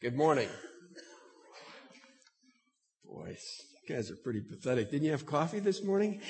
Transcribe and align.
Good 0.00 0.14
morning. 0.14 0.48
Boys, 3.04 3.64
you 3.82 3.96
guys 3.96 4.12
are 4.12 4.16
pretty 4.22 4.40
pathetic. 4.40 4.92
Didn't 4.92 5.06
you 5.06 5.10
have 5.10 5.26
coffee 5.26 5.58
this 5.58 5.82
morning? 5.82 6.20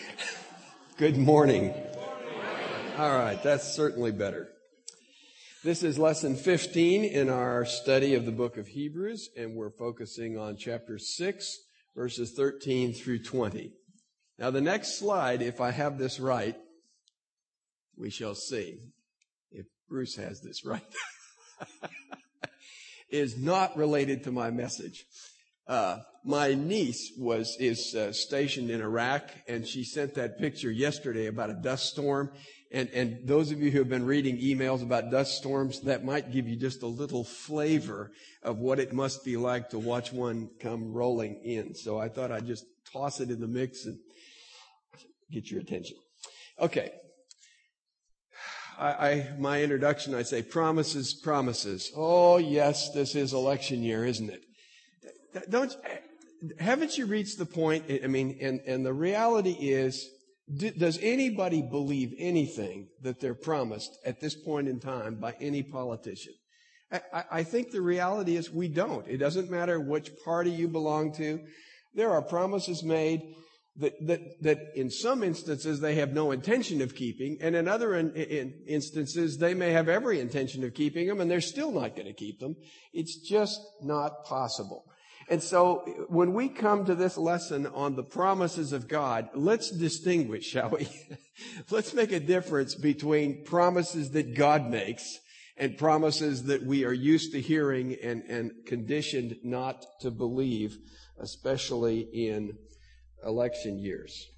Good 0.96 1.18
morning. 1.18 1.74
All 2.96 3.14
right, 3.14 3.38
that's 3.42 3.74
certainly 3.74 4.10
better. 4.10 4.48
This 5.62 5.82
is 5.82 5.98
lesson 5.98 6.34
15 6.34 7.04
in 7.04 7.28
our 7.28 7.66
study 7.66 8.14
of 8.14 8.24
the 8.24 8.32
book 8.32 8.56
of 8.56 8.68
Hebrews, 8.68 9.28
and 9.36 9.54
we're 9.54 9.72
focusing 9.72 10.38
on 10.38 10.56
chapter 10.56 10.96
6, 10.96 11.58
verses 11.94 12.32
13 12.32 12.94
through 12.94 13.22
20. 13.22 13.72
Now, 14.38 14.50
the 14.50 14.62
next 14.62 14.98
slide, 14.98 15.42
if 15.42 15.60
I 15.60 15.72
have 15.72 15.98
this 15.98 16.18
right, 16.18 16.56
we 17.98 18.08
shall 18.08 18.34
see 18.34 18.78
if 19.50 19.66
Bruce 19.90 20.16
has 20.16 20.40
this 20.40 20.64
right, 20.64 20.80
is 23.10 23.36
not 23.38 23.76
related 23.76 24.24
to 24.24 24.32
my 24.32 24.50
message. 24.50 25.04
Uh, 25.66 25.98
my 26.24 26.54
niece 26.54 27.12
was 27.18 27.56
is 27.60 27.94
uh, 27.94 28.12
stationed 28.12 28.70
in 28.70 28.80
Iraq, 28.80 29.30
and 29.46 29.66
she 29.66 29.84
sent 29.84 30.14
that 30.14 30.38
picture 30.38 30.70
yesterday 30.70 31.26
about 31.26 31.50
a 31.50 31.54
dust 31.54 31.86
storm. 31.86 32.30
And 32.72 32.88
and 32.90 33.26
those 33.26 33.50
of 33.50 33.60
you 33.60 33.70
who 33.70 33.78
have 33.78 33.88
been 33.88 34.04
reading 34.04 34.38
emails 34.38 34.82
about 34.82 35.10
dust 35.10 35.36
storms, 35.36 35.80
that 35.82 36.04
might 36.04 36.32
give 36.32 36.48
you 36.48 36.56
just 36.56 36.82
a 36.82 36.86
little 36.86 37.24
flavor 37.24 38.10
of 38.42 38.58
what 38.58 38.78
it 38.78 38.92
must 38.92 39.24
be 39.24 39.36
like 39.36 39.70
to 39.70 39.78
watch 39.78 40.12
one 40.12 40.50
come 40.60 40.92
rolling 40.92 41.40
in. 41.44 41.74
So 41.74 41.98
I 41.98 42.08
thought 42.08 42.32
I'd 42.32 42.46
just 42.46 42.64
toss 42.92 43.20
it 43.20 43.30
in 43.30 43.40
the 43.40 43.46
mix 43.46 43.86
and 43.86 43.98
get 45.30 45.50
your 45.50 45.60
attention. 45.60 45.96
Okay. 46.60 46.92
I, 48.78 49.10
I 49.10 49.30
my 49.38 49.62
introduction, 49.62 50.14
I 50.14 50.22
say 50.22 50.42
promises, 50.42 51.12
promises. 51.12 51.90
Oh 51.96 52.38
yes, 52.38 52.92
this 52.92 53.14
is 53.14 53.32
election 53.32 53.82
year, 53.82 54.04
isn't 54.04 54.30
it? 54.30 54.42
Don't 55.50 55.74
eh, 55.84 55.98
haven't 56.60 56.96
you 56.96 57.06
reached 57.06 57.38
the 57.38 57.46
point? 57.46 57.84
I 58.02 58.06
mean, 58.06 58.38
and, 58.40 58.60
and 58.66 58.86
the 58.86 58.92
reality 58.92 59.50
is, 59.52 60.08
does 60.56 60.98
anybody 61.02 61.62
believe 61.62 62.14
anything 62.18 62.88
that 63.02 63.20
they're 63.20 63.34
promised 63.34 63.98
at 64.04 64.20
this 64.20 64.34
point 64.34 64.68
in 64.68 64.78
time 64.78 65.16
by 65.16 65.34
any 65.40 65.62
politician? 65.62 66.34
I, 66.90 67.24
I 67.30 67.42
think 67.42 67.70
the 67.70 67.82
reality 67.82 68.36
is 68.36 68.50
we 68.50 68.68
don't. 68.68 69.06
It 69.08 69.18
doesn't 69.18 69.50
matter 69.50 69.80
which 69.80 70.10
party 70.24 70.50
you 70.50 70.68
belong 70.68 71.12
to. 71.14 71.40
There 71.94 72.10
are 72.10 72.22
promises 72.22 72.82
made 72.82 73.34
that, 73.78 74.06
that, 74.06 74.42
that 74.42 74.58
in 74.74 74.90
some 74.90 75.22
instances 75.22 75.80
they 75.80 75.94
have 75.96 76.12
no 76.12 76.32
intention 76.32 76.82
of 76.82 76.94
keeping, 76.94 77.38
and 77.40 77.54
in 77.54 77.68
other 77.68 77.94
in, 77.94 78.12
in 78.14 78.54
instances 78.66 79.38
they 79.38 79.54
may 79.54 79.72
have 79.72 79.88
every 79.88 80.20
intention 80.20 80.64
of 80.64 80.74
keeping 80.74 81.06
them, 81.06 81.20
and 81.20 81.30
they're 81.30 81.40
still 81.40 81.70
not 81.70 81.94
going 81.94 82.06
to 82.06 82.12
keep 82.12 82.40
them. 82.40 82.56
It's 82.92 83.16
just 83.16 83.60
not 83.82 84.24
possible. 84.24 84.84
And 85.30 85.42
so 85.42 86.06
when 86.08 86.32
we 86.32 86.48
come 86.48 86.86
to 86.86 86.94
this 86.94 87.18
lesson 87.18 87.66
on 87.66 87.96
the 87.96 88.02
promises 88.02 88.72
of 88.72 88.88
God, 88.88 89.28
let's 89.34 89.70
distinguish, 89.70 90.46
shall 90.46 90.70
we? 90.70 90.88
let's 91.70 91.92
make 91.92 92.12
a 92.12 92.20
difference 92.20 92.74
between 92.74 93.44
promises 93.44 94.10
that 94.12 94.34
God 94.34 94.70
makes 94.70 95.18
and 95.58 95.76
promises 95.76 96.44
that 96.44 96.64
we 96.64 96.84
are 96.84 96.92
used 96.92 97.32
to 97.32 97.40
hearing 97.40 97.96
and, 98.02 98.22
and 98.22 98.52
conditioned 98.66 99.36
not 99.42 99.84
to 100.00 100.10
believe, 100.10 100.78
especially 101.18 102.00
in 102.00 102.56
election 103.24 103.78
years. 103.78 104.28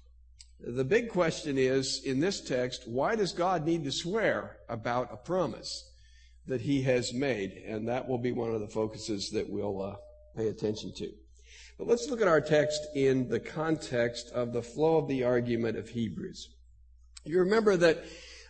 The 0.59 0.83
big 0.83 1.09
question 1.09 1.57
is, 1.57 2.03
in 2.05 2.19
this 2.19 2.41
text, 2.41 2.87
why 2.87 3.15
does 3.15 3.33
God 3.33 3.65
need 3.65 3.83
to 3.85 3.91
swear 3.91 4.57
about 4.69 5.11
a 5.11 5.17
promise 5.17 5.89
that 6.45 6.61
he 6.61 6.83
has 6.83 7.13
made? 7.13 7.63
And 7.65 7.87
that 7.87 8.07
will 8.07 8.19
be 8.19 8.31
one 8.31 8.53
of 8.53 8.61
the 8.61 8.67
focuses 8.67 9.31
that 9.31 9.49
we'll 9.49 9.81
uh, 9.81 9.95
pay 10.35 10.49
attention 10.49 10.93
to. 10.97 11.11
But 11.79 11.87
let's 11.87 12.07
look 12.09 12.21
at 12.21 12.27
our 12.27 12.41
text 12.41 12.79
in 12.93 13.27
the 13.27 13.39
context 13.39 14.29
of 14.33 14.53
the 14.53 14.61
flow 14.61 14.97
of 14.97 15.07
the 15.07 15.23
argument 15.23 15.77
of 15.77 15.89
Hebrews. 15.89 16.49
You 17.23 17.39
remember 17.39 17.75
that, 17.77 18.03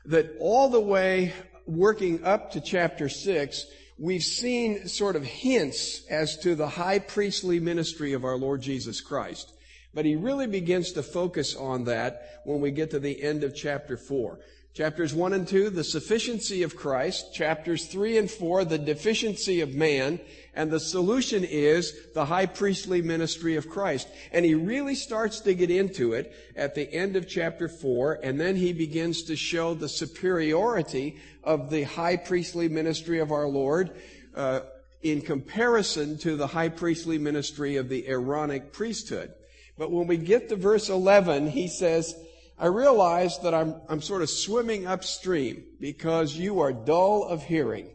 that 0.06 0.36
all 0.40 0.70
the 0.70 0.82
way 0.82 1.32
working 1.66 2.26
up 2.26 2.52
to 2.52 2.62
chapter 2.62 3.08
6, 3.08 3.66
we've 3.98 4.24
seen 4.24 4.88
sort 4.88 5.16
of 5.16 5.24
hints 5.24 6.06
as 6.10 6.38
to 6.40 6.56
the 6.56 6.68
high 6.68 7.00
priestly 7.00 7.62
ministry 7.62 8.12
of 8.12 8.26
our 8.26 8.36
Lord 8.36 8.62
Jesus 8.62 9.00
Christ. 9.00 9.54
But 9.94 10.06
he 10.06 10.16
really 10.16 10.48
begins 10.48 10.94
to 10.94 11.04
focus 11.04 11.56
on 11.56 11.84
that 11.86 12.42
when 12.46 12.62
we 12.62 12.72
get 12.72 12.92
to 12.92 13.00
the 13.00 13.22
end 13.22 13.44
of 13.44 13.56
chapter 13.56 13.98
4. 13.98 14.40
Chapters 14.74 15.14
1 15.14 15.34
and 15.34 15.46
2, 15.46 15.70
the 15.70 15.84
sufficiency 15.84 16.64
of 16.64 16.78
Christ. 16.78 17.34
Chapters 17.34 17.88
3 17.88 18.18
and 18.18 18.32
4, 18.32 18.64
the 18.64 18.78
deficiency 18.78 19.60
of 19.60 19.76
man. 19.76 20.18
And 20.54 20.72
the 20.72 20.80
solution 20.80 21.44
is 21.44 21.94
the 22.14 22.24
high 22.24 22.46
priestly 22.46 23.02
ministry 23.02 23.58
of 23.58 23.68
Christ. 23.68 24.08
And 24.32 24.46
he 24.46 24.56
really 24.56 24.96
starts 24.96 25.42
to 25.42 25.54
get 25.54 25.70
into 25.70 26.14
it 26.14 26.34
at 26.56 26.74
the 26.74 26.90
end 26.94 27.18
of 27.18 27.28
chapter 27.28 27.68
4, 27.68 28.20
and 28.24 28.40
then 28.40 28.56
he 28.56 28.72
begins 28.72 29.24
to 29.24 29.36
show 29.36 29.74
the 29.74 29.90
superiority 29.90 31.18
of 31.44 31.70
the 31.70 31.84
high 31.84 32.16
priestly 32.16 32.70
ministry 32.70 33.20
of 33.20 33.34
our 33.34 33.48
Lord 33.48 33.92
uh, 34.36 34.62
in 35.02 35.22
comparison 35.22 36.18
to 36.20 36.38
the 36.38 36.48
high 36.48 36.70
priestly 36.70 37.18
ministry 37.18 37.76
of 37.76 37.90
the 37.90 38.08
Aaronic 38.08 38.72
priesthood. 38.72 39.34
But 39.78 39.92
when 39.92 40.08
we 40.08 40.18
get 40.18 40.50
to 40.50 40.56
verse 40.56 40.90
11, 40.90 41.50
he 41.50 41.68
says, 41.68 42.16
I 42.58 42.68
realize 42.68 43.40
that 43.40 43.54
I'm, 43.54 43.76
I'm 43.90 44.02
sort 44.02 44.22
of 44.22 44.30
swimming 44.30 44.86
upstream 44.86 45.64
because 45.80 46.36
you 46.36 46.60
are 46.60 46.72
dull 46.72 47.24
of 47.24 47.44
hearing. 47.44 47.90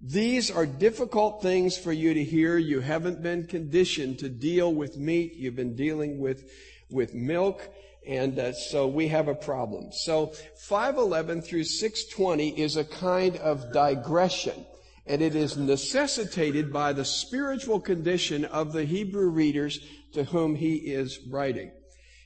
These 0.00 0.50
are 0.50 0.64
difficult 0.64 1.42
things 1.42 1.76
for 1.76 1.92
you 1.92 2.14
to 2.14 2.24
hear. 2.24 2.56
You 2.56 2.80
haven't 2.80 3.22
been 3.22 3.46
conditioned 3.46 4.20
to 4.20 4.28
deal 4.28 4.72
with 4.72 4.96
meat. 4.96 5.34
You've 5.34 5.56
been 5.56 5.74
dealing 5.74 6.20
with, 6.20 6.50
with 6.88 7.14
milk. 7.14 7.68
And 8.06 8.38
uh, 8.38 8.52
so 8.52 8.86
we 8.86 9.08
have 9.08 9.28
a 9.28 9.34
problem. 9.34 9.90
So 9.92 10.32
511 10.56 11.42
through 11.42 11.64
620 11.64 12.58
is 12.58 12.76
a 12.76 12.84
kind 12.84 13.36
of 13.36 13.72
digression. 13.72 14.64
And 15.04 15.20
it 15.20 15.34
is 15.34 15.56
necessitated 15.56 16.72
by 16.72 16.92
the 16.92 17.04
spiritual 17.04 17.80
condition 17.80 18.44
of 18.44 18.72
the 18.72 18.84
Hebrew 18.84 19.28
readers 19.28 19.80
to 20.12 20.24
whom 20.24 20.54
he 20.54 20.76
is 20.76 21.20
writing. 21.28 21.70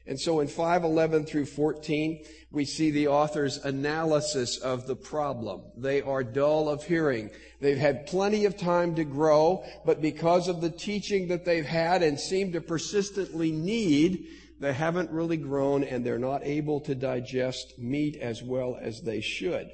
And 0.06 0.20
so 0.20 0.40
in 0.40 0.48
511 0.48 1.26
through 1.26 1.46
14, 1.46 2.24
we 2.50 2.64
see 2.64 2.90
the 2.90 3.06
author's 3.06 3.58
analysis 3.58 4.58
of 4.58 4.86
the 4.86 4.96
problem. 4.96 5.62
They 5.76 6.02
are 6.02 6.24
dull 6.24 6.68
of 6.68 6.84
hearing. 6.84 7.30
They've 7.60 7.78
had 7.78 8.06
plenty 8.06 8.44
of 8.44 8.56
time 8.56 8.96
to 8.96 9.04
grow, 9.04 9.64
but 9.86 10.02
because 10.02 10.48
of 10.48 10.60
the 10.60 10.70
teaching 10.70 11.28
that 11.28 11.44
they've 11.44 11.64
had 11.64 12.02
and 12.02 12.18
seem 12.18 12.52
to 12.52 12.60
persistently 12.60 13.52
need, 13.52 14.26
they 14.58 14.72
haven't 14.72 15.10
really 15.10 15.36
grown 15.36 15.84
and 15.84 16.04
they're 16.04 16.18
not 16.18 16.44
able 16.44 16.80
to 16.80 16.94
digest 16.96 17.78
meat 17.78 18.16
as 18.16 18.42
well 18.42 18.76
as 18.80 19.02
they 19.02 19.20
should. 19.20 19.70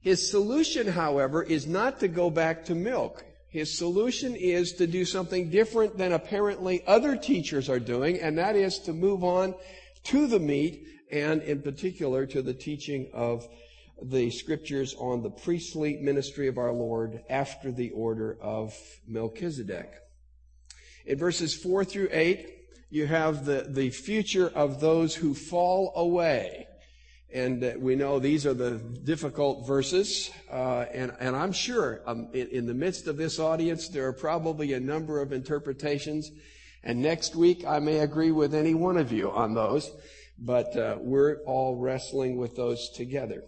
His 0.00 0.30
solution, 0.30 0.86
however, 0.86 1.42
is 1.42 1.66
not 1.66 2.00
to 2.00 2.08
go 2.08 2.30
back 2.30 2.66
to 2.66 2.74
milk. 2.74 3.24
His 3.50 3.76
solution 3.76 4.36
is 4.36 4.74
to 4.74 4.86
do 4.86 5.04
something 5.04 5.50
different 5.50 5.98
than 5.98 6.12
apparently 6.12 6.84
other 6.86 7.16
teachers 7.16 7.68
are 7.68 7.80
doing, 7.80 8.20
and 8.20 8.38
that 8.38 8.54
is 8.54 8.78
to 8.80 8.92
move 8.92 9.24
on 9.24 9.54
to 10.04 10.28
the 10.28 10.38
meat 10.38 10.86
and 11.10 11.42
in 11.42 11.60
particular 11.60 12.26
to 12.26 12.42
the 12.42 12.54
teaching 12.54 13.10
of 13.12 13.48
the 14.00 14.30
scriptures 14.30 14.94
on 14.98 15.22
the 15.22 15.30
priestly 15.30 15.96
ministry 15.96 16.46
of 16.46 16.58
our 16.58 16.72
Lord 16.72 17.22
after 17.28 17.72
the 17.72 17.90
order 17.90 18.38
of 18.40 18.72
Melchizedek. 19.06 19.92
In 21.04 21.18
verses 21.18 21.54
4 21.54 21.84
through 21.84 22.08
8, 22.12 22.48
you 22.88 23.06
have 23.06 23.44
the, 23.44 23.66
the 23.68 23.90
future 23.90 24.48
of 24.48 24.80
those 24.80 25.16
who 25.16 25.34
fall 25.34 25.92
away. 25.96 26.68
And 27.32 27.76
we 27.80 27.94
know 27.94 28.18
these 28.18 28.44
are 28.44 28.54
the 28.54 28.78
difficult 28.78 29.66
verses. 29.66 30.30
Uh, 30.50 30.86
and, 30.92 31.12
and 31.20 31.36
I'm 31.36 31.52
sure 31.52 32.02
um, 32.06 32.28
in, 32.32 32.48
in, 32.48 32.66
the 32.66 32.74
midst 32.74 33.06
of 33.06 33.16
this 33.16 33.38
audience, 33.38 33.88
there 33.88 34.06
are 34.08 34.12
probably 34.12 34.72
a 34.72 34.80
number 34.80 35.20
of 35.20 35.32
interpretations. 35.32 36.30
And 36.82 37.00
next 37.00 37.36
week, 37.36 37.64
I 37.64 37.78
may 37.78 37.98
agree 37.98 38.32
with 38.32 38.52
any 38.52 38.74
one 38.74 38.96
of 38.96 39.12
you 39.12 39.30
on 39.30 39.54
those. 39.54 39.90
But 40.38 40.76
uh, 40.76 40.96
we're 40.98 41.36
all 41.44 41.76
wrestling 41.76 42.36
with 42.36 42.56
those 42.56 42.90
together. 42.96 43.44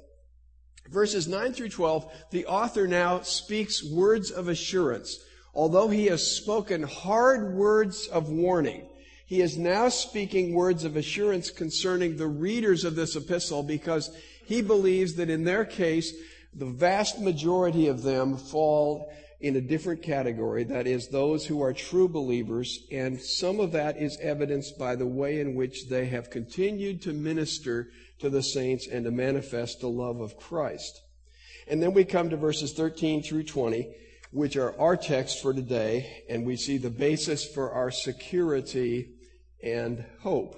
Verses 0.89 1.27
9 1.27 1.53
through 1.53 1.71
12, 1.71 2.13
the 2.31 2.47
author 2.47 2.87
now 2.87 3.23
speaks 3.23 3.83
words 3.83 4.31
of 4.31 4.49
assurance. 4.49 5.19
Although 5.55 5.89
he 5.89 6.07
has 6.07 6.37
spoken 6.37 6.83
hard 6.83 7.55
words 7.55 8.07
of 8.07 8.29
warning, 8.29 8.89
he 9.33 9.41
is 9.41 9.57
now 9.57 9.89
speaking 9.89 10.53
words 10.53 10.85
of 10.85 10.95
assurance 10.95 11.51
concerning 11.51 12.19
the 12.19 12.27
readers 12.27 12.85
of 12.85 12.95
this 12.95 13.17
epistle 13.17 13.63
because 13.63 14.15
he 14.45 14.61
believes 14.61 15.15
that 15.15 15.31
in 15.31 15.43
their 15.43 15.65
case, 15.65 16.13
the 16.53 16.67
vast 16.67 17.19
majority 17.19 17.89
of 17.89 18.03
them 18.03 18.37
fall 18.37 19.11
in 19.41 19.57
a 19.57 19.61
different 19.63 20.03
category, 20.03 20.65
that 20.65 20.87
is, 20.87 21.09
those 21.09 21.47
who 21.47 21.63
are 21.63 21.73
true 21.73 22.09
believers, 22.09 22.81
and 22.93 23.19
some 23.19 23.59
of 23.59 23.73
that 23.73 23.97
is 23.97 24.19
evidenced 24.21 24.79
by 24.79 24.95
the 24.95 25.07
way 25.07 25.41
in 25.41 25.55
which 25.55 25.89
they 25.89 26.05
have 26.05 26.29
continued 26.29 27.01
to 27.01 27.15
minister 27.15 27.89
to 28.19 28.29
the 28.29 28.43
saints 28.43 28.87
and 28.87 29.07
to 29.07 29.11
manifest 29.11 29.81
the 29.81 29.89
love 29.89 30.21
of 30.21 30.37
Christ. 30.37 31.01
And 31.67 31.83
then 31.83 31.95
we 31.95 32.05
come 32.05 32.29
to 32.29 32.37
verses 32.37 32.75
13 32.75 33.23
through 33.23 33.45
20, 33.45 33.95
which 34.31 34.59
are 34.59 34.79
our 34.79 34.99
text 34.99 35.41
for 35.41 35.55
today, 35.55 36.23
and 36.29 36.45
we 36.45 36.57
see 36.59 36.77
the 36.77 36.91
basis 36.91 37.47
for 37.47 37.73
our 37.73 37.91
security 37.91 39.12
and 39.63 40.05
hope. 40.21 40.57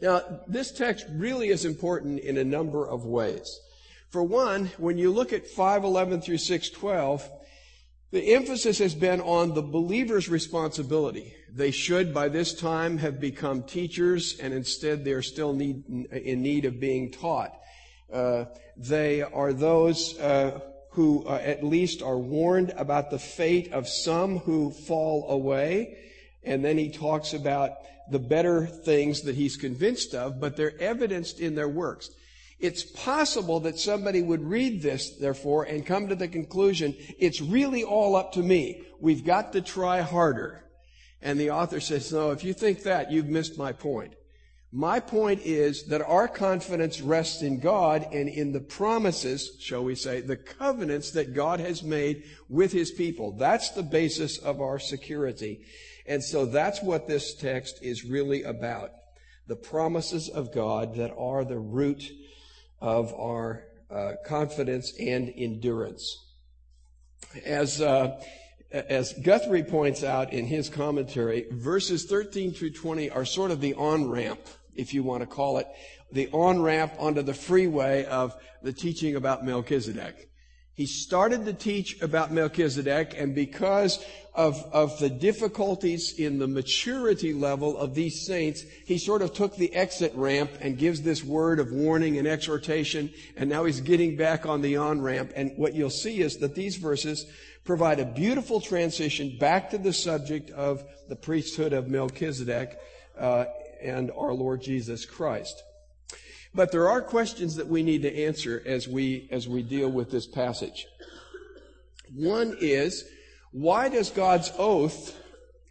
Now, 0.00 0.22
this 0.46 0.72
text 0.72 1.06
really 1.10 1.48
is 1.48 1.64
important 1.64 2.20
in 2.20 2.36
a 2.36 2.44
number 2.44 2.86
of 2.86 3.04
ways. 3.04 3.60
For 4.10 4.22
one, 4.22 4.66
when 4.78 4.98
you 4.98 5.10
look 5.10 5.32
at 5.32 5.46
511 5.46 6.20
through 6.20 6.38
612, 6.38 7.28
the 8.12 8.34
emphasis 8.34 8.78
has 8.78 8.94
been 8.94 9.20
on 9.20 9.54
the 9.54 9.62
believer's 9.62 10.28
responsibility. 10.28 11.34
They 11.52 11.72
should 11.72 12.14
by 12.14 12.28
this 12.28 12.54
time 12.54 12.98
have 12.98 13.18
become 13.18 13.64
teachers 13.64 14.38
and 14.38 14.54
instead 14.54 15.04
they're 15.04 15.22
still 15.22 15.52
need, 15.52 15.84
in 16.12 16.42
need 16.42 16.64
of 16.64 16.78
being 16.78 17.10
taught. 17.10 17.58
Uh, 18.12 18.44
they 18.76 19.22
are 19.22 19.52
those 19.52 20.16
uh, 20.20 20.60
who 20.90 21.26
uh, 21.26 21.40
at 21.42 21.64
least 21.64 22.02
are 22.02 22.18
warned 22.18 22.72
about 22.76 23.10
the 23.10 23.18
fate 23.18 23.72
of 23.72 23.88
some 23.88 24.38
who 24.38 24.70
fall 24.70 25.28
away. 25.30 25.98
And 26.44 26.64
then 26.64 26.78
he 26.78 26.90
talks 26.90 27.34
about 27.34 27.72
the 28.10 28.18
better 28.18 28.66
things 28.66 29.22
that 29.22 29.34
he's 29.34 29.56
convinced 29.56 30.14
of, 30.14 30.40
but 30.40 30.56
they're 30.56 30.78
evidenced 30.80 31.40
in 31.40 31.54
their 31.54 31.68
works. 31.68 32.10
It's 32.60 32.82
possible 32.82 33.60
that 33.60 33.78
somebody 33.78 34.22
would 34.22 34.42
read 34.42 34.82
this, 34.82 35.16
therefore, 35.18 35.64
and 35.64 35.84
come 35.84 36.08
to 36.08 36.14
the 36.14 36.28
conclusion, 36.28 36.94
it's 37.18 37.40
really 37.40 37.82
all 37.82 38.16
up 38.16 38.32
to 38.32 38.42
me. 38.42 38.84
We've 39.00 39.24
got 39.24 39.52
to 39.52 39.60
try 39.60 40.00
harder. 40.00 40.64
And 41.20 41.40
the 41.40 41.50
author 41.50 41.80
says, 41.80 42.12
no, 42.12 42.30
if 42.30 42.44
you 42.44 42.52
think 42.52 42.82
that, 42.82 43.10
you've 43.10 43.28
missed 43.28 43.58
my 43.58 43.72
point. 43.72 44.14
My 44.76 44.98
point 44.98 45.42
is 45.44 45.84
that 45.84 46.02
our 46.02 46.26
confidence 46.26 47.00
rests 47.00 47.42
in 47.42 47.60
God 47.60 48.06
and 48.12 48.28
in 48.28 48.52
the 48.52 48.60
promises, 48.60 49.56
shall 49.60 49.84
we 49.84 49.94
say, 49.94 50.20
the 50.20 50.36
covenants 50.36 51.12
that 51.12 51.32
God 51.32 51.60
has 51.60 51.82
made 51.82 52.24
with 52.48 52.72
His 52.72 52.90
people. 52.90 53.36
That's 53.36 53.70
the 53.70 53.84
basis 53.84 54.36
of 54.38 54.60
our 54.60 54.80
security. 54.80 55.64
And 56.06 56.22
so 56.22 56.46
that's 56.46 56.82
what 56.82 57.06
this 57.06 57.34
text 57.34 57.78
is 57.82 58.04
really 58.04 58.42
about. 58.42 58.90
The 59.46 59.56
promises 59.56 60.28
of 60.28 60.52
God 60.52 60.96
that 60.96 61.14
are 61.16 61.44
the 61.44 61.58
root 61.58 62.10
of 62.80 63.14
our 63.14 63.64
uh, 63.90 64.12
confidence 64.26 64.92
and 64.98 65.32
endurance. 65.36 66.18
As, 67.44 67.80
uh, 67.80 68.20
as 68.70 69.12
Guthrie 69.14 69.62
points 69.62 70.04
out 70.04 70.32
in 70.32 70.46
his 70.46 70.68
commentary, 70.68 71.46
verses 71.50 72.04
13 72.04 72.52
through 72.52 72.72
20 72.72 73.10
are 73.10 73.24
sort 73.24 73.50
of 73.50 73.60
the 73.60 73.74
on-ramp, 73.74 74.40
if 74.74 74.92
you 74.92 75.02
want 75.02 75.22
to 75.22 75.26
call 75.26 75.58
it, 75.58 75.66
the 76.12 76.28
on-ramp 76.32 76.92
onto 76.98 77.22
the 77.22 77.34
freeway 77.34 78.04
of 78.04 78.34
the 78.62 78.72
teaching 78.72 79.16
about 79.16 79.44
Melchizedek. 79.44 80.28
He 80.74 80.86
started 80.86 81.44
to 81.44 81.52
teach 81.52 82.02
about 82.02 82.32
Melchizedek, 82.32 83.14
and 83.16 83.32
because 83.32 84.04
of, 84.34 84.60
of 84.72 84.98
the 84.98 85.08
difficulties 85.08 86.18
in 86.18 86.38
the 86.38 86.48
maturity 86.48 87.32
level 87.32 87.78
of 87.78 87.94
these 87.94 88.26
saints, 88.26 88.64
he 88.84 88.98
sort 88.98 89.22
of 89.22 89.32
took 89.32 89.54
the 89.54 89.72
exit 89.72 90.12
ramp 90.16 90.50
and 90.60 90.76
gives 90.76 91.02
this 91.02 91.22
word 91.22 91.60
of 91.60 91.70
warning 91.70 92.18
and 92.18 92.26
exhortation, 92.26 93.12
and 93.36 93.48
now 93.48 93.64
he's 93.64 93.80
getting 93.80 94.16
back 94.16 94.46
on 94.46 94.62
the 94.62 94.76
on 94.76 95.00
ramp. 95.00 95.32
And 95.36 95.52
what 95.56 95.74
you'll 95.74 95.90
see 95.90 96.20
is 96.20 96.38
that 96.38 96.56
these 96.56 96.74
verses 96.74 97.24
provide 97.64 98.00
a 98.00 98.04
beautiful 98.04 98.60
transition 98.60 99.36
back 99.38 99.70
to 99.70 99.78
the 99.78 99.92
subject 99.92 100.50
of 100.50 100.82
the 101.08 101.16
priesthood 101.16 101.72
of 101.72 101.86
Melchizedek 101.86 102.78
uh, 103.16 103.44
and 103.80 104.10
our 104.10 104.34
Lord 104.34 104.60
Jesus 104.60 105.06
Christ. 105.06 105.62
But 106.54 106.70
there 106.70 106.88
are 106.88 107.02
questions 107.02 107.56
that 107.56 107.66
we 107.66 107.82
need 107.82 108.02
to 108.02 108.16
answer 108.16 108.62
as 108.64 108.86
we, 108.86 109.28
as 109.32 109.48
we 109.48 109.62
deal 109.62 109.90
with 109.90 110.10
this 110.10 110.26
passage. 110.26 110.86
One 112.14 112.56
is, 112.60 113.04
why 113.50 113.88
does 113.88 114.10
God's 114.10 114.52
oath 114.56 115.18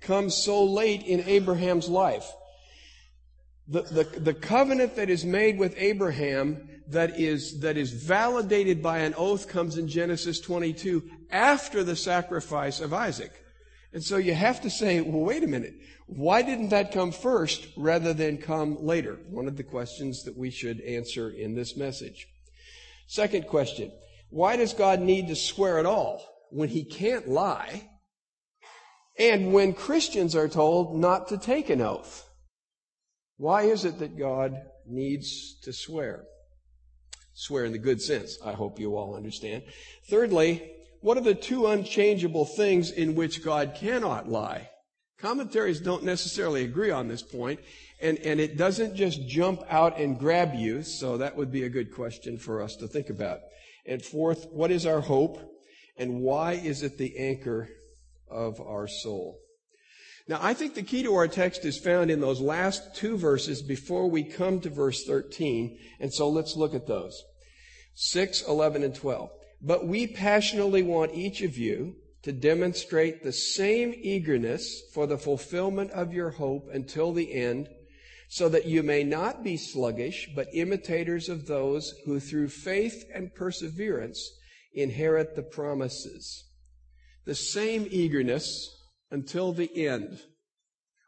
come 0.02 0.30
so 0.30 0.66
late 0.66 1.04
in 1.04 1.22
Abraham's 1.22 1.88
life? 1.88 2.30
The, 3.68 3.84
the, 3.84 4.04
the 4.20 4.34
covenant 4.34 4.98
that 4.98 5.10
is 5.10 5.24
made 5.24 5.58
with 5.58 5.74
Abraham 5.78 6.70
that 6.90 7.18
is, 7.18 7.62
that 7.62 7.78
is 7.78 7.92
validated 7.92 8.84
by 8.84 9.00
an 9.00 9.14
oath 9.18 9.48
comes 9.48 9.78
in 9.78 9.88
Genesis 9.88 10.42
22 10.42 11.02
after 11.32 11.84
the 11.84 11.96
sacrifice 11.96 12.82
of 12.82 12.94
Isaac. 12.94 13.32
And 13.94 14.04
so 14.04 14.18
you 14.18 14.34
have 14.34 14.62
to 14.62 14.70
say, 14.70 15.02
well, 15.02 15.22
wait 15.22 15.44
a 15.44 15.48
minute. 15.48 15.76
Why 16.08 16.42
didn't 16.42 16.70
that 16.70 16.92
come 16.92 17.12
first 17.12 17.68
rather 17.78 18.14
than 18.14 18.38
come 18.38 18.84
later? 18.84 19.20
One 19.30 19.48
of 19.48 19.56
the 19.56 19.64
questions 19.64 20.24
that 20.24 20.38
we 20.38 20.50
should 20.50 20.82
answer 20.82 21.30
in 21.30 21.54
this 21.54 21.78
message. 21.78 22.28
Second 23.08 23.48
question. 23.48 23.92
Why 24.30 24.56
does 24.56 24.74
God 24.74 25.00
need 25.00 25.28
to 25.28 25.36
swear 25.36 25.78
at 25.78 25.86
all 25.86 26.26
when 26.50 26.70
he 26.70 26.84
can't 26.84 27.28
lie? 27.28 27.90
And 29.20 29.54
when 29.54 29.74
Christians 29.74 30.36
are 30.36 30.48
told 30.48 31.00
not 31.00 31.28
to 31.28 31.38
take 31.38 31.70
an 31.70 31.82
oath? 31.82 32.28
Why 33.38 33.64
is 33.64 33.86
it 33.86 34.00
that 34.00 34.18
God 34.18 34.56
needs 34.88 35.60
to 35.62 35.72
swear? 35.72 36.24
Swear 37.36 37.66
in 37.66 37.72
the 37.72 37.78
good 37.78 38.02
sense, 38.02 38.38
I 38.44 38.54
hope 38.54 38.80
you 38.80 38.96
all 38.96 39.16
understand. 39.16 39.64
Thirdly, 40.10 40.72
what 41.04 41.18
are 41.18 41.22
the 41.22 41.36
two 41.36 41.68
unchangeable 41.68 42.46
things 42.46 42.90
in 42.90 43.14
which 43.14 43.44
God 43.44 43.76
cannot 43.76 44.30
lie? 44.30 44.70
Commentaries 45.20 45.82
don't 45.82 46.06
necessarily 46.06 46.64
agree 46.64 46.92
on 46.92 47.10
this 47.10 47.22
point, 47.22 47.60
and, 48.02 48.18
and 48.20 48.40
it 48.40 48.58
doesn't 48.58 48.96
just 48.96 49.28
jump 49.28 49.62
out 49.70 50.00
and 50.00 50.18
grab 50.18 50.56
you, 50.56 50.82
so 50.82 51.18
that 51.18 51.36
would 51.36 51.52
be 51.52 51.64
a 51.64 51.70
good 51.70 51.94
question 51.94 52.38
for 52.38 52.62
us 52.62 52.78
to 52.78 52.88
think 52.88 53.10
about. 53.10 53.40
And 53.86 54.02
fourth, 54.02 54.48
what 54.50 54.72
is 54.72 54.86
our 54.86 55.02
hope, 55.02 55.40
and 55.98 56.22
why 56.22 56.54
is 56.54 56.84
it 56.84 56.98
the 56.98 57.18
anchor 57.18 57.68
of 58.32 58.62
our 58.62 58.88
soul? 58.88 59.40
Now, 60.30 60.40
I 60.42 60.54
think 60.54 60.74
the 60.74 60.84
key 60.84 61.04
to 61.04 61.16
our 61.16 61.28
text 61.28 61.66
is 61.66 61.78
found 61.78 62.12
in 62.12 62.22
those 62.22 62.40
last 62.40 62.96
two 62.96 63.18
verses 63.18 63.62
before 63.62 64.10
we 64.10 64.24
come 64.24 64.62
to 64.62 64.70
verse 64.70 65.04
13, 65.04 65.78
and 66.00 66.14
so 66.14 66.30
let's 66.30 66.56
look 66.56 66.74
at 66.74 66.88
those. 66.88 67.22
6, 67.96 68.48
11, 68.48 68.84
and 68.84 68.96
12. 68.96 69.30
But 69.64 69.88
we 69.88 70.08
passionately 70.08 70.84
want 70.84 71.16
each 71.16 71.42
of 71.42 71.58
you 71.58 71.96
to 72.24 72.34
demonstrate 72.34 73.24
the 73.24 73.32
same 73.32 73.94
eagerness 73.96 74.82
for 74.94 75.08
the 75.08 75.18
fulfillment 75.18 75.92
of 75.92 76.14
your 76.14 76.32
hope 76.32 76.68
until 76.72 77.14
the 77.14 77.34
end, 77.34 77.70
so 78.28 78.50
that 78.50 78.66
you 78.66 78.84
may 78.84 79.04
not 79.04 79.44
be 79.44 79.56
sluggish, 79.56 80.30
but 80.36 80.54
imitators 80.54 81.30
of 81.30 81.48
those 81.48 81.94
who 82.06 82.20
through 82.20 82.50
faith 82.50 83.06
and 83.14 83.34
perseverance 83.34 84.38
inherit 84.74 85.36
the 85.36 85.44
promises. 85.44 86.46
The 87.26 87.36
same 87.36 87.88
eagerness 87.90 88.70
until 89.12 89.54
the 89.54 89.88
end. 89.88 90.20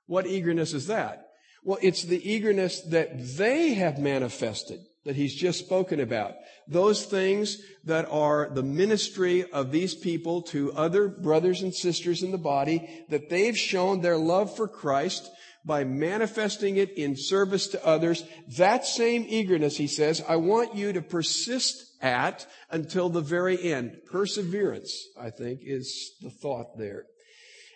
What 0.05 0.27
eagerness 0.27 0.73
is 0.73 0.87
that? 0.87 1.25
Well, 1.63 1.79
it's 1.81 2.03
the 2.03 2.29
eagerness 2.29 2.81
that 2.81 3.37
they 3.37 3.73
have 3.73 3.97
manifested 3.97 4.79
that 5.05 5.15
he's 5.15 5.35
just 5.35 5.59
spoken 5.59 5.99
about. 5.99 6.33
Those 6.67 7.05
things 7.05 7.61
that 7.85 8.07
are 8.09 8.49
the 8.49 8.63
ministry 8.63 9.49
of 9.51 9.71
these 9.71 9.95
people 9.95 10.41
to 10.43 10.73
other 10.73 11.07
brothers 11.07 11.61
and 11.61 11.73
sisters 11.73 12.23
in 12.23 12.31
the 12.31 12.37
body, 12.37 13.05
that 13.09 13.29
they've 13.29 13.57
shown 13.57 14.01
their 14.01 14.17
love 14.17 14.55
for 14.55 14.67
Christ 14.67 15.29
by 15.63 15.83
manifesting 15.83 16.77
it 16.77 16.91
in 16.91 17.15
service 17.15 17.67
to 17.67 17.85
others. 17.85 18.23
That 18.57 18.85
same 18.85 19.25
eagerness, 19.27 19.77
he 19.77 19.87
says, 19.87 20.23
I 20.27 20.35
want 20.35 20.75
you 20.75 20.93
to 20.93 21.01
persist 21.01 21.83
at 22.01 22.45
until 22.69 23.09
the 23.09 23.21
very 23.21 23.61
end. 23.71 23.97
Perseverance, 24.11 25.07
I 25.19 25.29
think, 25.29 25.61
is 25.63 26.13
the 26.21 26.29
thought 26.29 26.77
there. 26.77 27.05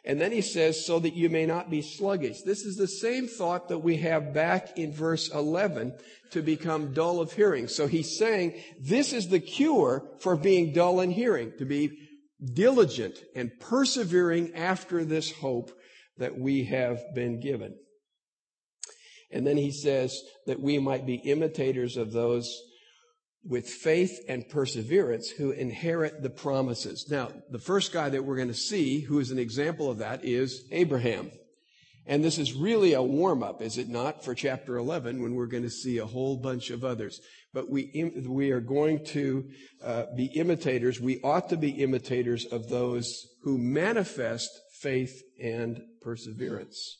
And 0.05 0.19
then 0.19 0.31
he 0.31 0.41
says, 0.41 0.85
so 0.85 0.99
that 0.99 1.13
you 1.13 1.29
may 1.29 1.45
not 1.45 1.69
be 1.69 1.81
sluggish. 1.81 2.41
This 2.41 2.63
is 2.63 2.77
the 2.77 2.87
same 2.87 3.27
thought 3.27 3.67
that 3.67 3.79
we 3.79 3.97
have 3.97 4.33
back 4.33 4.77
in 4.77 4.93
verse 4.93 5.29
11 5.33 5.93
to 6.31 6.41
become 6.41 6.93
dull 6.93 7.19
of 7.19 7.33
hearing. 7.33 7.67
So 7.67 7.87
he's 7.87 8.17
saying 8.17 8.61
this 8.79 9.13
is 9.13 9.27
the 9.27 9.39
cure 9.39 10.03
for 10.19 10.35
being 10.35 10.73
dull 10.73 11.01
in 11.01 11.11
hearing, 11.11 11.53
to 11.57 11.65
be 11.65 11.97
diligent 12.53 13.19
and 13.35 13.51
persevering 13.59 14.55
after 14.55 15.03
this 15.03 15.31
hope 15.31 15.71
that 16.17 16.37
we 16.37 16.65
have 16.65 17.01
been 17.13 17.39
given. 17.39 17.75
And 19.31 19.45
then 19.45 19.57
he 19.57 19.71
says 19.71 20.21
that 20.47 20.59
we 20.59 20.79
might 20.79 21.05
be 21.05 21.15
imitators 21.15 21.97
of 21.97 22.11
those 22.13 22.61
with 23.43 23.67
faith 23.67 24.19
and 24.27 24.47
perseverance 24.49 25.29
who 25.29 25.51
inherit 25.51 26.21
the 26.21 26.29
promises. 26.29 27.07
Now, 27.09 27.31
the 27.49 27.59
first 27.59 27.93
guy 27.93 28.09
that 28.09 28.23
we're 28.23 28.35
going 28.35 28.49
to 28.49 28.53
see 28.53 29.01
who 29.01 29.19
is 29.19 29.31
an 29.31 29.39
example 29.39 29.89
of 29.89 29.99
that 29.99 30.25
is 30.25 30.65
Abraham. 30.71 31.31
And 32.05 32.23
this 32.23 32.39
is 32.39 32.53
really 32.53 32.93
a 32.93 33.03
warm 33.03 33.43
up, 33.43 33.61
is 33.61 33.77
it 33.77 33.87
not, 33.87 34.25
for 34.25 34.33
chapter 34.33 34.77
11 34.77 35.21
when 35.21 35.35
we're 35.35 35.45
going 35.45 35.63
to 35.63 35.69
see 35.69 35.99
a 35.99 36.05
whole 36.05 36.37
bunch 36.37 36.71
of 36.71 36.83
others. 36.83 37.21
But 37.53 37.69
we, 37.69 38.11
we 38.27 38.51
are 38.51 38.59
going 38.59 39.05
to 39.05 39.47
uh, 39.83 40.05
be 40.17 40.25
imitators. 40.25 40.99
We 40.99 41.21
ought 41.21 41.49
to 41.49 41.57
be 41.57 41.69
imitators 41.69 42.45
of 42.45 42.67
those 42.67 43.27
who 43.43 43.57
manifest 43.57 44.49
faith 44.81 45.21
and 45.41 45.81
perseverance. 46.01 46.97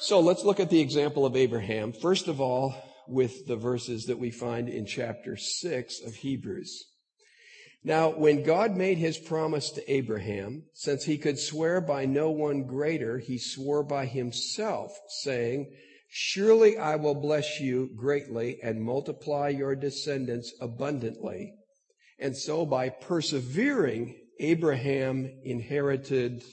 So 0.00 0.18
let's 0.18 0.44
look 0.44 0.58
at 0.58 0.70
the 0.70 0.80
example 0.80 1.24
of 1.24 1.36
Abraham. 1.36 1.92
First 1.92 2.26
of 2.26 2.40
all, 2.40 2.74
with 3.08 3.46
the 3.46 3.56
verses 3.56 4.06
that 4.06 4.18
we 4.18 4.30
find 4.30 4.68
in 4.68 4.86
chapter 4.86 5.36
6 5.36 6.00
of 6.00 6.14
Hebrews. 6.16 6.84
Now, 7.84 8.10
when 8.10 8.44
God 8.44 8.76
made 8.76 8.98
his 8.98 9.18
promise 9.18 9.70
to 9.70 9.92
Abraham, 9.92 10.64
since 10.72 11.04
he 11.04 11.18
could 11.18 11.38
swear 11.38 11.80
by 11.80 12.06
no 12.06 12.30
one 12.30 12.62
greater, 12.62 13.18
he 13.18 13.38
swore 13.38 13.82
by 13.82 14.06
himself, 14.06 14.96
saying, 15.22 15.74
Surely 16.08 16.76
I 16.76 16.96
will 16.96 17.14
bless 17.14 17.58
you 17.58 17.90
greatly 17.96 18.60
and 18.62 18.82
multiply 18.82 19.48
your 19.48 19.74
descendants 19.74 20.52
abundantly. 20.60 21.54
And 22.18 22.36
so 22.36 22.64
by 22.64 22.90
persevering, 22.90 24.16
Abraham 24.38 25.40
inherited 25.42 26.44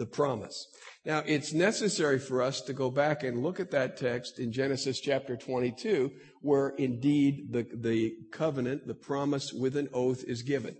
the 0.00 0.06
promise. 0.06 0.66
Now, 1.04 1.22
it's 1.26 1.52
necessary 1.52 2.18
for 2.18 2.40
us 2.42 2.62
to 2.62 2.72
go 2.72 2.90
back 2.90 3.22
and 3.22 3.42
look 3.42 3.60
at 3.60 3.70
that 3.72 3.98
text 3.98 4.38
in 4.38 4.50
Genesis 4.50 4.98
chapter 4.98 5.36
22, 5.36 6.10
where 6.40 6.70
indeed 6.70 7.52
the, 7.52 7.66
the 7.74 8.14
covenant, 8.32 8.86
the 8.86 8.94
promise 8.94 9.52
with 9.52 9.76
an 9.76 9.90
oath 9.92 10.24
is 10.26 10.42
given. 10.42 10.74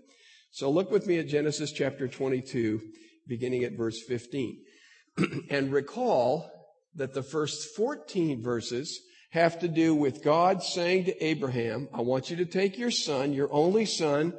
So 0.49 0.71
look 0.71 0.89
with 0.89 1.05
me 1.05 1.19
at 1.19 1.27
Genesis 1.27 1.71
chapter 1.71 2.07
22, 2.07 2.81
beginning 3.27 3.63
at 3.63 3.77
verse 3.77 4.01
15. 4.01 4.63
and 5.51 5.71
recall 5.71 6.49
that 6.95 7.13
the 7.13 7.23
first 7.23 7.75
14 7.75 8.41
verses 8.41 8.99
have 9.29 9.59
to 9.59 9.67
do 9.67 9.93
with 9.93 10.23
God 10.23 10.63
saying 10.63 11.05
to 11.05 11.23
Abraham, 11.23 11.89
I 11.93 12.01
want 12.01 12.31
you 12.31 12.37
to 12.37 12.45
take 12.45 12.79
your 12.79 12.91
son, 12.91 13.33
your 13.33 13.53
only 13.53 13.85
son, 13.85 14.33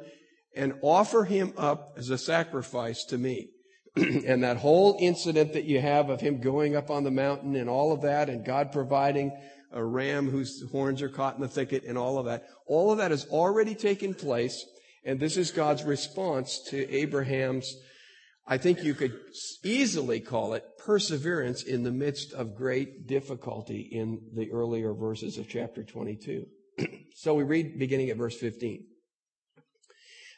and 0.57 0.73
offer 0.81 1.23
him 1.23 1.53
up 1.57 1.93
as 1.97 2.09
a 2.09 2.17
sacrifice 2.17 3.05
to 3.05 3.17
me. 3.17 3.52
and 3.95 4.43
that 4.43 4.57
whole 4.57 4.97
incident 4.99 5.53
that 5.53 5.65
you 5.65 5.79
have 5.79 6.09
of 6.09 6.19
him 6.19 6.41
going 6.41 6.75
up 6.75 6.89
on 6.89 7.03
the 7.03 7.11
mountain 7.11 7.55
and 7.55 7.69
all 7.69 7.91
of 7.91 8.01
that 8.01 8.29
and 8.29 8.45
God 8.45 8.71
providing 8.71 9.31
a 9.71 9.83
ram 9.83 10.29
whose 10.29 10.63
horns 10.71 11.01
are 11.01 11.09
caught 11.09 11.35
in 11.35 11.41
the 11.41 11.47
thicket 11.47 11.83
and 11.83 11.97
all 11.97 12.17
of 12.17 12.25
that, 12.25 12.45
all 12.65 12.91
of 12.91 12.97
that 12.97 13.11
has 13.11 13.25
already 13.27 13.75
taken 13.75 14.13
place. 14.13 14.65
And 15.05 15.19
this 15.19 15.37
is 15.37 15.51
God's 15.51 15.83
response 15.83 16.59
to 16.69 16.89
Abraham's, 16.89 17.75
I 18.47 18.57
think 18.57 18.83
you 18.83 18.95
could 18.95 19.15
easily 19.63 20.19
call 20.19 20.53
it 20.53 20.63
perseverance 20.83 21.61
in 21.61 21.83
the 21.83 21.91
midst 21.91 22.33
of 22.33 22.55
great 22.55 23.07
difficulty 23.07 23.89
in 23.91 24.21
the 24.35 24.51
earlier 24.51 24.93
verses 24.93 25.37
of 25.37 25.47
chapter 25.47 25.83
22. 25.83 26.45
so 27.15 27.35
we 27.35 27.43
read 27.43 27.77
beginning 27.77 28.09
at 28.09 28.17
verse 28.17 28.37
15. 28.37 28.85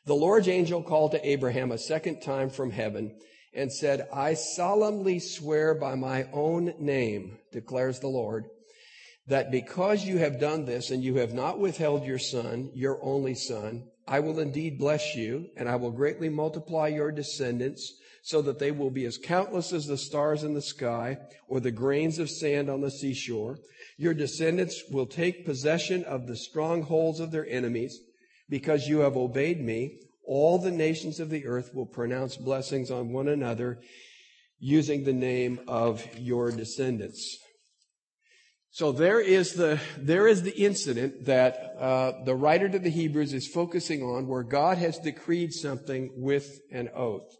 The 0.06 0.14
Lord's 0.14 0.48
angel 0.48 0.84
called 0.84 1.12
to 1.12 1.28
Abraham 1.28 1.72
a 1.72 1.78
second 1.78 2.22
time 2.22 2.50
from 2.50 2.72
heaven 2.72 3.16
and 3.56 3.72
said, 3.72 4.08
I 4.14 4.34
solemnly 4.34 5.20
swear 5.20 5.74
by 5.74 5.96
my 5.96 6.28
own 6.34 6.74
name, 6.78 7.38
declares 7.52 8.00
the 8.00 8.08
Lord, 8.08 8.46
that 9.28 9.50
because 9.50 10.06
you 10.06 10.18
have 10.18 10.40
done 10.40 10.66
this 10.66 10.92
and 10.92 11.04
you 11.04 11.16
have 11.16 11.34
not 11.34 11.60
withheld 11.60 12.06
your 12.06 12.20
son, 12.20 12.70
your 12.74 13.00
only 13.02 13.34
son, 13.34 13.88
I 14.08 14.20
will 14.20 14.40
indeed 14.40 14.78
bless 14.78 15.16
you 15.16 15.50
and 15.58 15.68
I 15.68 15.78
will 15.78 15.92
greatly 15.92 16.30
multiply 16.30 16.90
your 16.90 17.12
descendants 17.12 17.94
so 18.22 18.42
that 18.44 18.60
they 18.60 18.72
will 18.72 18.92
be 18.92 19.06
as 19.06 19.18
countless 19.18 19.74
as 19.74 19.88
the 19.88 19.98
stars 19.98 20.44
in 20.44 20.54
the 20.54 20.62
sky 20.62 21.18
or 21.48 21.60
the 21.60 21.72
grains 21.72 22.20
of 22.20 22.30
sand 22.30 22.70
on 22.70 22.82
the 22.82 22.92
seashore. 22.92 23.58
Your 23.98 24.14
descendants 24.14 24.84
will 24.92 25.06
take 25.06 25.46
possession 25.46 26.04
of 26.04 26.28
the 26.28 26.36
strongholds 26.36 27.20
of 27.20 27.32
their 27.32 27.48
enemies 27.48 28.00
because 28.50 28.88
you 28.88 29.00
have 29.00 29.18
obeyed 29.18 29.60
me 29.60 30.00
all 30.28 30.60
the 30.60 30.72
nations 30.72 31.20
of 31.20 31.30
the 31.30 31.46
earth 31.46 31.72
will 31.74 31.86
pronounce 31.86 32.38
blessings 32.38 32.92
on 32.92 33.14
one 33.14 33.28
another 33.28 33.80
using 34.60 35.04
the 35.04 35.14
name 35.14 35.60
of 35.68 36.06
your 36.18 36.52
descendants. 36.52 37.38
So 38.72 38.92
there 38.92 39.22
is 39.22 39.54
the, 39.54 39.80
there 39.98 40.28
is 40.28 40.44
the 40.44 40.52
incident 40.52 41.26
that 41.26 41.76
uh, 41.80 42.24
the 42.26 42.36
writer 42.36 42.68
to 42.68 42.78
the 42.78 42.90
Hebrews 42.90 43.32
is 43.32 43.48
focusing 43.48 44.04
on 44.04 44.28
where 44.28 44.44
God 44.44 44.78
has 44.78 45.00
decreed 45.00 45.54
something 45.54 46.12
with 46.18 46.60
an 46.74 46.90
oath. 46.94 47.34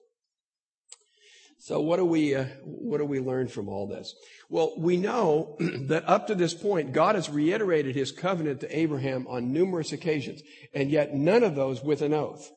So 1.60 1.82
what 1.82 1.98
do 1.98 2.06
we, 2.06 2.36
uh, 2.36 2.46
what 2.64 3.00
do 3.00 3.06
we 3.06 3.20
learn 3.20 3.48
from 3.48 3.68
all 3.68 3.88
this? 3.88 4.14
Well, 4.50 4.76
we 4.78 4.98
know 4.98 5.58
that 5.60 6.08
up 6.08 6.28
to 6.28 6.36
this 6.36 6.54
point, 6.54 6.94
God 6.94 7.16
has 7.16 7.28
reiterated 7.28 7.96
his 7.96 8.12
covenant 8.12 8.62
to 8.62 8.78
Abraham 8.78 9.26
on 9.28 9.52
numerous 9.52 9.92
occasions, 9.92 10.42
and 10.74 10.92
yet 10.92 11.16
none 11.16 11.44
of 11.44 11.56
those 11.56 11.84
with 11.84 12.02
an 12.02 12.14
oath. 12.14 12.50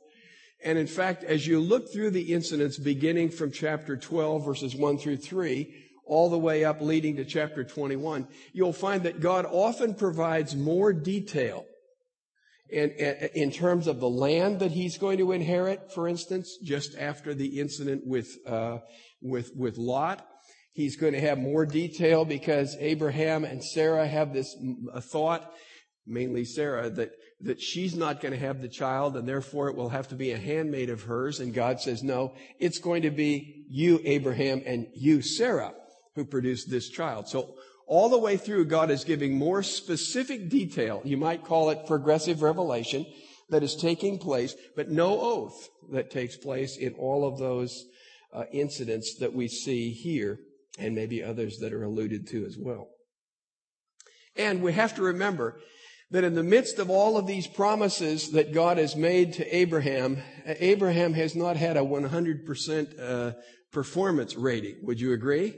And 0.64 0.76
in 0.78 0.86
fact, 0.86 1.22
as 1.24 1.46
you 1.46 1.60
look 1.60 1.92
through 1.92 2.10
the 2.10 2.32
incidents 2.32 2.78
beginning 2.78 3.30
from 3.30 3.52
chapter 3.52 3.96
12 3.96 4.44
verses 4.44 4.74
1 4.74 4.98
through 4.98 5.18
3, 5.18 5.72
all 6.04 6.30
the 6.30 6.38
way 6.38 6.64
up 6.64 6.80
leading 6.80 7.16
to 7.16 7.24
chapter 7.24 7.62
21, 7.62 8.26
you'll 8.52 8.72
find 8.72 9.02
that 9.04 9.20
God 9.20 9.46
often 9.46 9.94
provides 9.94 10.56
more 10.56 10.92
detail 10.92 11.64
in, 12.70 12.90
in 13.34 13.50
terms 13.50 13.86
of 13.86 14.00
the 14.00 14.08
land 14.08 14.60
that 14.60 14.72
he's 14.72 14.98
going 14.98 15.18
to 15.18 15.32
inherit, 15.32 15.92
for 15.92 16.08
instance, 16.08 16.58
just 16.62 16.96
after 16.98 17.34
the 17.34 17.60
incident 17.60 18.06
with, 18.06 18.36
uh, 18.46 18.78
with, 19.22 19.52
with 19.54 19.78
Lot. 19.78 20.26
He's 20.72 20.96
going 20.96 21.14
to 21.14 21.20
have 21.20 21.38
more 21.38 21.66
detail 21.66 22.24
because 22.24 22.76
Abraham 22.78 23.44
and 23.44 23.64
Sarah 23.64 24.06
have 24.06 24.32
this 24.32 24.56
thought, 25.00 25.52
mainly 26.06 26.44
Sarah, 26.44 26.90
that 26.90 27.10
that 27.40 27.60
she's 27.60 27.94
not 27.94 28.20
going 28.20 28.32
to 28.32 28.40
have 28.40 28.60
the 28.60 28.68
child 28.68 29.16
and 29.16 29.28
therefore 29.28 29.68
it 29.68 29.76
will 29.76 29.90
have 29.90 30.08
to 30.08 30.16
be 30.16 30.32
a 30.32 30.38
handmaid 30.38 30.90
of 30.90 31.02
hers. 31.02 31.38
And 31.38 31.54
God 31.54 31.80
says, 31.80 32.02
no, 32.02 32.34
it's 32.58 32.78
going 32.78 33.02
to 33.02 33.10
be 33.10 33.64
you, 33.68 34.00
Abraham, 34.04 34.62
and 34.66 34.88
you, 34.94 35.22
Sarah, 35.22 35.72
who 36.16 36.24
produced 36.24 36.68
this 36.68 36.88
child. 36.88 37.28
So 37.28 37.54
all 37.86 38.08
the 38.08 38.18
way 38.18 38.36
through, 38.36 38.66
God 38.66 38.90
is 38.90 39.04
giving 39.04 39.38
more 39.38 39.62
specific 39.62 40.48
detail. 40.48 41.00
You 41.04 41.16
might 41.16 41.44
call 41.44 41.70
it 41.70 41.86
progressive 41.86 42.42
revelation 42.42 43.06
that 43.50 43.62
is 43.62 43.76
taking 43.76 44.18
place, 44.18 44.54
but 44.76 44.90
no 44.90 45.20
oath 45.20 45.68
that 45.92 46.10
takes 46.10 46.36
place 46.36 46.76
in 46.76 46.92
all 46.94 47.26
of 47.26 47.38
those 47.38 47.84
uh, 48.32 48.44
incidents 48.52 49.16
that 49.20 49.32
we 49.32 49.48
see 49.48 49.92
here 49.92 50.38
and 50.78 50.94
maybe 50.94 51.22
others 51.22 51.58
that 51.58 51.72
are 51.72 51.84
alluded 51.84 52.26
to 52.28 52.44
as 52.44 52.56
well. 52.58 52.88
And 54.36 54.62
we 54.62 54.72
have 54.72 54.94
to 54.96 55.02
remember 55.02 55.60
that 56.10 56.24
in 56.24 56.34
the 56.34 56.42
midst 56.42 56.78
of 56.78 56.90
all 56.90 57.18
of 57.18 57.26
these 57.26 57.46
promises 57.46 58.30
that 58.32 58.54
God 58.54 58.78
has 58.78 58.96
made 58.96 59.34
to 59.34 59.56
Abraham, 59.56 60.18
Abraham 60.46 61.12
has 61.12 61.36
not 61.36 61.56
had 61.56 61.76
a 61.76 61.80
100% 61.80 63.00
uh, 63.00 63.32
performance 63.72 64.34
rating. 64.34 64.76
Would 64.82 65.00
you 65.00 65.12
agree? 65.12 65.54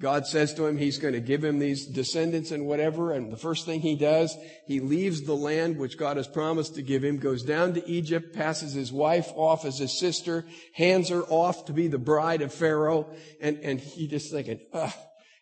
God 0.00 0.26
says 0.26 0.54
to 0.54 0.64
him 0.64 0.78
he's 0.78 0.96
going 0.96 1.12
to 1.12 1.20
give 1.20 1.44
him 1.44 1.58
these 1.58 1.86
descendants 1.86 2.52
and 2.52 2.64
whatever, 2.66 3.12
and 3.12 3.30
the 3.30 3.36
first 3.36 3.66
thing 3.66 3.80
he 3.80 3.96
does, 3.96 4.34
he 4.66 4.80
leaves 4.80 5.22
the 5.22 5.36
land 5.36 5.76
which 5.76 5.98
God 5.98 6.16
has 6.16 6.26
promised 6.26 6.76
to 6.76 6.82
give 6.82 7.04
him, 7.04 7.18
goes 7.18 7.42
down 7.42 7.74
to 7.74 7.86
Egypt, 7.86 8.34
passes 8.34 8.72
his 8.72 8.90
wife 8.90 9.30
off 9.34 9.66
as 9.66 9.78
his 9.78 9.98
sister, 9.98 10.46
hands 10.72 11.10
her 11.10 11.22
off 11.24 11.66
to 11.66 11.74
be 11.74 11.86
the 11.86 11.98
bride 11.98 12.40
of 12.40 12.54
Pharaoh, 12.54 13.10
and, 13.42 13.58
and 13.58 13.78
he 13.78 14.06
just 14.06 14.30
thinking, 14.30 14.60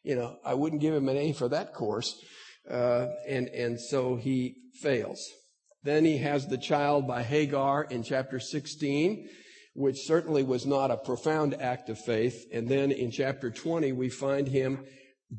you 0.03 0.17
know, 0.17 0.39
I 0.45 0.55
wouldn't 0.55 0.81
give 0.81 0.95
him 0.95 1.09
an 1.09 1.17
A 1.17 1.33
for 1.35 1.49
that 1.51 1.73
course. 1.73 2.21
Uh, 2.71 3.07
and, 3.27 3.49
and 3.49 3.81
so 3.81 4.17
he 4.17 4.57
fails. 4.81 5.25
Then 5.83 6.05
he 6.05 6.19
has 6.19 6.47
the 6.47 6.59
child 6.59 7.07
by 7.07 7.23
Hagar 7.23 7.85
in 7.85 8.03
chapter 8.03 8.41
16, 8.41 9.29
which 9.75 10.07
certainly 10.07 10.43
was 10.43 10.67
not 10.67 10.91
a 10.91 10.97
profound 10.97 11.55
act 11.61 11.89
of 11.89 11.99
faith. 11.99 12.47
And 12.53 12.69
then 12.69 12.91
in 12.91 13.11
chapter 13.11 13.51
20, 13.51 13.93
we 13.93 14.09
find 14.09 14.49
him 14.49 14.85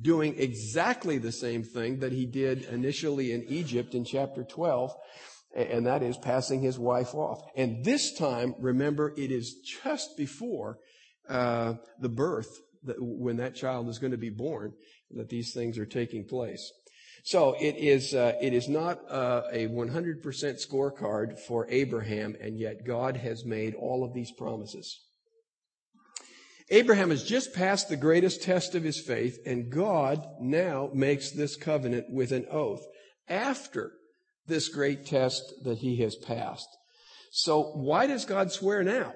doing 0.02 0.36
exactly 0.38 1.18
the 1.18 1.32
same 1.32 1.64
thing 1.64 2.00
that 2.00 2.12
he 2.12 2.26
did 2.26 2.64
initially 2.64 3.32
in 3.32 3.44
Egypt 3.50 3.96
in 3.96 4.06
chapter 4.06 4.44
12, 4.44 4.94
and 5.56 5.86
that 5.88 6.04
is 6.04 6.18
passing 6.18 6.62
his 6.62 6.78
wife 6.78 7.14
off. 7.14 7.42
And 7.56 7.84
this 7.84 8.14
time, 8.14 8.56
remember, 8.60 9.14
it 9.18 9.32
is 9.32 9.62
just 9.84 10.16
before 10.16 10.78
uh, 11.28 11.74
the 12.00 12.10
birth, 12.10 12.50
that 12.84 12.96
when 13.00 13.38
that 13.38 13.56
child 13.56 13.90
is 13.90 14.00
going 14.00 14.12
to 14.12 14.18
be 14.18 14.30
born, 14.30 14.74
that 15.12 15.30
these 15.30 15.54
things 15.54 15.78
are 15.78 15.86
taking 15.86 16.26
place. 16.26 16.72
So 17.30 17.56
it 17.60 17.76
is, 17.78 18.16
uh, 18.16 18.34
it 18.42 18.56
is 18.56 18.68
not 18.68 19.02
uh, 19.08 19.44
a 19.52 19.68
100% 19.68 20.24
scorecard 20.24 21.38
for 21.38 21.68
Abraham, 21.70 22.36
and 22.42 22.58
yet 22.58 22.88
God 22.88 23.18
has 23.18 23.46
made 23.46 23.76
all 23.76 24.04
of 24.04 24.16
these 24.16 24.32
promises. 24.32 25.00
Abraham 26.72 27.12
has 27.12 27.24
just 27.24 27.54
passed 27.54 27.88
the 27.88 27.98
greatest 27.98 28.42
test 28.42 28.74
of 28.74 28.82
his 28.82 29.00
faith, 29.00 29.38
and 29.46 29.70
God 29.70 30.26
now 30.42 30.90
makes 30.92 31.30
this 31.30 31.56
covenant 31.56 32.08
with 32.10 32.32
an 32.32 32.48
oath 32.50 32.82
after 33.28 33.92
this 34.48 34.68
great 34.68 35.06
test 35.06 35.54
that 35.66 35.78
he 35.78 35.98
has 35.98 36.16
passed. 36.16 36.68
So 37.32 37.62
why 37.76 38.08
does 38.08 38.26
God 38.26 38.52
swear 38.52 38.82
now? 38.84 39.14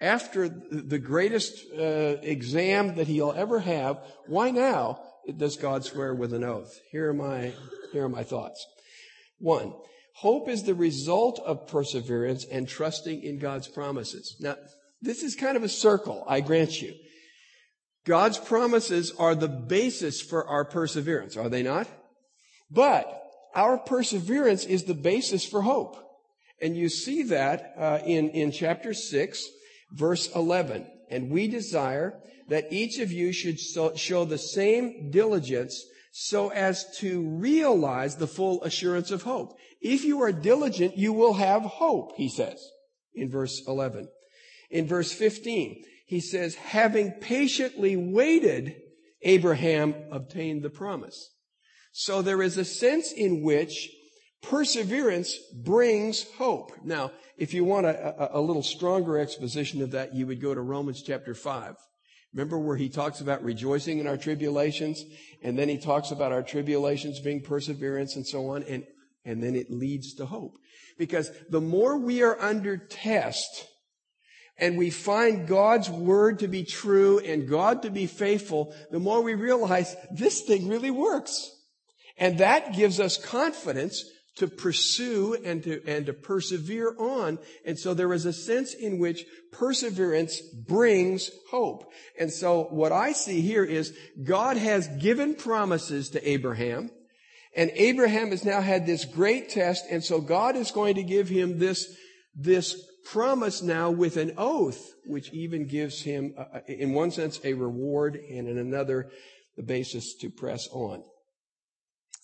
After 0.00 0.48
the 0.48 1.00
greatest 1.00 1.60
uh, 1.76 2.18
exam 2.22 2.94
that 2.94 3.08
he'll 3.08 3.32
ever 3.32 3.58
have, 3.58 3.98
why 4.28 4.52
now? 4.52 5.00
Does 5.36 5.56
God 5.56 5.84
swear 5.84 6.14
with 6.14 6.32
an 6.32 6.44
oath? 6.44 6.78
Here 6.90 7.10
are 7.10 7.14
my, 7.14 7.52
here 7.92 8.04
are 8.04 8.08
my 8.08 8.22
thoughts. 8.22 8.66
One, 9.38 9.74
hope 10.14 10.48
is 10.48 10.62
the 10.62 10.74
result 10.74 11.40
of 11.44 11.66
perseverance 11.66 12.44
and 12.44 12.68
trusting 12.68 13.22
in 13.22 13.38
God's 13.38 13.68
promises. 13.68 14.36
Now, 14.40 14.56
this 15.02 15.22
is 15.22 15.34
kind 15.34 15.56
of 15.56 15.62
a 15.62 15.68
circle, 15.68 16.24
I 16.28 16.40
grant 16.40 16.80
you. 16.80 16.94
God's 18.06 18.38
promises 18.38 19.12
are 19.18 19.34
the 19.34 19.48
basis 19.48 20.20
for 20.20 20.46
our 20.46 20.64
perseverance, 20.64 21.36
are 21.36 21.48
they 21.48 21.62
not? 21.62 21.88
But 22.70 23.06
our 23.54 23.78
perseverance 23.78 24.64
is 24.64 24.84
the 24.84 24.94
basis 24.94 25.44
for 25.44 25.62
hope. 25.62 25.96
And 26.62 26.76
you 26.76 26.88
see 26.88 27.24
that 27.24 27.74
uh, 27.78 27.98
in, 28.04 28.30
in 28.30 28.52
chapter 28.52 28.94
6, 28.94 29.48
verse 29.92 30.34
11. 30.34 30.86
And 31.10 31.30
we 31.30 31.48
desire 31.48 32.20
that 32.48 32.72
each 32.72 32.98
of 32.98 33.12
you 33.12 33.32
should 33.32 33.58
so, 33.58 33.94
show 33.94 34.24
the 34.24 34.38
same 34.38 35.10
diligence 35.10 35.84
so 36.12 36.50
as 36.50 36.84
to 36.98 37.28
realize 37.28 38.16
the 38.16 38.26
full 38.26 38.62
assurance 38.64 39.10
of 39.10 39.22
hope. 39.22 39.56
If 39.80 40.04
you 40.04 40.22
are 40.22 40.32
diligent, 40.32 40.96
you 40.96 41.12
will 41.12 41.34
have 41.34 41.62
hope, 41.62 42.12
he 42.16 42.28
says 42.28 42.64
in 43.14 43.30
verse 43.30 43.62
11. 43.66 44.08
In 44.70 44.86
verse 44.86 45.12
15, 45.12 45.84
he 46.06 46.20
says, 46.20 46.54
having 46.54 47.12
patiently 47.12 47.96
waited, 47.96 48.76
Abraham 49.22 49.94
obtained 50.10 50.62
the 50.62 50.70
promise. 50.70 51.30
So 51.92 52.22
there 52.22 52.42
is 52.42 52.56
a 52.56 52.64
sense 52.64 53.12
in 53.12 53.42
which 53.42 53.90
perseverance 54.42 55.38
brings 55.54 56.24
hope. 56.32 56.72
Now, 56.82 57.12
if 57.36 57.54
you 57.54 57.64
want 57.64 57.86
a, 57.86 58.36
a, 58.36 58.40
a, 58.40 58.42
little 58.42 58.62
stronger 58.62 59.18
exposition 59.18 59.82
of 59.82 59.92
that, 59.92 60.14
you 60.14 60.26
would 60.26 60.40
go 60.40 60.54
to 60.54 60.60
Romans 60.60 61.02
chapter 61.02 61.34
5. 61.34 61.76
Remember 62.32 62.58
where 62.58 62.76
he 62.76 62.88
talks 62.88 63.20
about 63.20 63.42
rejoicing 63.42 63.98
in 63.98 64.06
our 64.06 64.16
tribulations, 64.16 65.04
and 65.42 65.58
then 65.58 65.68
he 65.68 65.78
talks 65.78 66.10
about 66.10 66.32
our 66.32 66.42
tribulations 66.42 67.18
being 67.20 67.42
perseverance 67.42 68.16
and 68.16 68.26
so 68.26 68.50
on, 68.50 68.62
and, 68.64 68.84
and 69.24 69.42
then 69.42 69.56
it 69.56 69.70
leads 69.70 70.14
to 70.14 70.26
hope. 70.26 70.56
Because 70.96 71.30
the 71.48 71.60
more 71.60 71.98
we 71.98 72.22
are 72.22 72.40
under 72.40 72.76
test, 72.76 73.66
and 74.60 74.76
we 74.76 74.90
find 74.90 75.48
God's 75.48 75.88
word 75.88 76.40
to 76.40 76.48
be 76.48 76.64
true 76.64 77.18
and 77.18 77.48
God 77.48 77.82
to 77.82 77.90
be 77.90 78.06
faithful, 78.06 78.74
the 78.90 79.00
more 79.00 79.22
we 79.22 79.34
realize 79.34 79.96
this 80.12 80.42
thing 80.42 80.68
really 80.68 80.90
works. 80.90 81.50
And 82.18 82.38
that 82.38 82.74
gives 82.74 83.00
us 83.00 83.16
confidence 83.16 84.04
to 84.40 84.48
pursue 84.48 85.36
and 85.44 85.62
to, 85.62 85.82
and 85.86 86.06
to 86.06 86.14
persevere 86.14 86.94
on. 86.98 87.38
And 87.66 87.78
so 87.78 87.92
there 87.92 88.12
is 88.14 88.24
a 88.24 88.32
sense 88.32 88.72
in 88.72 88.98
which 88.98 89.26
perseverance 89.52 90.40
brings 90.40 91.30
hope. 91.50 91.92
And 92.18 92.32
so 92.32 92.64
what 92.70 92.90
I 92.90 93.12
see 93.12 93.42
here 93.42 93.64
is 93.64 93.96
God 94.24 94.56
has 94.56 94.88
given 94.88 95.34
promises 95.34 96.08
to 96.10 96.28
Abraham. 96.28 96.90
And 97.54 97.70
Abraham 97.74 98.30
has 98.30 98.44
now 98.44 98.62
had 98.62 98.86
this 98.86 99.04
great 99.04 99.50
test. 99.50 99.84
And 99.90 100.02
so 100.02 100.22
God 100.22 100.56
is 100.56 100.70
going 100.70 100.94
to 100.94 101.02
give 101.02 101.28
him 101.28 101.58
this, 101.58 101.94
this 102.34 102.82
promise 103.04 103.60
now 103.60 103.90
with 103.90 104.16
an 104.16 104.32
oath, 104.38 104.94
which 105.04 105.30
even 105.34 105.66
gives 105.66 106.00
him, 106.00 106.34
uh, 106.38 106.60
in 106.66 106.94
one 106.94 107.10
sense, 107.10 107.40
a 107.44 107.52
reward 107.52 108.16
and 108.16 108.48
in 108.48 108.56
another, 108.56 109.10
the 109.58 109.62
basis 109.62 110.14
to 110.14 110.30
press 110.30 110.66
on. 110.72 111.02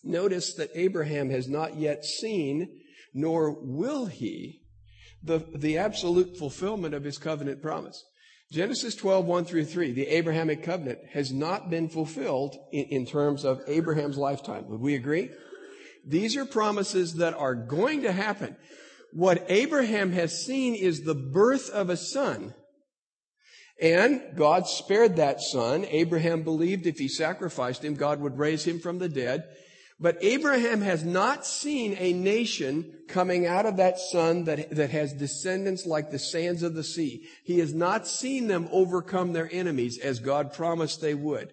Notice 0.07 0.55
that 0.55 0.71
Abraham 0.75 1.31
has 1.31 1.49
not 1.49 1.77
yet 1.77 2.05
seen, 2.05 2.69
nor 3.13 3.51
will 3.61 4.07
he, 4.07 4.63
the, 5.23 5.45
the 5.55 5.79
absolute 5.79 6.37
fulfillment 6.37 6.95
of 6.95 7.05
his 7.05 7.19
covenant 7.19 7.61
promise. 7.61 8.05
Genesis 8.53 8.95
12, 8.95 9.25
1 9.25 9.45
through 9.45 9.65
3, 9.65 9.93
the 9.93 10.07
Abrahamic 10.07 10.63
covenant 10.63 11.01
has 11.13 11.33
not 11.33 11.69
been 11.69 11.89
fulfilled 11.89 12.57
in, 12.73 12.85
in 12.85 13.07
terms 13.07 13.45
of 13.45 13.61
Abraham's 13.67 14.17
lifetime. 14.17 14.69
Would 14.69 14.81
we 14.81 14.95
agree? 14.95 15.31
These 16.07 16.37
are 16.37 16.45
promises 16.45 17.15
that 17.15 17.35
are 17.35 17.57
going 17.57 18.03
to 18.03 18.13
happen. 18.13 18.57
What 19.13 19.45
Abraham 19.49 20.13
has 20.13 20.45
seen 20.45 20.77
is 20.77 21.01
the 21.01 21.15
birth 21.15 21.69
of 21.71 21.91
a 21.91 21.97
son. 21.97 22.55
And 23.81 24.23
God 24.37 24.67
spared 24.67 25.17
that 25.17 25.41
son. 25.41 25.85
Abraham 25.89 26.43
believed 26.43 26.87
if 26.87 26.99
he 26.99 27.09
sacrificed 27.09 27.85
him, 27.85 27.95
God 27.95 28.21
would 28.21 28.39
raise 28.39 28.65
him 28.65 28.79
from 28.79 28.99
the 28.99 29.09
dead. 29.09 29.45
But 29.99 30.19
Abraham 30.21 30.83
has 30.83 31.05
not 31.05 31.47
seen 31.47 31.97
a 31.99 32.13
nation 32.13 32.93
coming 33.09 33.47
out 33.47 33.65
of 33.65 33.79
that 33.79 33.99
son 33.99 34.45
that, 34.45 34.71
that 34.71 34.91
has 34.91 35.15
descendants 35.15 35.87
like 35.87 36.11
the 36.11 36.19
sands 36.19 36.63
of 36.63 36.75
the 36.75 36.85
sea. 36.85 37.27
He 37.45 37.61
has 37.61 37.73
not 37.73 38.07
seen 38.07 38.47
them 38.47 38.69
overcome 38.71 39.33
their 39.33 39.49
enemies 39.51 39.99
as 39.99 40.19
God 40.19 40.53
promised 40.53 41.01
they 41.01 41.15
would. 41.15 41.53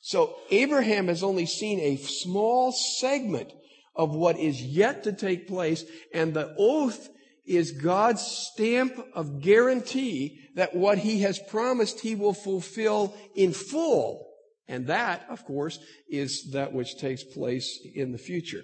So 0.00 0.34
Abraham 0.50 1.06
has 1.06 1.22
only 1.22 1.46
seen 1.46 1.78
a 1.80 1.96
small 1.96 2.72
segment 2.72 3.52
of 3.94 4.14
what 4.14 4.38
is 4.38 4.60
yet 4.60 5.04
to 5.04 5.12
take 5.12 5.46
place, 5.46 5.84
and 6.12 6.34
the 6.34 6.52
oath 6.58 7.08
is 7.46 7.72
God's 7.72 8.22
stamp 8.22 8.98
of 9.14 9.40
guarantee 9.40 10.40
that 10.56 10.74
what 10.74 10.98
he 10.98 11.20
has 11.20 11.38
promised 11.38 12.00
he 12.00 12.16
will 12.16 12.34
fulfill 12.34 13.14
in 13.36 13.52
full 13.52 14.33
and 14.68 14.86
that, 14.86 15.26
of 15.28 15.44
course, 15.44 15.78
is 16.08 16.50
that 16.52 16.72
which 16.72 16.98
takes 16.98 17.22
place 17.22 17.80
in 17.94 18.12
the 18.12 18.18
future. 18.18 18.62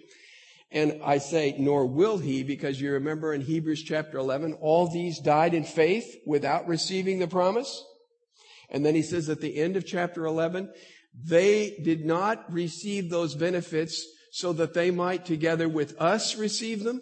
And 0.72 1.00
I 1.04 1.18
say, 1.18 1.56
nor 1.58 1.86
will 1.86 2.18
he, 2.18 2.42
because 2.44 2.80
you 2.80 2.92
remember 2.92 3.34
in 3.34 3.40
Hebrews 3.40 3.82
chapter 3.82 4.18
11, 4.18 4.54
all 4.60 4.88
these 4.88 5.18
died 5.18 5.52
in 5.52 5.64
faith 5.64 6.16
without 6.24 6.68
receiving 6.68 7.18
the 7.18 7.26
promise. 7.26 7.84
And 8.70 8.86
then 8.86 8.94
he 8.94 9.02
says 9.02 9.28
at 9.28 9.40
the 9.40 9.56
end 9.56 9.76
of 9.76 9.84
chapter 9.84 10.24
11, 10.26 10.72
they 11.12 11.76
did 11.82 12.04
not 12.04 12.52
receive 12.52 13.10
those 13.10 13.34
benefits 13.34 14.06
so 14.30 14.52
that 14.52 14.74
they 14.74 14.92
might 14.92 15.26
together 15.26 15.68
with 15.68 16.00
us 16.00 16.36
receive 16.36 16.84
them. 16.84 17.00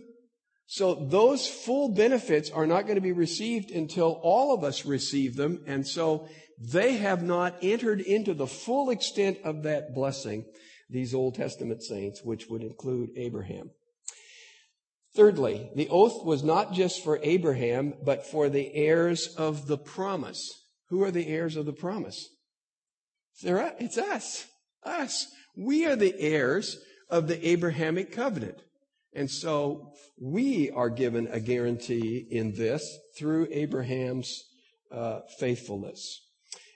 So 0.67 0.95
those 0.95 1.47
full 1.47 1.91
benefits 1.91 2.51
are 2.51 2.67
not 2.67 2.83
going 2.83 2.97
to 2.97 3.03
be 3.03 3.13
received 3.13 3.71
until 3.71 4.19
all 4.23 4.55
of 4.55 4.65
us 4.65 4.87
receive 4.87 5.37
them. 5.37 5.63
And 5.67 5.87
so 5.87 6.29
they 6.61 6.97
have 6.97 7.23
not 7.23 7.57
entered 7.63 8.01
into 8.01 8.35
the 8.35 8.47
full 8.47 8.91
extent 8.91 9.39
of 9.45 9.63
that 9.63 9.95
blessing, 9.95 10.45
these 10.91 11.15
Old 11.15 11.35
Testament 11.35 11.83
saints, 11.83 12.23
which 12.25 12.49
would 12.49 12.63
include 12.63 13.11
Abraham. 13.17 13.71
Thirdly, 15.15 15.71
the 15.75 15.89
oath 15.89 16.25
was 16.25 16.43
not 16.43 16.73
just 16.73 17.03
for 17.03 17.19
Abraham, 17.23 17.95
but 18.05 18.27
for 18.27 18.49
the 18.49 18.75
heirs 18.75 19.35
of 19.37 19.67
the 19.67 19.79
promise. 19.79 20.51
Who 20.89 21.03
are 21.03 21.11
the 21.11 21.27
heirs 21.27 21.57
of 21.57 21.67
the 21.67 21.73
promise? 21.73 22.29
It's 23.43 23.99
us. 23.99 24.47
Us. 24.83 25.27
We 25.57 25.87
are 25.87 25.97
the 25.97 26.15
heirs 26.19 26.79
of 27.09 27.29
the 27.29 27.49
Abrahamic 27.49 28.13
covenant. 28.13 28.63
And 29.15 29.31
so 29.31 29.93
we 30.21 30.71
are 30.71 30.91
given 30.91 31.29
a 31.29 31.41
guarantee 31.41 32.27
in 32.31 32.55
this 32.55 32.99
through 33.17 33.49
Abraham's 33.51 34.45
uh, 34.93 35.21
faithfulness. 35.39 36.28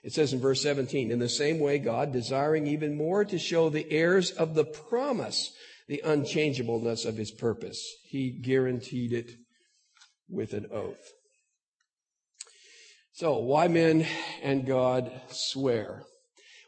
It 0.03 0.11
says 0.11 0.33
in 0.33 0.41
verse 0.41 0.61
17, 0.61 1.11
in 1.11 1.19
the 1.19 1.29
same 1.29 1.59
way, 1.59 1.79
God, 1.79 2.11
desiring 2.11 2.67
even 2.67 2.97
more 2.97 3.23
to 3.23 3.39
show 3.39 3.69
the 3.69 3.89
heirs 3.89 4.31
of 4.31 4.53
the 4.53 4.65
promise 4.65 5.53
the 5.87 6.01
unchangeableness 6.05 7.05
of 7.05 7.17
his 7.17 7.31
purpose, 7.31 7.95
he 8.05 8.29
guaranteed 8.29 9.13
it 9.13 9.31
with 10.29 10.53
an 10.53 10.67
oath. 10.71 11.11
So, 13.13 13.37
why 13.37 13.67
men 13.67 14.07
and 14.41 14.65
God 14.65 15.11
swear? 15.29 16.03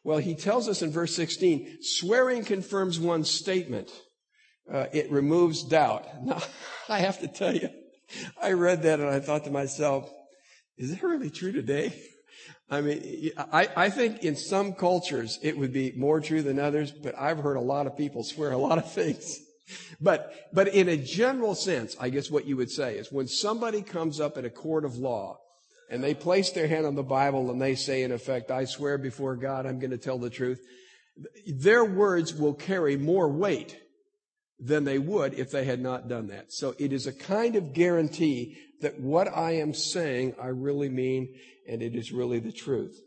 Well, 0.04 0.20
he 0.20 0.36
tells 0.36 0.70
us 0.70 0.82
in 0.82 0.92
verse 0.92 1.16
16, 1.16 1.80
swearing 1.82 2.44
confirms 2.44 3.00
one's 3.00 3.30
statement. 3.30 3.90
Uh, 4.72 4.86
it 4.94 5.12
removes 5.12 5.64
doubt. 5.64 6.08
Now, 6.24 6.42
I 6.88 7.00
have 7.00 7.20
to 7.22 7.28
tell 7.28 7.56
you, 7.56 7.70
I 8.40 8.52
read 8.52 8.84
that 8.84 9.00
and 9.00 9.10
I 9.10 9.20
thought 9.20 9.46
to 9.46 9.52
myself, 9.52 10.12
is 10.78 10.92
that 10.92 11.02
really 11.02 11.32
true 11.32 11.52
today? 11.52 12.00
I 12.70 12.82
mean, 12.82 13.32
I, 13.38 13.70
I 13.76 13.90
think 13.90 14.24
in 14.24 14.36
some 14.36 14.74
cultures 14.74 15.38
it 15.44 15.58
would 15.58 15.72
be 15.72 15.94
more 15.96 16.20
true 16.20 16.42
than 16.42 16.60
others, 16.60 16.92
but 16.92 17.18
I've 17.18 17.38
heard 17.38 17.58
a 17.58 17.62
lot 17.62 17.86
of 17.86 17.96
people 17.96 18.24
swear 18.24 18.52
a 18.52 18.58
lot 18.58 18.78
of 18.78 18.92
things. 18.92 19.40
But, 20.02 20.34
but 20.54 20.70
in 20.70 20.90
a 20.90 20.98
general 20.98 21.56
sense, 21.56 21.96
I 22.00 22.10
guess 22.10 22.30
what 22.30 22.46
you 22.46 22.58
would 22.58 22.72
say 22.72 22.98
is 22.98 23.12
when 23.12 23.28
somebody 23.28 23.82
comes 23.82 24.20
up 24.20 24.38
in 24.38 24.46
a 24.46 24.50
court 24.50 24.86
of 24.86 24.98
law 24.98 25.40
and 25.90 26.04
they 26.04 26.14
place 26.14 26.52
their 26.52 26.68
hand 26.68 26.86
on 26.86 26.96
the 26.96 27.04
Bible 27.04 27.52
and 27.52 27.62
they 27.62 27.76
say, 27.76 28.04
in 28.04 28.12
effect, 28.12 28.52
I 28.52 28.66
swear 28.66 28.98
before 28.98 29.36
God, 29.36 29.66
I'm 29.66 29.80
going 29.80 29.92
to 29.92 29.98
tell 29.98 30.18
the 30.18 30.30
truth, 30.30 30.60
their 31.48 31.86
words 31.86 32.34
will 32.34 32.54
carry 32.54 32.98
more 32.98 33.30
weight 33.30 33.80
than 34.60 34.84
they 34.84 34.98
would 35.00 35.34
if 35.34 35.52
they 35.52 35.66
had 35.66 35.82
not 35.82 36.08
done 36.08 36.28
that. 36.28 36.52
So 36.52 36.76
it 36.80 36.94
is 36.94 37.08
a 37.08 37.14
kind 37.14 37.56
of 37.56 37.74
guarantee 37.74 38.58
that 38.82 39.00
what 39.00 39.28
I 39.28 39.54
am 39.54 39.74
saying, 39.74 40.36
I 40.42 40.48
really 40.48 40.90
mean, 40.90 41.34
and 41.68 41.82
it 41.82 41.96
is 41.96 42.12
really 42.12 42.40
the 42.40 42.52
truth. 42.52 43.00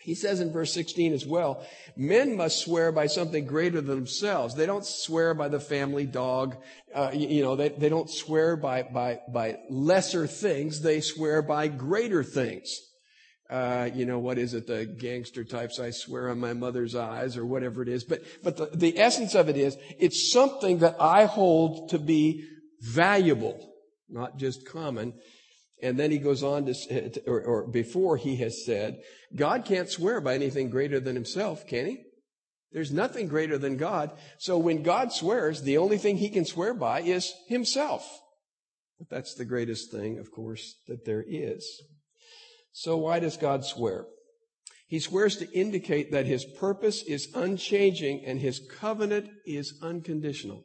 He 0.00 0.14
says 0.14 0.40
in 0.40 0.52
verse 0.52 0.72
16 0.72 1.12
as 1.12 1.26
well, 1.26 1.66
men 1.96 2.36
must 2.36 2.60
swear 2.60 2.92
by 2.92 3.08
something 3.08 3.46
greater 3.46 3.80
than 3.80 3.96
themselves. 3.96 4.54
They 4.54 4.64
don't 4.64 4.86
swear 4.86 5.34
by 5.34 5.48
the 5.48 5.58
family 5.58 6.06
dog. 6.06 6.56
Uh, 6.94 7.10
you, 7.12 7.28
you, 7.28 7.42
know, 7.42 7.56
they, 7.56 7.70
they 7.70 7.88
don't 7.88 8.08
swear 8.08 8.56
by, 8.56 8.84
by, 8.84 9.20
by 9.32 9.58
lesser 9.68 10.26
things. 10.26 10.80
They 10.80 11.00
swear 11.00 11.42
by 11.42 11.68
greater 11.68 12.22
things. 12.22 12.78
Uh, 13.50 13.88
you 13.94 14.04
know, 14.04 14.18
what 14.18 14.38
is 14.38 14.52
it? 14.54 14.66
The 14.66 14.84
gangster 14.84 15.42
types, 15.42 15.80
I 15.80 15.90
swear 15.90 16.30
on 16.30 16.38
my 16.38 16.52
mother's 16.52 16.94
eyes 16.94 17.36
or 17.36 17.46
whatever 17.46 17.82
it 17.82 17.88
is. 17.88 18.04
But, 18.04 18.22
but 18.44 18.56
the, 18.56 18.66
the 18.66 18.98
essence 18.98 19.34
of 19.34 19.48
it 19.48 19.56
is, 19.56 19.76
it's 19.98 20.30
something 20.30 20.78
that 20.78 20.96
I 21.00 21.24
hold 21.24 21.90
to 21.90 21.98
be 21.98 22.46
valuable, 22.80 23.58
not 24.08 24.36
just 24.36 24.66
common. 24.66 25.14
And 25.82 25.98
then 25.98 26.10
he 26.10 26.18
goes 26.18 26.42
on 26.42 26.66
to, 26.66 26.74
eh, 26.90 27.10
or, 27.26 27.40
or 27.42 27.66
before 27.66 28.16
he 28.16 28.36
has 28.36 28.64
said, 28.64 29.00
God 29.34 29.64
can't 29.64 29.88
swear 29.88 30.20
by 30.20 30.34
anything 30.34 30.70
greater 30.70 30.98
than 30.98 31.14
himself, 31.14 31.66
can 31.66 31.86
he? 31.86 32.02
There's 32.72 32.92
nothing 32.92 33.28
greater 33.28 33.56
than 33.56 33.76
God. 33.76 34.12
So 34.38 34.58
when 34.58 34.82
God 34.82 35.12
swears, 35.12 35.62
the 35.62 35.78
only 35.78 35.98
thing 35.98 36.16
he 36.16 36.28
can 36.28 36.44
swear 36.44 36.74
by 36.74 37.00
is 37.00 37.32
himself. 37.48 38.20
But 38.98 39.08
that's 39.08 39.34
the 39.34 39.44
greatest 39.44 39.90
thing, 39.90 40.18
of 40.18 40.30
course, 40.32 40.76
that 40.88 41.04
there 41.04 41.24
is. 41.26 41.82
So 42.72 42.96
why 42.96 43.20
does 43.20 43.36
God 43.36 43.64
swear? 43.64 44.06
He 44.86 45.00
swears 45.00 45.36
to 45.36 45.50
indicate 45.52 46.12
that 46.12 46.26
his 46.26 46.44
purpose 46.44 47.02
is 47.02 47.28
unchanging 47.34 48.24
and 48.24 48.40
his 48.40 48.58
covenant 48.58 49.28
is 49.46 49.78
unconditional. 49.82 50.64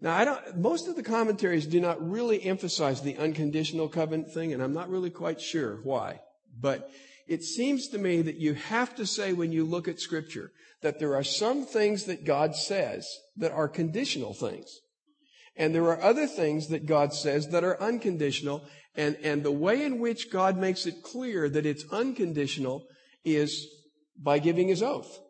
Now, 0.00 0.16
I 0.16 0.24
don't, 0.24 0.56
most 0.56 0.88
of 0.88 0.96
the 0.96 1.02
commentaries 1.02 1.66
do 1.66 1.80
not 1.80 2.00
really 2.00 2.42
emphasize 2.42 3.02
the 3.02 3.18
unconditional 3.18 3.88
covenant 3.88 4.32
thing, 4.32 4.52
and 4.52 4.62
I'm 4.62 4.72
not 4.72 4.88
really 4.88 5.10
quite 5.10 5.40
sure 5.40 5.80
why. 5.82 6.20
But 6.58 6.90
it 7.28 7.42
seems 7.44 7.88
to 7.88 7.98
me 7.98 8.22
that 8.22 8.36
you 8.36 8.54
have 8.54 8.94
to 8.96 9.06
say 9.06 9.32
when 9.32 9.52
you 9.52 9.64
look 9.64 9.88
at 9.88 10.00
scripture 10.00 10.52
that 10.82 10.98
there 10.98 11.14
are 11.14 11.22
some 11.22 11.66
things 11.66 12.04
that 12.04 12.24
God 12.24 12.56
says 12.56 13.06
that 13.36 13.52
are 13.52 13.68
conditional 13.68 14.32
things. 14.32 14.80
And 15.56 15.74
there 15.74 15.84
are 15.84 16.00
other 16.00 16.26
things 16.26 16.68
that 16.68 16.86
God 16.86 17.12
says 17.12 17.48
that 17.48 17.64
are 17.64 17.80
unconditional. 17.82 18.64
And, 18.96 19.16
and 19.22 19.42
the 19.42 19.52
way 19.52 19.84
in 19.84 19.98
which 19.98 20.30
God 20.32 20.56
makes 20.56 20.86
it 20.86 21.02
clear 21.02 21.48
that 21.50 21.66
it's 21.66 21.84
unconditional 21.92 22.86
is 23.24 23.68
by 24.16 24.38
giving 24.38 24.68
his 24.68 24.82
oath. 24.82 25.20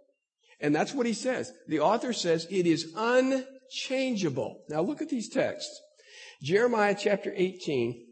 And 0.60 0.74
that's 0.74 0.94
what 0.94 1.06
he 1.06 1.14
says. 1.14 1.52
The 1.66 1.80
author 1.80 2.12
says 2.12 2.46
it 2.48 2.66
is 2.66 2.92
unchangeable. 3.70 4.62
Now 4.68 4.82
look 4.82 5.02
at 5.02 5.08
these 5.08 5.28
texts. 5.28 5.80
Jeremiah 6.42 6.96
chapter 6.98 7.32
18, 7.34 8.06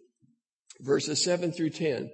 verses 0.81 1.23
7 1.23 1.53
through 1.53 1.71
10. 1.71 2.11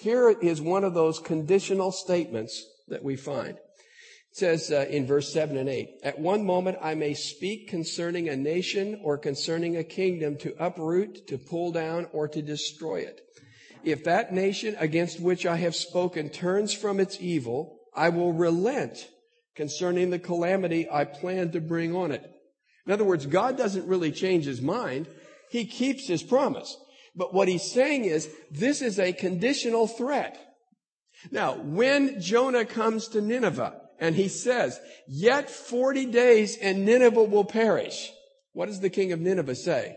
Here 0.00 0.30
is 0.30 0.60
one 0.60 0.84
of 0.84 0.94
those 0.94 1.18
conditional 1.18 1.92
statements 1.92 2.64
that 2.88 3.02
we 3.02 3.16
find. 3.16 3.50
It 3.50 4.36
says 4.36 4.70
uh, 4.70 4.86
in 4.88 5.06
verse 5.06 5.32
7 5.32 5.56
and 5.56 5.68
8, 5.68 5.88
At 6.02 6.18
one 6.18 6.44
moment 6.44 6.78
I 6.82 6.94
may 6.94 7.14
speak 7.14 7.68
concerning 7.68 8.28
a 8.28 8.36
nation 8.36 9.00
or 9.02 9.18
concerning 9.18 9.76
a 9.76 9.84
kingdom 9.84 10.36
to 10.38 10.54
uproot, 10.58 11.26
to 11.28 11.38
pull 11.38 11.72
down, 11.72 12.06
or 12.12 12.28
to 12.28 12.42
destroy 12.42 13.00
it. 13.00 13.20
If 13.84 14.04
that 14.04 14.32
nation 14.32 14.76
against 14.78 15.20
which 15.20 15.46
I 15.46 15.56
have 15.56 15.74
spoken 15.74 16.30
turns 16.30 16.72
from 16.72 17.00
its 17.00 17.18
evil, 17.20 17.78
I 17.94 18.08
will 18.10 18.32
relent 18.32 19.08
concerning 19.54 20.10
the 20.10 20.18
calamity 20.18 20.88
I 20.90 21.04
plan 21.04 21.52
to 21.52 21.60
bring 21.60 21.94
on 21.94 22.12
it. 22.12 22.30
In 22.88 22.94
other 22.94 23.04
words, 23.04 23.26
God 23.26 23.58
doesn't 23.58 23.86
really 23.86 24.10
change 24.10 24.46
his 24.46 24.62
mind. 24.62 25.08
He 25.50 25.66
keeps 25.66 26.08
his 26.08 26.22
promise. 26.22 26.74
But 27.14 27.34
what 27.34 27.46
he's 27.46 27.70
saying 27.70 28.06
is, 28.06 28.30
this 28.50 28.80
is 28.80 28.98
a 28.98 29.12
conditional 29.12 29.86
threat. 29.86 30.38
Now, 31.30 31.56
when 31.56 32.18
Jonah 32.18 32.64
comes 32.64 33.08
to 33.08 33.20
Nineveh 33.20 33.78
and 34.00 34.16
he 34.16 34.28
says, 34.28 34.80
yet 35.06 35.50
40 35.50 36.06
days 36.06 36.56
and 36.56 36.86
Nineveh 36.86 37.24
will 37.24 37.44
perish, 37.44 38.10
what 38.52 38.66
does 38.66 38.80
the 38.80 38.88
king 38.88 39.12
of 39.12 39.20
Nineveh 39.20 39.54
say? 39.54 39.96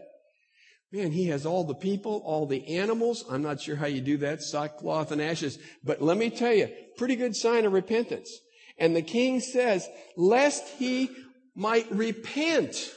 Man, 0.91 1.11
he 1.11 1.27
has 1.27 1.45
all 1.45 1.63
the 1.63 1.73
people, 1.73 2.21
all 2.25 2.45
the 2.45 2.75
animals. 2.75 3.23
I'm 3.29 3.41
not 3.41 3.61
sure 3.61 3.77
how 3.77 3.85
you 3.85 4.01
do 4.01 4.17
that, 4.17 4.41
sackcloth 4.41 5.13
and 5.13 5.21
ashes. 5.21 5.57
But 5.81 6.01
let 6.01 6.17
me 6.17 6.29
tell 6.29 6.53
you, 6.53 6.67
pretty 6.97 7.15
good 7.15 7.37
sign 7.37 7.65
of 7.65 7.71
repentance. 7.71 8.37
And 8.77 8.93
the 8.93 9.01
king 9.01 9.39
says, 9.39 9.87
lest 10.17 10.67
he 10.77 11.09
might 11.55 11.91
repent 11.91 12.91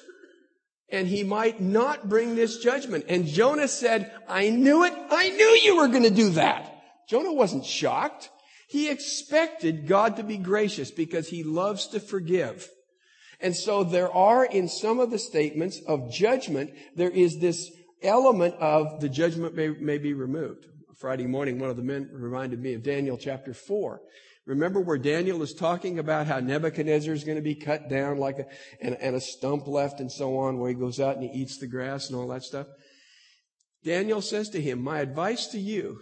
and 0.89 1.09
he 1.09 1.25
might 1.25 1.61
not 1.61 2.09
bring 2.09 2.35
this 2.35 2.59
judgment. 2.59 3.07
And 3.09 3.27
Jonah 3.27 3.69
said, 3.69 4.13
I 4.29 4.51
knew 4.51 4.85
it. 4.85 4.93
I 5.11 5.31
knew 5.31 5.59
you 5.63 5.77
were 5.77 5.89
going 5.89 6.05
to 6.05 6.11
do 6.11 6.31
that. 6.31 6.71
Jonah 7.09 7.33
wasn't 7.33 7.65
shocked. 7.65 8.31
He 8.69 8.91
expected 8.91 9.87
God 9.87 10.17
to 10.17 10.23
be 10.23 10.37
gracious 10.37 10.91
because 10.91 11.29
he 11.29 11.43
loves 11.43 11.89
to 11.89 12.01
forgive. 12.01 12.69
And 13.41 13.55
so 13.55 13.85
there 13.85 14.13
are 14.13 14.45
in 14.45 14.69
some 14.69 15.01
of 15.01 15.11
the 15.11 15.19
statements 15.19 15.81
of 15.87 16.13
judgment, 16.13 16.71
there 16.97 17.11
is 17.11 17.39
this 17.39 17.71
element 18.03 18.55
of 18.57 19.01
the 19.01 19.09
judgment 19.09 19.55
may, 19.55 19.69
may 19.69 19.99
be 19.99 20.15
removed. 20.15 20.67
Friday 20.97 21.27
morning, 21.27 21.59
one 21.59 21.71
of 21.71 21.77
the 21.77 21.83
men 21.83 22.09
reminded 22.13 22.61
me 22.61 22.75
of 22.75 22.83
Daniel 22.83 23.19
chapter 23.19 23.53
4. 23.53 24.01
Remember 24.47 24.81
where 24.81 24.99
Daniel 24.99 25.43
is 25.43 25.55
talking 25.55 25.99
about 25.99 26.27
how 26.27 26.39
Nebuchadnezzar 26.39 27.15
is 27.15 27.25
going 27.25 27.39
to 27.39 27.43
be 27.43 27.55
cut 27.55 27.89
down 27.89 28.19
like 28.19 28.39
a, 28.39 28.47
and, 28.81 28.97
and 29.01 29.17
a 29.17 29.21
stump 29.21 29.67
left 29.67 30.01
and 30.01 30.13
so 30.13 30.37
on, 30.39 30.59
where 30.59 30.69
he 30.69 30.75
goes 30.75 31.01
out 31.01 31.17
and 31.17 31.25
he 31.25 31.41
eats 31.41 31.59
the 31.59 31.67
grass 31.67 32.09
and 32.09 32.19
all 32.19 32.29
that 32.29 32.43
stuff? 32.43 32.67
Daniel 33.85 34.21
says 34.21 34.51
to 34.51 34.61
him, 34.61 34.83
my 34.83 35.01
advice 35.01 35.47
to 35.49 35.59
you, 35.59 35.99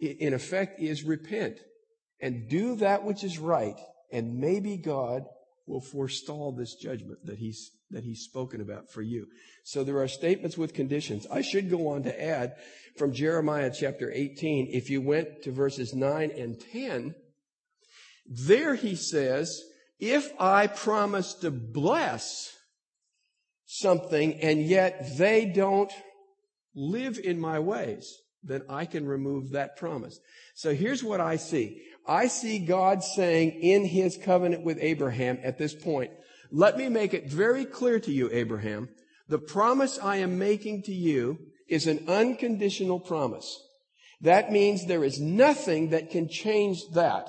in 0.00 0.32
effect, 0.32 0.80
is 0.80 1.02
repent 1.02 1.58
and 2.20 2.48
do 2.48 2.76
that 2.76 3.04
which 3.04 3.22
is 3.22 3.38
right, 3.38 3.78
and 4.10 4.38
maybe 4.38 4.76
God 4.76 5.24
will 5.66 5.80
forestall 5.80 6.52
this 6.52 6.74
judgment 6.74 7.18
that 7.24 7.38
he's 7.38 7.72
that 7.90 8.04
he's 8.04 8.22
spoken 8.22 8.60
about 8.60 8.90
for 8.90 9.00
you. 9.00 9.28
So 9.62 9.84
there 9.84 10.00
are 10.00 10.08
statements 10.08 10.58
with 10.58 10.74
conditions. 10.74 11.24
I 11.30 11.42
should 11.42 11.70
go 11.70 11.88
on 11.88 12.02
to 12.02 12.22
add 12.22 12.54
from 12.96 13.12
Jeremiah 13.12 13.70
chapter 13.72 14.10
18, 14.10 14.70
if 14.72 14.90
you 14.90 15.00
went 15.00 15.42
to 15.42 15.52
verses 15.52 15.94
9 15.94 16.32
and 16.36 16.60
10, 16.72 17.14
there 18.28 18.74
he 18.74 18.94
says, 18.94 19.62
if 19.98 20.32
I 20.38 20.66
promise 20.66 21.34
to 21.34 21.50
bless 21.50 22.52
something 23.66 24.40
and 24.40 24.62
yet 24.62 25.16
they 25.16 25.46
don't 25.46 25.92
live 26.74 27.18
in 27.18 27.40
my 27.40 27.58
ways, 27.58 28.14
then 28.42 28.62
I 28.68 28.84
can 28.84 29.06
remove 29.06 29.50
that 29.50 29.76
promise. 29.76 30.20
So 30.54 30.74
here's 30.74 31.02
what 31.02 31.20
I 31.20 31.36
see. 31.36 31.82
I 32.06 32.28
see 32.28 32.58
God 32.60 33.02
saying 33.02 33.50
in 33.60 33.84
his 33.84 34.16
covenant 34.16 34.64
with 34.64 34.78
Abraham 34.80 35.38
at 35.42 35.58
this 35.58 35.74
point, 35.74 36.12
let 36.52 36.76
me 36.76 36.88
make 36.88 37.12
it 37.14 37.28
very 37.28 37.64
clear 37.64 37.98
to 38.00 38.12
you, 38.12 38.30
Abraham, 38.32 38.88
the 39.28 39.38
promise 39.38 39.98
I 40.00 40.16
am 40.16 40.38
making 40.38 40.82
to 40.84 40.92
you 40.92 41.38
is 41.68 41.88
an 41.88 42.04
unconditional 42.06 43.00
promise. 43.00 43.60
That 44.20 44.52
means 44.52 44.86
there 44.86 45.04
is 45.04 45.20
nothing 45.20 45.90
that 45.90 46.10
can 46.10 46.28
change 46.28 46.80
that. 46.94 47.28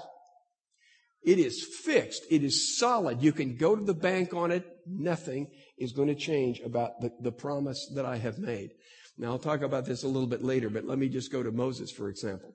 It 1.24 1.40
is 1.40 1.64
fixed. 1.64 2.24
It 2.30 2.44
is 2.44 2.78
solid. 2.78 3.22
You 3.22 3.32
can 3.32 3.58
go 3.58 3.76
to 3.76 3.84
the 3.84 3.94
bank 3.94 4.34
on 4.34 4.52
it. 4.52 4.66
Nothing 4.86 5.48
is 5.78 5.92
going 5.92 6.08
to 6.08 6.16
change 6.16 6.60
about 6.62 7.02
the, 7.02 7.12
the 7.22 7.32
promise 7.32 7.92
that 7.96 8.06
I 8.06 8.18
have 8.18 8.40
made. 8.40 8.72
Now 9.18 9.32
I'll 9.32 9.40
talk 9.40 9.62
about 9.62 9.86
this 9.86 10.04
a 10.04 10.08
little 10.08 10.28
bit 10.28 10.44
later, 10.44 10.70
but 10.70 10.86
let 10.86 10.98
me 10.98 11.10
just 11.10 11.32
go 11.32 11.44
to 11.44 11.52
Moses, 11.52 11.92
for 11.92 12.10
example. 12.10 12.54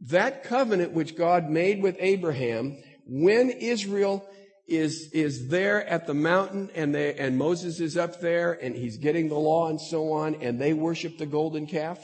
That 0.00 0.44
covenant 0.44 0.92
which 0.92 1.16
God 1.16 1.48
made 1.48 1.82
with 1.82 1.96
Abraham, 1.98 2.76
when 3.06 3.50
Israel 3.50 4.28
is, 4.66 5.10
is 5.12 5.48
there 5.48 5.86
at 5.86 6.06
the 6.06 6.14
mountain 6.14 6.70
and 6.74 6.94
they, 6.94 7.14
and 7.14 7.38
Moses 7.38 7.80
is 7.80 7.96
up 7.96 8.20
there 8.20 8.52
and 8.52 8.74
he's 8.74 8.98
getting 8.98 9.28
the 9.28 9.38
law 9.38 9.68
and 9.68 9.80
so 9.80 10.12
on 10.12 10.36
and 10.36 10.60
they 10.60 10.72
worship 10.72 11.18
the 11.18 11.26
golden 11.26 11.66
calf. 11.66 11.98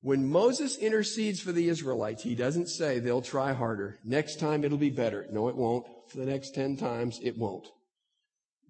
When 0.00 0.28
Moses 0.28 0.76
intercedes 0.76 1.40
for 1.40 1.50
the 1.50 1.68
Israelites, 1.68 2.22
he 2.22 2.34
doesn't 2.34 2.68
say 2.68 2.98
they'll 2.98 3.20
try 3.20 3.52
harder. 3.52 3.98
Next 4.04 4.38
time 4.38 4.64
it'll 4.64 4.78
be 4.78 4.90
better. 4.90 5.26
No, 5.30 5.48
it 5.48 5.56
won't. 5.56 5.86
For 6.08 6.18
the 6.18 6.26
next 6.26 6.54
10 6.54 6.76
times, 6.76 7.18
it 7.22 7.36
won't. 7.36 7.66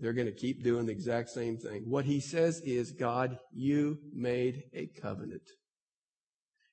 They're 0.01 0.15
going 0.15 0.27
to 0.27 0.33
keep 0.33 0.63
doing 0.63 0.87
the 0.87 0.93
exact 0.93 1.29
same 1.31 1.59
thing. 1.59 1.85
What 1.87 2.05
he 2.05 2.21
says 2.21 2.61
is, 2.65 2.93
God, 2.93 3.39
you 3.53 3.99
made 4.13 4.65
a 4.73 4.87
covenant. 4.87 5.43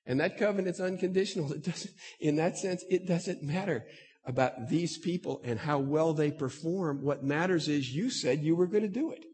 And 0.06 0.20
that 0.20 0.38
covenant's 0.38 0.80
unconditional. 0.80 1.52
It 1.52 1.64
doesn't, 1.64 1.94
in 2.20 2.36
that 2.36 2.56
sense, 2.56 2.84
it 2.88 3.06
doesn't 3.06 3.42
matter 3.42 3.84
about 4.24 4.68
these 4.68 4.98
people 4.98 5.40
and 5.44 5.58
how 5.58 5.78
well 5.78 6.14
they 6.14 6.30
perform. 6.30 7.02
What 7.02 7.24
matters 7.24 7.68
is 7.68 7.94
you 7.94 8.10
said 8.10 8.40
you 8.40 8.56
were 8.56 8.66
going 8.66 8.82
to 8.82 8.88
do 8.88 9.12
it. 9.12 9.24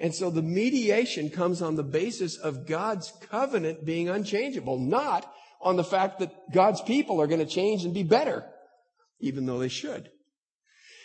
And 0.00 0.14
so 0.14 0.30
the 0.30 0.42
mediation 0.42 1.30
comes 1.30 1.60
on 1.60 1.76
the 1.76 1.82
basis 1.82 2.36
of 2.36 2.66
God's 2.66 3.12
covenant 3.30 3.84
being 3.84 4.08
unchangeable, 4.08 4.78
not 4.78 5.30
on 5.60 5.76
the 5.76 5.84
fact 5.84 6.20
that 6.20 6.52
God's 6.52 6.80
people 6.82 7.20
are 7.20 7.26
going 7.26 7.40
to 7.40 7.46
change 7.46 7.84
and 7.84 7.92
be 7.92 8.04
better, 8.04 8.44
even 9.20 9.46
though 9.46 9.58
they 9.58 9.68
should. 9.68 10.10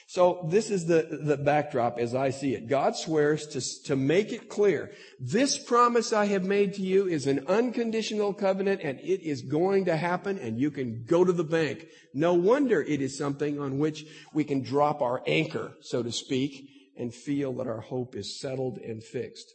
So 0.05 0.47
this 0.51 0.69
is 0.69 0.85
the, 0.85 1.21
the 1.23 1.37
backdrop 1.37 1.97
as 1.97 2.13
I 2.13 2.29
see 2.29 2.53
it. 2.53 2.67
God 2.67 2.95
swears 2.95 3.47
to, 3.47 3.83
to 3.85 3.95
make 3.95 4.31
it 4.31 4.49
clear. 4.49 4.91
This 5.19 5.57
promise 5.57 6.13
I 6.13 6.25
have 6.25 6.43
made 6.43 6.75
to 6.75 6.81
you 6.81 7.07
is 7.07 7.25
an 7.25 7.45
unconditional 7.47 8.33
covenant 8.33 8.81
and 8.83 8.99
it 8.99 9.27
is 9.27 9.41
going 9.41 9.85
to 9.85 9.97
happen 9.97 10.37
and 10.37 10.59
you 10.59 10.69
can 10.71 11.05
go 11.07 11.23
to 11.23 11.31
the 11.31 11.43
bank. 11.43 11.87
No 12.13 12.33
wonder 12.33 12.81
it 12.81 13.01
is 13.01 13.17
something 13.17 13.59
on 13.59 13.79
which 13.79 14.05
we 14.33 14.43
can 14.43 14.61
drop 14.61 15.01
our 15.01 15.23
anchor, 15.25 15.73
so 15.81 16.03
to 16.03 16.11
speak, 16.11 16.69
and 16.97 17.13
feel 17.13 17.53
that 17.53 17.67
our 17.67 17.81
hope 17.81 18.15
is 18.15 18.39
settled 18.39 18.77
and 18.77 19.03
fixed. 19.03 19.53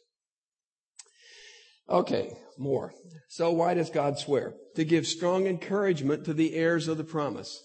Okay, 1.89 2.37
more. 2.59 2.93
So 3.29 3.51
why 3.51 3.75
does 3.75 3.91
God 3.91 4.19
swear? 4.19 4.55
To 4.77 4.85
give 4.85 5.07
strong 5.07 5.47
encouragement 5.47 6.25
to 6.27 6.35
the 6.35 6.55
heirs 6.55 6.87
of 6.89 6.99
the 6.99 7.05
promise. 7.05 7.63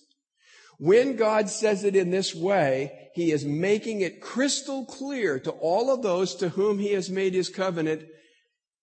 When 0.80 1.16
God 1.16 1.50
says 1.50 1.84
it 1.84 1.96
in 1.96 2.10
this 2.10 2.34
way, 2.34 3.10
He 3.14 3.32
is 3.32 3.46
making 3.46 4.02
it 4.02 4.22
crystal 4.22 4.86
clear 4.86 5.40
to 5.40 5.52
all 5.52 5.94
of 5.94 6.02
those 6.02 6.36
to 6.36 6.50
whom 6.50 6.80
He 6.80 6.94
has 6.94 7.10
made 7.10 7.34
His 7.34 7.50
covenant. 7.50 8.04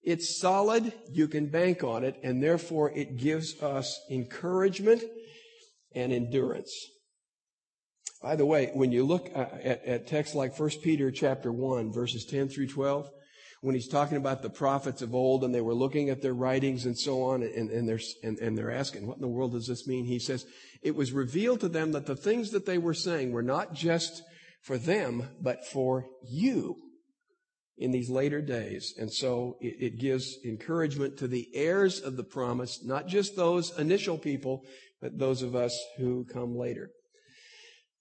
It's 0.02 0.38
solid. 0.38 0.92
You 1.10 1.26
can 1.26 1.46
bank 1.46 1.82
on 1.82 2.04
it. 2.04 2.16
And 2.22 2.42
therefore 2.42 2.90
it 2.90 3.16
gives 3.16 3.60
us 3.62 3.98
encouragement 4.10 5.02
and 5.94 6.12
endurance. 6.12 6.72
By 8.22 8.36
the 8.36 8.44
way, 8.44 8.70
when 8.74 8.92
you 8.92 9.04
look 9.04 9.30
uh, 9.34 9.46
at, 9.62 9.84
at 9.84 10.06
texts 10.06 10.34
like 10.34 10.58
1 10.58 10.70
Peter 10.82 11.10
chapter 11.10 11.50
1 11.50 11.92
verses 11.92 12.26
10 12.26 12.48
through 12.48 12.68
12, 12.68 13.10
when 13.62 13.74
he's 13.74 13.88
talking 13.88 14.16
about 14.16 14.42
the 14.42 14.50
prophets 14.50 15.02
of 15.02 15.14
old 15.14 15.44
and 15.44 15.54
they 15.54 15.60
were 15.60 15.74
looking 15.74 16.10
at 16.10 16.22
their 16.22 16.34
writings 16.34 16.86
and 16.86 16.98
so 16.98 17.22
on 17.22 17.42
and, 17.42 17.70
and, 17.70 17.88
they're, 17.88 18.00
and, 18.22 18.38
and 18.38 18.56
they're 18.56 18.70
asking, 18.70 19.06
what 19.06 19.16
in 19.16 19.22
the 19.22 19.28
world 19.28 19.52
does 19.52 19.66
this 19.66 19.86
mean? 19.86 20.04
He 20.04 20.18
says, 20.18 20.46
it 20.82 20.94
was 20.94 21.12
revealed 21.12 21.60
to 21.60 21.68
them 21.68 21.92
that 21.92 22.06
the 22.06 22.16
things 22.16 22.50
that 22.50 22.66
they 22.66 22.78
were 22.78 22.94
saying 22.94 23.32
were 23.32 23.42
not 23.42 23.74
just 23.74 24.22
for 24.62 24.78
them, 24.78 25.28
but 25.40 25.66
for 25.66 26.06
you 26.26 26.76
in 27.76 27.90
these 27.90 28.10
later 28.10 28.42
days. 28.42 28.94
And 28.98 29.10
so 29.10 29.56
it, 29.60 29.76
it, 29.80 29.98
gives 29.98 30.36
encouragement 30.44 31.16
to 31.18 31.28
the 31.28 31.48
heirs 31.54 32.00
of 32.00 32.16
the 32.16 32.24
promise, 32.24 32.84
not 32.84 33.06
just 33.06 33.36
those 33.36 33.78
initial 33.78 34.18
people, 34.18 34.62
but 35.00 35.18
those 35.18 35.40
of 35.40 35.56
us 35.56 35.78
who 35.96 36.26
come 36.30 36.54
later. 36.54 36.90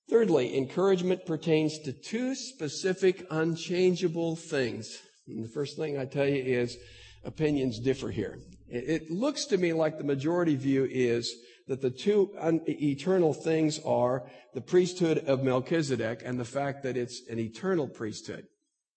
Thirdly, 0.10 0.58
encouragement 0.58 1.26
pertains 1.26 1.78
to 1.80 1.94
two 1.94 2.34
specific 2.34 3.28
unchangeable 3.30 4.36
things. 4.36 4.98
And 5.28 5.44
the 5.44 5.50
first 5.50 5.78
thing 5.78 6.00
I 6.00 6.06
tell 6.06 6.28
you 6.28 6.44
is 6.44 6.78
opinions 7.24 7.80
differ 7.80 8.10
here. 8.10 8.40
It 8.68 9.12
looks 9.12 9.46
to 9.46 9.58
me 9.58 9.74
like 9.74 9.98
the 9.98 10.04
majority 10.04 10.56
view 10.56 10.88
is 10.90 11.32
that 11.68 11.82
the 11.82 11.92
two 11.92 12.32
un- 12.40 12.62
eternal 12.68 13.34
things 13.34 13.80
are 13.86 14.24
the 14.56 14.62
priesthood 14.62 15.20
of 15.20 15.44
Melchizedek 15.44 16.24
and 16.26 16.40
the 16.40 16.46
fact 16.46 16.82
that 16.84 16.98
it's 16.98 17.22
an 17.30 17.38
eternal 17.38 17.88
priesthood. 17.88 18.46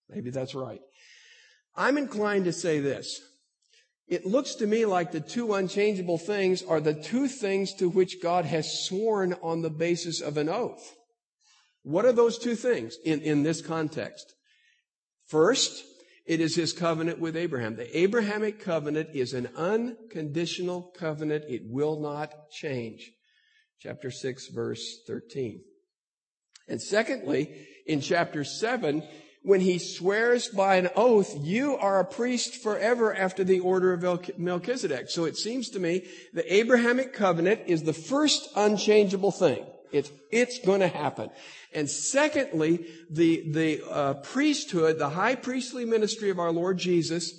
Maybe 0.09 0.31
that's 0.31 0.55
right. 0.55 0.81
I'm 1.77 1.99
inclined 1.99 2.47
to 2.47 2.53
say 2.53 2.81
this. 2.81 3.21
It 4.09 4.27
looks 4.27 4.55
to 4.57 4.67
me 4.67 4.87
like 4.87 5.13
the 5.13 5.21
two 5.21 5.55
unchangeable 5.55 6.19
things 6.19 6.63
are 6.63 6.81
the 6.81 6.95
two 6.95 7.29
things 7.29 7.75
to 7.75 7.89
which 7.89 8.23
God 8.23 8.47
has 8.47 8.87
sworn 8.87 9.35
on 9.43 9.61
the 9.61 9.71
basis 9.71 10.21
of 10.23 10.39
an 10.39 10.49
oath. 10.49 10.95
What 11.83 12.05
are 12.05 12.13
those 12.13 12.39
two 12.39 12.55
things 12.55 12.97
in, 13.05 13.21
in 13.21 13.43
this 13.43 13.61
context? 13.61 14.35
First, 15.27 15.85
it 16.27 16.41
is 16.41 16.55
his 16.55 16.73
covenant 16.73 17.19
with 17.19 17.37
Abraham. 17.37 17.77
The 17.77 17.99
Abrahamic 17.99 18.61
covenant 18.61 19.11
is 19.15 19.33
an 19.33 19.49
unconditional 19.57 20.93
covenant. 20.97 21.45
It 21.49 21.63
will 21.65 22.01
not 22.01 22.51
change. 22.51 23.11
Chapter 23.81 24.11
6, 24.11 24.49
verse 24.49 25.01
13. 25.09 25.63
And 26.69 26.81
secondly, 26.81 27.67
in 27.87 28.01
chapter 28.01 28.45
7, 28.45 29.03
when 29.43 29.61
he 29.61 29.79
swears 29.79 30.47
by 30.47 30.77
an 30.77 30.89
oath, 30.95 31.35
you 31.41 31.77
are 31.77 31.99
a 31.99 32.05
priest 32.05 32.63
forever 32.63 33.13
after 33.13 33.43
the 33.43 33.59
order 33.59 33.93
of 33.93 34.39
Melchizedek. 34.39 35.11
So 35.11 35.25
it 35.25 35.37
seems 35.37 35.71
to 35.71 35.81
me 35.81 36.07
the 36.33 36.55
Abrahamic 36.55 37.13
covenant 37.13 37.63
is 37.67 37.83
the 37.83 37.93
first 37.93 38.49
unchangeable 38.55 39.33
thing. 39.33 39.67
It's, 39.91 40.11
it's 40.31 40.59
going 40.65 40.81
to 40.81 40.89
happen. 40.89 41.31
And 41.75 41.89
secondly, 41.89 42.87
the, 43.11 43.51
the 43.53 43.83
uh, 43.91 44.15
priesthood, 44.15 44.99
the 44.99 45.11
high 45.11 45.35
priestly 45.35 45.85
ministry 45.85 46.31
of 46.31 46.39
our 46.39 46.53
Lord 46.53 46.79
Jesus 46.79 47.39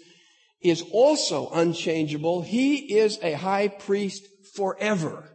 is 0.61 0.83
also 0.91 1.49
unchangeable. 1.49 2.41
He 2.41 2.97
is 2.97 3.19
a 3.21 3.33
high 3.33 3.67
priest 3.67 4.27
forever 4.55 5.29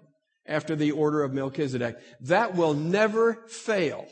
after 0.47 0.75
the 0.75 0.93
order 0.93 1.23
of 1.23 1.33
Melchizedek. 1.33 1.97
That 2.23 2.55
will 2.55 2.75
never 2.75 3.45
fail. 3.49 4.07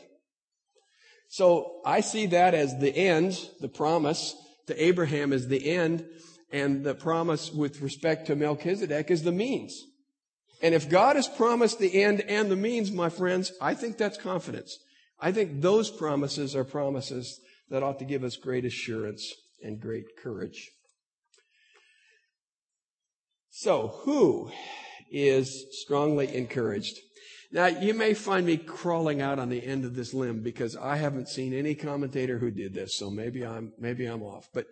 So 1.29 1.81
I 1.85 2.01
see 2.01 2.27
that 2.27 2.53
as 2.53 2.77
the 2.77 2.95
end, 2.95 3.37
the 3.59 3.67
promise 3.67 4.35
to 4.67 4.83
Abraham 4.83 5.33
is 5.33 5.47
the 5.47 5.69
end, 5.69 6.05
and 6.51 6.83
the 6.83 6.95
promise 6.95 7.51
with 7.51 7.81
respect 7.81 8.27
to 8.27 8.35
Melchizedek 8.35 9.11
is 9.11 9.23
the 9.23 9.31
means. 9.31 9.83
And 10.61 10.73
if 10.73 10.89
God 10.89 11.15
has 11.15 11.27
promised 11.27 11.79
the 11.79 12.03
end 12.03 12.21
and 12.21 12.49
the 12.49 12.55
means, 12.55 12.91
my 12.91 13.09
friends, 13.09 13.51
I 13.61 13.73
think 13.73 13.97
that's 13.97 14.17
confidence. 14.17 14.77
I 15.19 15.31
think 15.31 15.61
those 15.61 15.89
promises 15.89 16.55
are 16.55 16.63
promises 16.63 17.39
that 17.69 17.83
ought 17.83 17.99
to 17.99 18.05
give 18.05 18.23
us 18.23 18.37
great 18.37 18.65
assurance 18.65 19.33
and 19.61 19.79
great 19.79 20.05
courage. 20.21 20.71
So, 23.49 23.99
who 24.03 24.51
is 25.11 25.65
strongly 25.81 26.35
encouraged? 26.35 26.97
Now, 27.51 27.67
you 27.67 27.93
may 27.93 28.13
find 28.13 28.45
me 28.45 28.57
crawling 28.57 29.21
out 29.21 29.39
on 29.39 29.49
the 29.49 29.63
end 29.63 29.85
of 29.85 29.95
this 29.95 30.13
limb 30.13 30.43
because 30.43 30.75
I 30.75 30.97
haven't 30.97 31.29
seen 31.29 31.53
any 31.53 31.75
commentator 31.75 32.37
who 32.37 32.51
did 32.51 32.73
this, 32.73 32.97
so 32.97 33.09
maybe 33.09 33.45
I'm, 33.45 33.73
maybe 33.79 34.05
I'm 34.05 34.21
off. 34.21 34.49
But 34.53 34.67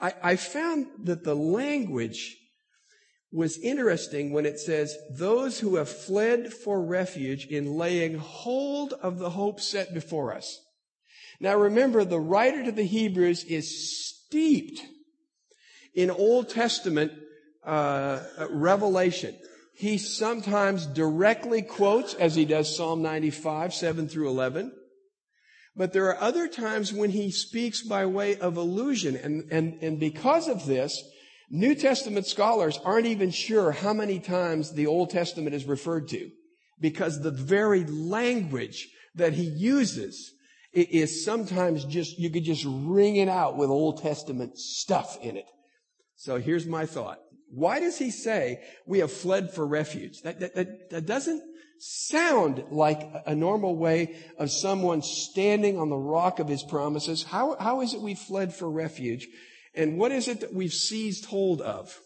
I, 0.00 0.14
I 0.22 0.36
found 0.36 0.86
that 1.04 1.24
the 1.24 1.34
language 1.34 2.36
was 3.32 3.58
interesting 3.58 4.32
when 4.32 4.44
it 4.44 4.58
says, 4.58 4.96
those 5.10 5.60
who 5.60 5.76
have 5.76 5.88
fled 5.88 6.52
for 6.52 6.82
refuge 6.82 7.46
in 7.46 7.76
laying 7.76 8.18
hold 8.18 8.92
of 8.94 9.18
the 9.18 9.30
hope 9.30 9.60
set 9.60 9.94
before 9.94 10.34
us. 10.34 10.58
Now 11.38 11.56
remember, 11.56 12.04
the 12.04 12.20
writer 12.20 12.64
to 12.64 12.72
the 12.72 12.84
Hebrews 12.84 13.44
is 13.44 14.08
steeped 14.08 14.80
in 15.94 16.10
Old 16.10 16.48
Testament 16.48 17.12
uh, 17.64 18.20
revelation. 18.50 19.36
He 19.74 19.96
sometimes 19.96 20.86
directly 20.86 21.62
quotes, 21.62 22.14
as 22.14 22.34
he 22.34 22.44
does 22.44 22.76
Psalm 22.76 23.00
95, 23.00 23.72
7 23.72 24.08
through 24.08 24.28
11. 24.28 24.72
But 25.76 25.92
there 25.92 26.06
are 26.06 26.20
other 26.20 26.48
times 26.48 26.92
when 26.92 27.10
he 27.10 27.30
speaks 27.30 27.80
by 27.80 28.04
way 28.04 28.36
of 28.36 28.56
allusion. 28.56 29.16
And, 29.16 29.50
and, 29.50 29.82
and 29.82 29.98
because 29.98 30.48
of 30.48 30.66
this, 30.66 31.02
New 31.50 31.74
Testament 31.74 32.26
scholars 32.26 32.78
aren't 32.84 33.06
even 33.06 33.30
sure 33.30 33.72
how 33.72 33.92
many 33.92 34.20
times 34.20 34.72
the 34.72 34.86
Old 34.86 35.10
Testament 35.10 35.54
is 35.54 35.64
referred 35.64 36.08
to 36.08 36.30
because 36.80 37.20
the 37.20 37.32
very 37.32 37.84
language 37.84 38.88
that 39.16 39.32
he 39.32 39.42
uses 39.42 40.32
is 40.72 41.24
sometimes 41.24 41.84
just, 41.84 42.18
you 42.18 42.30
could 42.30 42.44
just 42.44 42.64
ring 42.64 43.16
it 43.16 43.28
out 43.28 43.56
with 43.56 43.68
Old 43.68 44.00
Testament 44.00 44.56
stuff 44.56 45.18
in 45.20 45.36
it. 45.36 45.46
So 46.14 46.38
here's 46.38 46.66
my 46.66 46.86
thought. 46.86 47.18
Why 47.52 47.80
does 47.80 47.98
he 47.98 48.12
say 48.12 48.62
we 48.86 49.00
have 49.00 49.10
fled 49.10 49.52
for 49.52 49.66
refuge? 49.66 50.22
That, 50.22 50.38
that, 50.38 50.54
that, 50.54 50.90
that 50.90 51.06
doesn't 51.06 51.42
sound 51.80 52.62
like 52.70 53.10
a 53.26 53.34
normal 53.34 53.74
way 53.74 54.14
of 54.38 54.52
someone 54.52 55.02
standing 55.02 55.78
on 55.78 55.88
the 55.88 55.96
rock 55.96 56.38
of 56.38 56.46
his 56.46 56.62
promises. 56.62 57.24
How, 57.24 57.56
how 57.58 57.80
is 57.80 57.94
it 57.94 58.02
we 58.02 58.14
fled 58.14 58.54
for 58.54 58.70
refuge? 58.70 59.26
And 59.74 59.98
what 59.98 60.12
is 60.12 60.28
it 60.28 60.40
that 60.40 60.52
we've 60.52 60.72
seized 60.72 61.26
hold 61.26 61.60
of? 61.60 61.98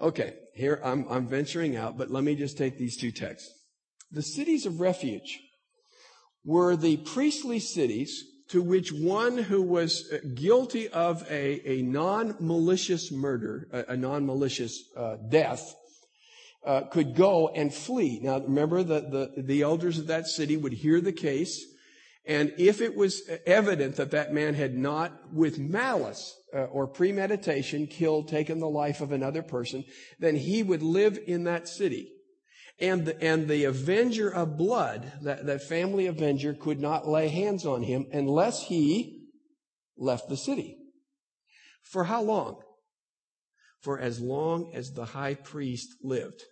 Okay, 0.00 0.34
here 0.54 0.80
I'm, 0.82 1.06
I'm 1.08 1.28
venturing 1.28 1.76
out, 1.76 1.96
but 1.96 2.10
let 2.10 2.24
me 2.24 2.34
just 2.34 2.58
take 2.58 2.78
these 2.78 2.96
two 2.96 3.12
texts. 3.12 3.50
The 4.10 4.22
cities 4.22 4.66
of 4.66 4.80
refuge 4.80 5.40
were 6.44 6.76
the 6.76 6.96
priestly 6.98 7.58
cities 7.58 8.24
to 8.48 8.60
which 8.60 8.92
one 8.92 9.38
who 9.38 9.62
was 9.62 10.12
guilty 10.34 10.88
of 10.88 11.22
a, 11.30 11.60
a 11.68 11.82
non-malicious 11.82 13.10
murder, 13.10 13.68
a, 13.72 13.92
a 13.92 13.96
non-malicious 13.96 14.84
uh, 14.96 15.16
death, 15.28 15.74
uh, 16.66 16.82
could 16.82 17.14
go 17.14 17.48
and 17.48 17.72
flee. 17.72 18.20
Now, 18.22 18.38
remember 18.40 18.82
that 18.82 19.10
the, 19.10 19.32
the 19.36 19.62
elders 19.62 19.98
of 19.98 20.08
that 20.08 20.26
city 20.26 20.56
would 20.56 20.72
hear 20.72 21.00
the 21.00 21.12
case, 21.12 21.64
and 22.26 22.52
if 22.58 22.80
it 22.80 22.96
was 22.96 23.22
evident 23.46 23.96
that 23.96 24.12
that 24.12 24.32
man 24.32 24.54
had 24.54 24.74
not, 24.74 25.12
with 25.32 25.58
malice, 25.58 26.34
uh, 26.54 26.64
or 26.64 26.86
premeditation 26.86 27.86
killed, 27.86 28.28
taken 28.28 28.60
the 28.60 28.68
life 28.68 29.00
of 29.00 29.12
another 29.12 29.42
person, 29.42 29.84
then 30.18 30.36
he 30.36 30.62
would 30.62 30.82
live 30.82 31.18
in 31.26 31.44
that 31.44 31.68
city. 31.68 32.12
And 32.78 33.06
the, 33.06 33.22
and 33.22 33.48
the 33.48 33.64
avenger 33.64 34.28
of 34.28 34.56
blood, 34.56 35.12
that, 35.22 35.46
that 35.46 35.62
family 35.62 36.06
avenger 36.06 36.54
could 36.54 36.80
not 36.80 37.08
lay 37.08 37.28
hands 37.28 37.64
on 37.66 37.82
him 37.82 38.06
unless 38.12 38.64
he 38.64 39.28
left 39.96 40.28
the 40.28 40.36
city. 40.36 40.76
For 41.82 42.04
how 42.04 42.22
long? 42.22 42.60
For 43.80 44.00
as 44.00 44.20
long 44.20 44.72
as 44.74 44.92
the 44.92 45.04
high 45.04 45.34
priest 45.34 45.94
lived. 46.02 46.42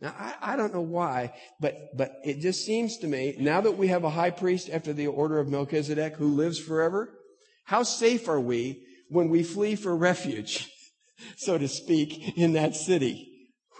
Now, 0.00 0.14
I, 0.18 0.52
I, 0.52 0.56
don't 0.56 0.74
know 0.74 0.80
why, 0.80 1.32
but, 1.60 1.74
but 1.96 2.12
it 2.24 2.40
just 2.40 2.64
seems 2.64 2.98
to 2.98 3.08
me, 3.08 3.34
now 3.38 3.60
that 3.62 3.76
we 3.76 3.88
have 3.88 4.04
a 4.04 4.10
high 4.10 4.30
priest 4.30 4.70
after 4.70 4.92
the 4.92 5.08
order 5.08 5.38
of 5.40 5.48
Melchizedek 5.48 6.16
who 6.16 6.28
lives 6.28 6.58
forever, 6.58 7.18
how 7.64 7.82
safe 7.82 8.28
are 8.28 8.40
we 8.40 8.84
when 9.08 9.28
we 9.28 9.42
flee 9.42 9.74
for 9.74 9.96
refuge, 9.96 10.70
so 11.36 11.58
to 11.58 11.68
speak, 11.68 12.36
in 12.36 12.52
that 12.54 12.76
city. 12.76 13.28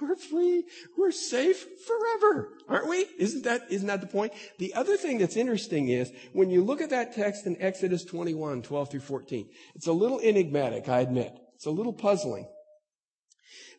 We're 0.00 0.16
free. 0.16 0.64
We're 0.96 1.10
safe 1.10 1.66
forever, 1.86 2.50
aren't 2.68 2.88
we? 2.88 3.06
Isn't 3.18 3.44
that, 3.44 3.62
isn't 3.68 3.88
that 3.88 4.00
the 4.00 4.06
point? 4.06 4.32
The 4.58 4.74
other 4.74 4.96
thing 4.96 5.18
that's 5.18 5.36
interesting 5.36 5.88
is 5.88 6.12
when 6.32 6.50
you 6.50 6.62
look 6.62 6.80
at 6.80 6.90
that 6.90 7.14
text 7.14 7.46
in 7.46 7.60
Exodus 7.60 8.04
21, 8.04 8.62
12 8.62 8.90
through 8.90 9.00
14, 9.00 9.48
it's 9.74 9.86
a 9.86 9.92
little 9.92 10.20
enigmatic, 10.20 10.88
I 10.88 11.00
admit. 11.00 11.36
It's 11.56 11.66
a 11.66 11.70
little 11.70 11.92
puzzling. 11.92 12.46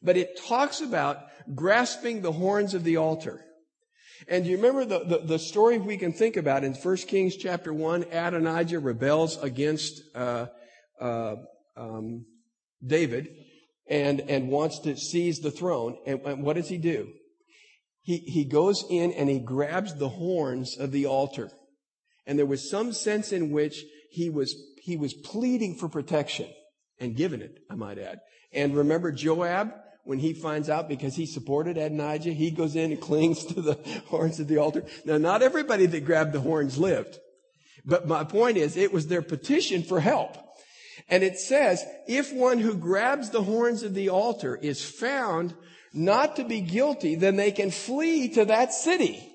But 0.02 0.18
it 0.18 0.40
talks 0.46 0.82
about 0.82 1.20
grasping 1.56 2.22
the 2.22 2.34
horns 2.34 2.74
of 2.74 2.84
the 2.84 2.98
altar. 2.98 3.46
And 4.28 4.44
do 4.44 4.50
you 4.50 4.58
remember 4.58 4.84
the, 4.84 5.00
the, 5.06 5.18
the, 5.26 5.40
story 5.40 5.78
we 5.78 5.98
can 5.98 6.12
think 6.12 6.36
about 6.36 6.66
in 6.66 6.74
1 6.74 6.98
Kings 6.98 7.38
chapter 7.38 7.74
1? 7.74 8.04
Adonijah 8.12 8.80
rebels 8.80 9.42
against 9.42 10.02
uh, 10.14 10.48
uh, 11.00 11.36
um, 11.78 12.26
David 12.86 13.30
and, 13.90 14.22
and 14.22 14.50
wants 14.50 14.80
to 14.80 14.96
seize 14.96 15.40
the 15.40 15.52
throne. 15.52 15.98
And, 16.06 16.22
and 16.22 16.44
what 16.44 16.56
does 16.56 16.70
he 16.70 16.78
do? 16.78 17.12
He, 18.02 18.18
he 18.18 18.46
goes 18.46 18.86
in 18.90 19.12
and 19.14 19.30
he 19.30 19.40
grabs 19.40 19.96
the 19.96 20.10
horns 20.10 20.78
of 20.78 20.92
the 20.92 21.06
altar. 21.06 21.52
And 22.26 22.38
there 22.38 22.46
was 22.46 22.70
some 22.70 22.94
sense 22.94 23.32
in 23.32 23.52
which 23.52 23.84
he 24.12 24.30
was, 24.30 24.56
he 24.84 24.98
was 24.98 25.14
pleading 25.14 25.76
for 25.76 25.90
protection. 25.90 26.50
and 27.00 27.16
given 27.16 27.42
it, 27.42 27.60
I 27.70 27.76
might 27.76 27.98
add. 27.98 28.20
And 28.52 28.76
remember 28.76 29.12
Joab, 29.12 29.74
when 30.04 30.20
he 30.20 30.34
finds 30.34 30.70
out 30.70 30.90
because 30.90 31.16
he 31.16 31.26
supported 31.26 31.78
Adonijah, 31.78 32.34
he 32.34 32.52
goes 32.52 32.76
in 32.76 32.92
and 32.92 33.02
clings 33.02 33.46
to 33.46 33.62
the 33.62 33.80
horns 34.08 34.40
of 34.40 34.48
the 34.48 34.58
altar. 34.58 34.84
Now, 35.06 35.18
not 35.18 35.42
everybody 35.42 35.86
that 35.88 36.06
grabbed 36.06 36.34
the 36.34 36.42
horns 36.42 36.78
lived. 36.78 37.20
But 37.86 38.08
my 38.08 38.24
point 38.24 38.58
is, 38.58 38.76
it 38.76 38.92
was 38.92 39.08
their 39.08 39.22
petition 39.22 39.84
for 39.84 40.00
help. 40.00 40.38
And 41.10 41.24
it 41.24 41.40
says, 41.40 41.84
if 42.08 42.32
one 42.32 42.60
who 42.60 42.76
grabs 42.76 43.32
the 43.32 43.42
horns 43.42 43.84
of 43.84 43.94
the 43.96 44.10
altar 44.10 44.56
is 44.56 44.84
found 44.84 45.56
not 45.94 46.36
to 46.36 46.44
be 46.44 46.62
guilty, 46.62 47.16
then 47.16 47.36
they 47.36 47.52
can 47.52 47.72
flee 47.72 48.30
to 48.36 48.46
that 48.46 48.74
city 48.74 49.26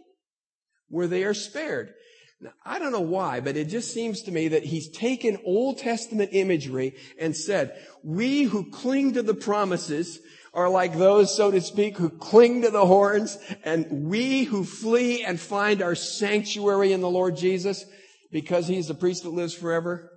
where 0.89 1.09
they 1.09 1.25
are 1.25 1.35
spared. 1.35 1.93
Now, 2.41 2.53
I 2.65 2.79
don't 2.79 2.93
know 2.93 3.01
why, 3.01 3.41
but 3.41 3.57
it 3.57 3.67
just 3.67 3.93
seems 3.93 4.23
to 4.23 4.31
me 4.31 4.49
that 4.49 4.65
he's 4.65 4.89
taken 4.89 5.39
Old 5.45 5.79
Testament 5.79 6.31
imagery 6.33 6.95
and 7.19 7.37
said, 7.37 7.77
we 8.05 8.43
who 8.43 8.71
cling 8.71 9.15
to 9.15 9.23
the 9.23 9.35
promises 9.35 10.21
are 10.53 10.69
like 10.69 10.97
those, 10.97 11.35
so 11.35 11.51
to 11.51 11.61
speak, 11.61 11.97
who 11.97 12.11
cling 12.11 12.63
to 12.63 12.71
the 12.71 12.87
horns, 12.87 13.37
and 13.65 14.09
we 14.09 14.45
who 14.45 14.63
flee 14.63 15.25
and 15.25 15.41
find 15.41 15.83
our 15.83 15.97
sanctuary 15.97 16.93
in 16.93 17.01
the 17.01 17.11
Lord 17.11 17.37
Jesus, 17.37 17.85
because 18.31 18.69
he's 18.69 18.87
the 18.87 18.95
priest 18.95 19.25
that 19.25 19.31
lives 19.31 19.55
forever, 19.55 20.13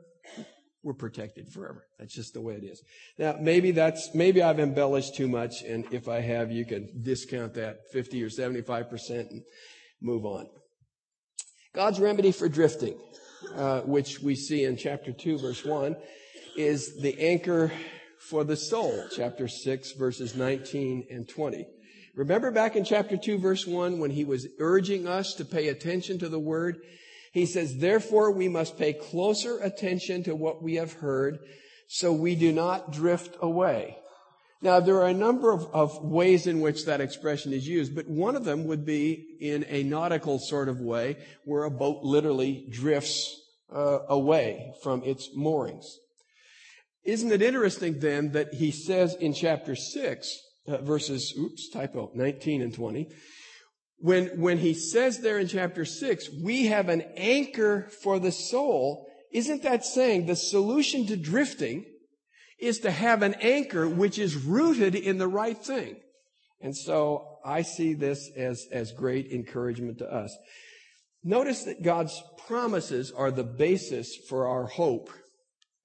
we're 0.88 0.94
protected 0.94 1.52
forever. 1.52 1.86
That's 2.00 2.14
just 2.14 2.34
the 2.34 2.40
way 2.40 2.54
it 2.54 2.64
is. 2.64 2.82
Now, 3.20 3.36
maybe 3.42 3.72
that's, 3.72 4.16
maybe 4.16 4.42
I've 4.42 4.62
embellished 4.62 5.16
too 5.16 5.28
much, 5.28 5.62
and 5.62 5.86
if 5.92 6.08
I 6.08 6.22
have, 6.22 6.50
you 6.50 6.66
can 6.66 6.88
discount 7.02 7.56
that 7.56 7.92
50 7.92 8.24
or 8.24 8.30
75% 8.30 9.10
and 9.10 9.42
move 10.02 10.26
on. 10.26 10.48
God's 11.76 12.00
remedy 12.00 12.32
for 12.32 12.48
drifting, 12.48 12.98
uh, 13.54 13.82
which 13.82 14.22
we 14.22 14.34
see 14.34 14.64
in 14.64 14.78
chapter 14.78 15.12
2, 15.12 15.40
verse 15.40 15.66
1, 15.66 15.98
is 16.56 17.02
the 17.02 17.20
anchor 17.20 17.70
for 18.30 18.46
the 18.46 18.56
soul, 18.56 19.08
chapter 19.14 19.50
6, 19.50 19.92
verses 19.92 20.36
19 20.38 21.06
and 21.12 21.28
20. 21.28 21.68
Remember 22.16 22.50
back 22.50 22.78
in 22.78 22.86
chapter 22.86 23.18
2, 23.18 23.40
verse 23.40 23.68
1, 23.68 24.00
when 24.00 24.12
he 24.12 24.24
was 24.24 24.48
urging 24.58 25.06
us 25.06 25.34
to 25.34 25.44
pay 25.44 25.68
attention 25.68 26.18
to 26.20 26.30
the 26.30 26.40
word? 26.40 26.78
He 27.38 27.46
says, 27.46 27.78
therefore 27.78 28.32
we 28.32 28.48
must 28.48 28.80
pay 28.80 28.94
closer 28.94 29.60
attention 29.60 30.24
to 30.24 30.36
what 30.36 30.64
we 30.64 30.76
have 30.76 30.94
heard 30.94 31.38
so 31.88 32.12
we 32.12 32.34
do 32.36 32.52
not 32.52 32.92
drift 32.92 33.38
away. 33.40 34.00
Now, 34.64 34.80
there 34.80 34.96
are 34.96 35.08
a 35.08 35.14
number 35.14 35.52
of, 35.52 35.68
of, 35.72 36.04
ways 36.04 36.48
in 36.48 36.62
which 36.62 36.86
that 36.86 37.00
expression 37.00 37.54
is 37.54 37.68
used, 37.68 37.94
but 37.94 38.10
one 38.10 38.36
of 38.36 38.44
them 38.44 38.66
would 38.66 38.88
be 38.88 39.38
in 39.40 39.68
a 39.70 39.84
nautical 39.84 40.40
sort 40.40 40.68
of 40.68 40.82
way, 40.82 41.18
where 41.46 41.66
a 41.66 41.70
boat 41.70 42.04
literally 42.04 42.66
drifts 42.72 43.40
uh, 43.72 44.00
away 44.10 44.74
from 44.82 45.04
its 45.04 45.30
moorings. 45.36 46.00
Isn't 47.04 47.32
it 47.32 47.44
interesting 47.44 48.00
then 48.00 48.32
that 48.32 48.56
he 48.56 48.72
says 48.72 49.14
in 49.14 49.34
chapter 49.34 49.76
6, 49.76 50.40
uh, 50.68 50.78
verses, 50.78 51.36
oops, 51.38 51.70
typo, 51.70 52.10
19 52.16 52.64
and 52.64 52.74
20, 52.74 53.10
when, 54.00 54.40
when 54.40 54.60
he 54.60 54.74
says 54.74 55.20
there 55.20 55.40
in 55.40 55.48
chapter 55.48 55.86
6, 55.86 56.30
we 56.44 56.68
have 56.68 56.90
an 56.90 57.02
anchor 57.16 57.90
for 58.04 58.20
the 58.20 58.32
soul, 58.32 59.08
isn't 59.32 59.64
that 59.64 59.86
saying 59.86 60.26
the 60.26 60.36
solution 60.36 61.08
to 61.08 61.18
drifting 61.18 61.86
is 62.60 62.80
to 62.80 62.92
have 62.92 63.22
an 63.22 63.36
anchor 63.36 63.88
which 63.88 64.18
is 64.18 64.36
rooted 64.36 64.96
in 64.96 65.18
the 65.18 65.28
right 65.28 65.58
thing. 65.58 65.96
And 66.60 66.76
so 66.76 67.38
I 67.46 67.62
see 67.62 67.94
this 67.94 68.32
as, 68.36 68.68
as 68.72 68.92
great 68.92 69.32
encouragement 69.32 70.00
to 70.00 70.12
us. 70.12 70.36
Notice 71.24 71.64
that 71.64 71.84
God's 71.84 72.22
promises 72.48 73.12
are 73.12 73.32
the 73.32 73.44
basis 73.44 74.16
for 74.28 74.48
our 74.48 74.66
hope. 74.66 75.10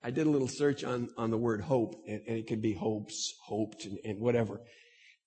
I 0.03 0.11
did 0.11 0.27
a 0.27 0.31
little 0.31 0.49
search 0.49 0.83
on, 0.83 1.11
on 1.17 1.31
the 1.31 1.39
word 1.39 1.61
hope, 1.61 1.95
and, 2.09 2.23
and 2.27 2.39
it 2.39 2.47
could 2.47 2.63
be 2.63 2.73
hopes, 2.75 3.35
hoped, 3.45 3.85
and, 3.85 3.99
and 4.05 4.21
whatever. 4.21 4.61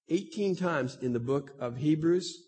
18 0.09 0.55
times 0.55 0.97
in 1.01 1.13
the 1.13 1.19
book 1.19 1.51
of 1.59 1.77
Hebrews. 1.77 2.41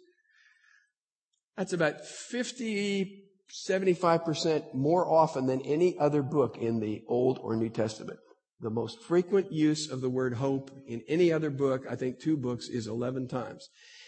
That's 1.57 1.73
about 1.73 2.05
50, 2.05 3.23
75% 3.67 4.75
more 4.75 5.09
often 5.09 5.47
than 5.47 5.61
any 5.61 5.97
other 5.97 6.21
book 6.21 6.57
in 6.57 6.79
the 6.79 7.03
Old 7.07 7.39
or 7.41 7.55
New 7.55 7.69
Testament. 7.69 8.19
The 8.59 8.69
most 8.69 9.01
frequent 9.03 9.51
use 9.51 9.89
of 9.89 10.01
the 10.01 10.09
word 10.09 10.35
hope 10.35 10.71
in 10.87 11.01
any 11.07 11.31
other 11.31 11.49
book, 11.49 11.83
I 11.89 11.95
think 11.95 12.19
two 12.19 12.37
books, 12.37 12.67
is 12.67 12.87
11 12.87 13.27
times. 13.27 13.67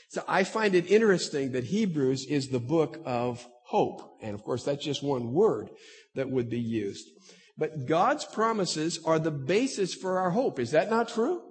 So 0.09 0.23
I 0.27 0.43
find 0.43 0.73
it 0.73 0.89
interesting 0.89 1.51
that 1.51 1.65
Hebrews 1.65 2.25
is 2.27 2.47
the 2.47 2.59
book 2.59 2.99
of 3.05 3.45
hope. 3.67 4.17
And 4.21 4.33
of 4.33 4.43
course, 4.43 4.63
that's 4.63 4.83
just 4.83 5.03
one 5.03 5.33
word 5.33 5.69
that 6.15 6.29
would 6.29 6.49
be 6.49 6.59
used. 6.59 7.05
But 7.57 7.85
God's 7.87 8.25
promises 8.25 8.99
are 9.05 9.19
the 9.19 9.31
basis 9.31 9.93
for 9.93 10.19
our 10.19 10.31
hope. 10.31 10.59
Is 10.59 10.71
that 10.71 10.89
not 10.89 11.09
true? 11.09 11.41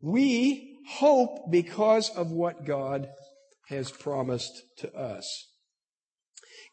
We 0.00 0.80
hope 0.88 1.50
because 1.50 2.10
of 2.10 2.32
what 2.32 2.64
God 2.64 3.08
has 3.68 3.90
promised 3.90 4.62
to 4.78 4.94
us. 4.94 5.48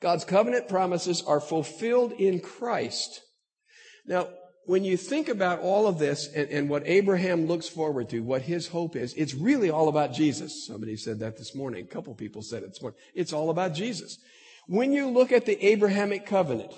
God's 0.02 0.26
covenant 0.26 0.68
promises 0.68 1.24
are 1.26 1.40
fulfilled 1.40 2.12
in 2.14 2.40
Christ. 2.40 3.22
Now, 4.06 4.30
when 4.66 4.84
you 4.84 4.98
think 4.98 5.28
about 5.28 5.60
all 5.60 5.88
of 5.88 6.00
this 6.00 6.28
and, 6.34 6.50
and, 6.50 6.70
what 6.70 6.84
Abraham 6.86 7.46
looks 7.48 7.68
forward 7.68 8.10
to, 8.10 8.20
what 8.22 8.44
his 8.44 8.68
hope 8.68 8.96
is, 8.96 9.14
it's 9.16 9.34
really 9.34 9.70
all 9.70 9.90
about 9.90 10.14
Jesus. 10.14 10.66
Somebody 10.68 10.96
said 10.96 11.20
that 11.20 11.38
this 11.38 11.56
morning. 11.56 11.84
A 11.84 11.88
couple 11.88 12.14
people 12.14 12.42
said 12.42 12.64
it 12.64 12.70
this 12.70 12.82
morning. 12.82 13.00
It's 13.16 13.34
all 13.34 13.50
about 13.50 13.74
Jesus. 13.74 14.18
When 14.68 14.92
you 14.92 15.10
look 15.10 15.32
at 15.32 15.46
the 15.46 15.64
Abrahamic 15.66 16.26
covenant, 16.26 16.74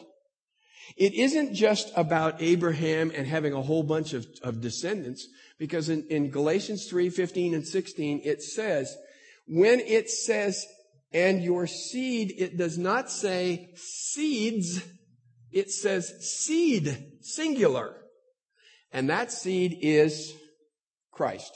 it 0.98 1.14
isn't 1.14 1.54
just 1.54 1.92
about 1.96 2.42
Abraham 2.42 3.12
and 3.14 3.28
having 3.28 3.54
a 3.54 3.62
whole 3.62 3.84
bunch 3.84 4.14
of, 4.14 4.26
of 4.42 4.62
descendants, 4.62 5.28
because 5.60 5.90
in, 5.90 6.06
in 6.10 6.30
Galatians 6.30 6.88
3, 6.88 7.10
15 7.10 7.54
and 7.54 7.68
16, 7.68 8.22
it 8.24 8.42
says, 8.42 8.96
when 9.46 9.80
it 9.80 10.10
says, 10.10 10.66
and 11.12 11.44
your 11.44 11.68
seed, 11.68 12.34
it 12.38 12.58
does 12.58 12.78
not 12.78 13.10
say 13.10 13.70
seeds, 13.76 14.84
it 15.52 15.70
says 15.70 16.12
seed, 16.22 17.14
singular. 17.22 17.96
And 18.92 19.10
that 19.10 19.32
seed 19.32 19.78
is 19.82 20.34
Christ. 21.12 21.52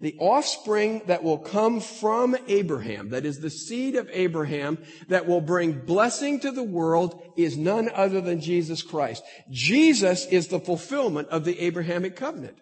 The 0.00 0.16
offspring 0.18 1.02
that 1.06 1.22
will 1.22 1.38
come 1.38 1.80
from 1.80 2.36
Abraham, 2.48 3.10
that 3.10 3.24
is 3.24 3.38
the 3.38 3.50
seed 3.50 3.94
of 3.94 4.10
Abraham, 4.12 4.78
that 5.08 5.28
will 5.28 5.40
bring 5.40 5.84
blessing 5.84 6.40
to 6.40 6.50
the 6.50 6.64
world 6.64 7.22
is 7.36 7.56
none 7.56 7.88
other 7.94 8.20
than 8.20 8.40
Jesus 8.40 8.82
Christ. 8.82 9.22
Jesus 9.48 10.26
is 10.26 10.48
the 10.48 10.58
fulfillment 10.58 11.28
of 11.28 11.44
the 11.44 11.60
Abrahamic 11.60 12.16
covenant, 12.16 12.58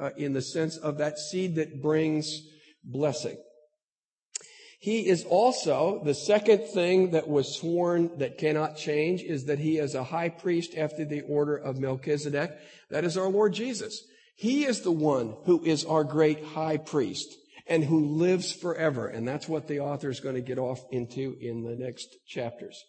uh, 0.00 0.10
in 0.16 0.32
the 0.32 0.40
sense 0.40 0.78
of 0.78 0.96
that 0.98 1.18
seed 1.18 1.56
that 1.56 1.82
brings 1.82 2.40
blessing. 2.84 3.36
He 4.82 5.06
is 5.06 5.24
also, 5.24 6.02
the 6.04 6.14
second 6.14 6.66
thing 6.66 7.12
that 7.12 7.28
was 7.28 7.56
sworn 7.56 8.18
that 8.18 8.36
cannot 8.36 8.76
change 8.76 9.22
is 9.22 9.44
that 9.44 9.60
he 9.60 9.78
is 9.78 9.94
a 9.94 10.02
high 10.02 10.28
priest 10.28 10.74
after 10.76 11.04
the 11.04 11.20
order 11.20 11.56
of 11.56 11.78
Melchizedek. 11.78 12.50
That 12.90 13.04
is 13.04 13.16
our 13.16 13.28
Lord 13.28 13.52
Jesus. 13.52 14.02
He 14.34 14.64
is 14.64 14.80
the 14.80 14.90
one 14.90 15.36
who 15.44 15.62
is 15.64 15.84
our 15.84 16.02
great 16.02 16.44
high 16.44 16.78
priest 16.78 17.32
and 17.68 17.84
who 17.84 18.16
lives 18.16 18.52
forever. 18.52 19.06
And 19.06 19.26
that's 19.26 19.48
what 19.48 19.68
the 19.68 19.78
author 19.78 20.10
is 20.10 20.18
going 20.18 20.34
to 20.34 20.40
get 20.40 20.58
off 20.58 20.80
into 20.90 21.36
in 21.40 21.62
the 21.62 21.76
next 21.76 22.08
chapters. 22.26 22.82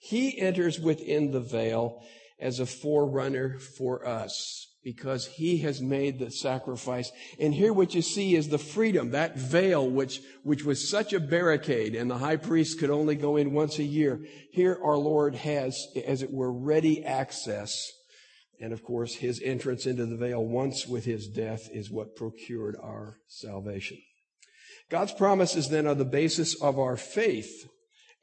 He 0.00 0.38
enters 0.38 0.80
within 0.80 1.32
the 1.32 1.40
veil 1.40 2.02
as 2.40 2.60
a 2.60 2.66
forerunner 2.66 3.58
for 3.58 4.06
us 4.06 4.65
because 4.86 5.26
he 5.26 5.58
has 5.58 5.82
made 5.82 6.16
the 6.16 6.30
sacrifice. 6.30 7.10
And 7.40 7.52
here 7.52 7.72
what 7.72 7.92
you 7.92 8.02
see 8.02 8.36
is 8.36 8.48
the 8.48 8.56
freedom, 8.56 9.10
that 9.10 9.36
veil 9.36 9.90
which, 9.90 10.20
which 10.44 10.64
was 10.64 10.88
such 10.88 11.12
a 11.12 11.18
barricade 11.18 11.96
and 11.96 12.08
the 12.08 12.18
high 12.18 12.36
priest 12.36 12.78
could 12.78 12.90
only 12.90 13.16
go 13.16 13.36
in 13.36 13.52
once 13.52 13.80
a 13.80 13.82
year. 13.82 14.20
Here 14.52 14.78
our 14.80 14.96
Lord 14.96 15.34
has, 15.34 15.76
as 16.06 16.22
it 16.22 16.32
were, 16.32 16.52
ready 16.52 17.04
access. 17.04 17.76
And 18.60 18.72
of 18.72 18.84
course, 18.84 19.16
his 19.16 19.42
entrance 19.44 19.86
into 19.86 20.06
the 20.06 20.16
veil 20.16 20.44
once 20.44 20.86
with 20.86 21.04
his 21.04 21.26
death 21.26 21.68
is 21.72 21.90
what 21.90 22.14
procured 22.14 22.76
our 22.80 23.18
salvation. 23.26 23.98
God's 24.88 25.12
promises 25.12 25.68
then 25.68 25.88
are 25.88 25.96
the 25.96 26.04
basis 26.04 26.62
of 26.62 26.78
our 26.78 26.96
faith 26.96 27.68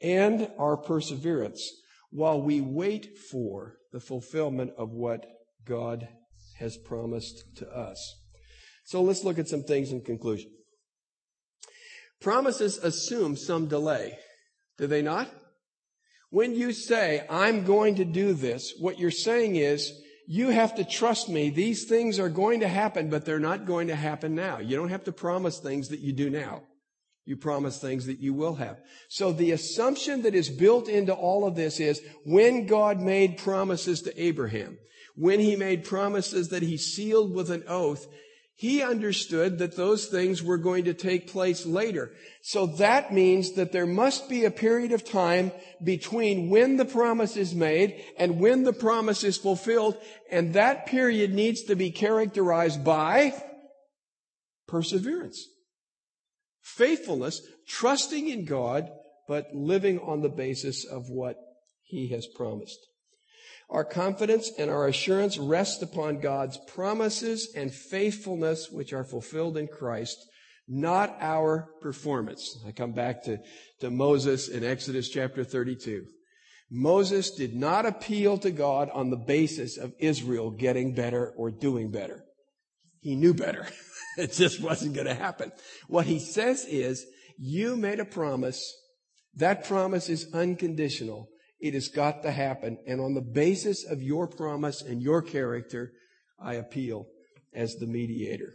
and 0.00 0.50
our 0.58 0.78
perseverance 0.78 1.70
while 2.08 2.40
we 2.40 2.62
wait 2.62 3.18
for 3.18 3.74
the 3.92 4.00
fulfillment 4.00 4.70
of 4.78 4.92
what 4.92 5.26
God 5.66 6.08
has 6.64 6.78
promised 6.78 7.44
to 7.56 7.68
us. 7.70 8.16
So 8.86 9.02
let's 9.02 9.22
look 9.22 9.38
at 9.38 9.48
some 9.48 9.62
things 9.62 9.92
in 9.92 10.00
conclusion. 10.00 10.50
Promises 12.20 12.78
assume 12.78 13.36
some 13.36 13.68
delay, 13.68 14.18
do 14.78 14.86
they 14.86 15.02
not? 15.02 15.28
When 16.30 16.54
you 16.54 16.72
say, 16.72 17.24
I'm 17.28 17.64
going 17.64 17.96
to 17.96 18.04
do 18.04 18.32
this, 18.32 18.72
what 18.80 18.98
you're 18.98 19.10
saying 19.10 19.56
is, 19.56 19.92
you 20.26 20.48
have 20.48 20.74
to 20.76 20.84
trust 20.84 21.28
me. 21.28 21.50
These 21.50 21.84
things 21.84 22.18
are 22.18 22.30
going 22.30 22.60
to 22.60 22.68
happen, 22.68 23.10
but 23.10 23.26
they're 23.26 23.38
not 23.38 23.66
going 23.66 23.88
to 23.88 23.94
happen 23.94 24.34
now. 24.34 24.58
You 24.58 24.74
don't 24.74 24.88
have 24.88 25.04
to 25.04 25.12
promise 25.12 25.58
things 25.58 25.88
that 25.88 26.00
you 26.00 26.14
do 26.14 26.30
now. 26.30 26.62
You 27.26 27.36
promise 27.36 27.78
things 27.78 28.06
that 28.06 28.20
you 28.20 28.32
will 28.32 28.54
have. 28.54 28.78
So 29.10 29.32
the 29.32 29.50
assumption 29.50 30.22
that 30.22 30.34
is 30.34 30.48
built 30.48 30.88
into 30.88 31.12
all 31.12 31.46
of 31.46 31.56
this 31.56 31.78
is 31.78 32.00
when 32.24 32.66
God 32.66 33.00
made 33.00 33.36
promises 33.36 34.00
to 34.02 34.22
Abraham, 34.22 34.78
when 35.14 35.40
he 35.40 35.56
made 35.56 35.84
promises 35.84 36.48
that 36.48 36.62
he 36.62 36.76
sealed 36.76 37.32
with 37.32 37.50
an 37.50 37.64
oath, 37.68 38.06
he 38.56 38.82
understood 38.82 39.58
that 39.58 39.76
those 39.76 40.06
things 40.06 40.42
were 40.42 40.58
going 40.58 40.84
to 40.84 40.94
take 40.94 41.30
place 41.30 41.66
later. 41.66 42.12
So 42.42 42.66
that 42.66 43.12
means 43.12 43.52
that 43.54 43.72
there 43.72 43.86
must 43.86 44.28
be 44.28 44.44
a 44.44 44.50
period 44.50 44.92
of 44.92 45.04
time 45.04 45.50
between 45.82 46.50
when 46.50 46.76
the 46.76 46.84
promise 46.84 47.36
is 47.36 47.52
made 47.52 48.04
and 48.16 48.38
when 48.38 48.62
the 48.62 48.72
promise 48.72 49.24
is 49.24 49.36
fulfilled. 49.36 49.96
And 50.30 50.54
that 50.54 50.86
period 50.86 51.34
needs 51.34 51.64
to 51.64 51.74
be 51.74 51.90
characterized 51.90 52.84
by 52.84 53.34
perseverance, 54.68 55.48
faithfulness, 56.62 57.42
trusting 57.66 58.28
in 58.28 58.44
God, 58.44 58.88
but 59.26 59.52
living 59.52 59.98
on 59.98 60.22
the 60.22 60.28
basis 60.28 60.84
of 60.84 61.10
what 61.10 61.36
he 61.82 62.08
has 62.08 62.26
promised. 62.26 62.78
Our 63.70 63.84
confidence 63.84 64.50
and 64.58 64.70
our 64.70 64.86
assurance 64.86 65.38
rest 65.38 65.82
upon 65.82 66.20
God's 66.20 66.58
promises 66.68 67.52
and 67.56 67.72
faithfulness, 67.72 68.68
which 68.70 68.92
are 68.92 69.04
fulfilled 69.04 69.56
in 69.56 69.68
Christ, 69.68 70.18
not 70.68 71.16
our 71.20 71.68
performance. 71.80 72.58
I 72.66 72.72
come 72.72 72.92
back 72.92 73.24
to, 73.24 73.38
to 73.80 73.90
Moses 73.90 74.48
in 74.48 74.64
Exodus 74.64 75.08
chapter 75.08 75.44
32. 75.44 76.04
Moses 76.70 77.30
did 77.30 77.54
not 77.54 77.86
appeal 77.86 78.38
to 78.38 78.50
God 78.50 78.90
on 78.92 79.10
the 79.10 79.16
basis 79.16 79.76
of 79.76 79.92
Israel 79.98 80.50
getting 80.50 80.94
better 80.94 81.32
or 81.36 81.50
doing 81.50 81.90
better. 81.90 82.24
He 83.00 83.16
knew 83.16 83.34
better. 83.34 83.66
it 84.18 84.32
just 84.32 84.60
wasn't 84.60 84.94
going 84.94 85.06
to 85.06 85.14
happen. 85.14 85.52
What 85.88 86.06
he 86.06 86.18
says 86.18 86.64
is, 86.64 87.04
you 87.38 87.76
made 87.76 88.00
a 88.00 88.04
promise. 88.04 88.74
That 89.34 89.64
promise 89.64 90.08
is 90.08 90.32
unconditional. 90.32 91.28
It 91.64 91.72
has 91.72 91.88
got 91.88 92.24
to 92.24 92.30
happen. 92.30 92.76
And 92.86 93.00
on 93.00 93.14
the 93.14 93.22
basis 93.22 93.86
of 93.86 94.02
your 94.02 94.26
promise 94.26 94.82
and 94.82 95.00
your 95.00 95.22
character, 95.22 95.92
I 96.38 96.56
appeal 96.56 97.06
as 97.54 97.76
the 97.76 97.86
mediator. 97.86 98.52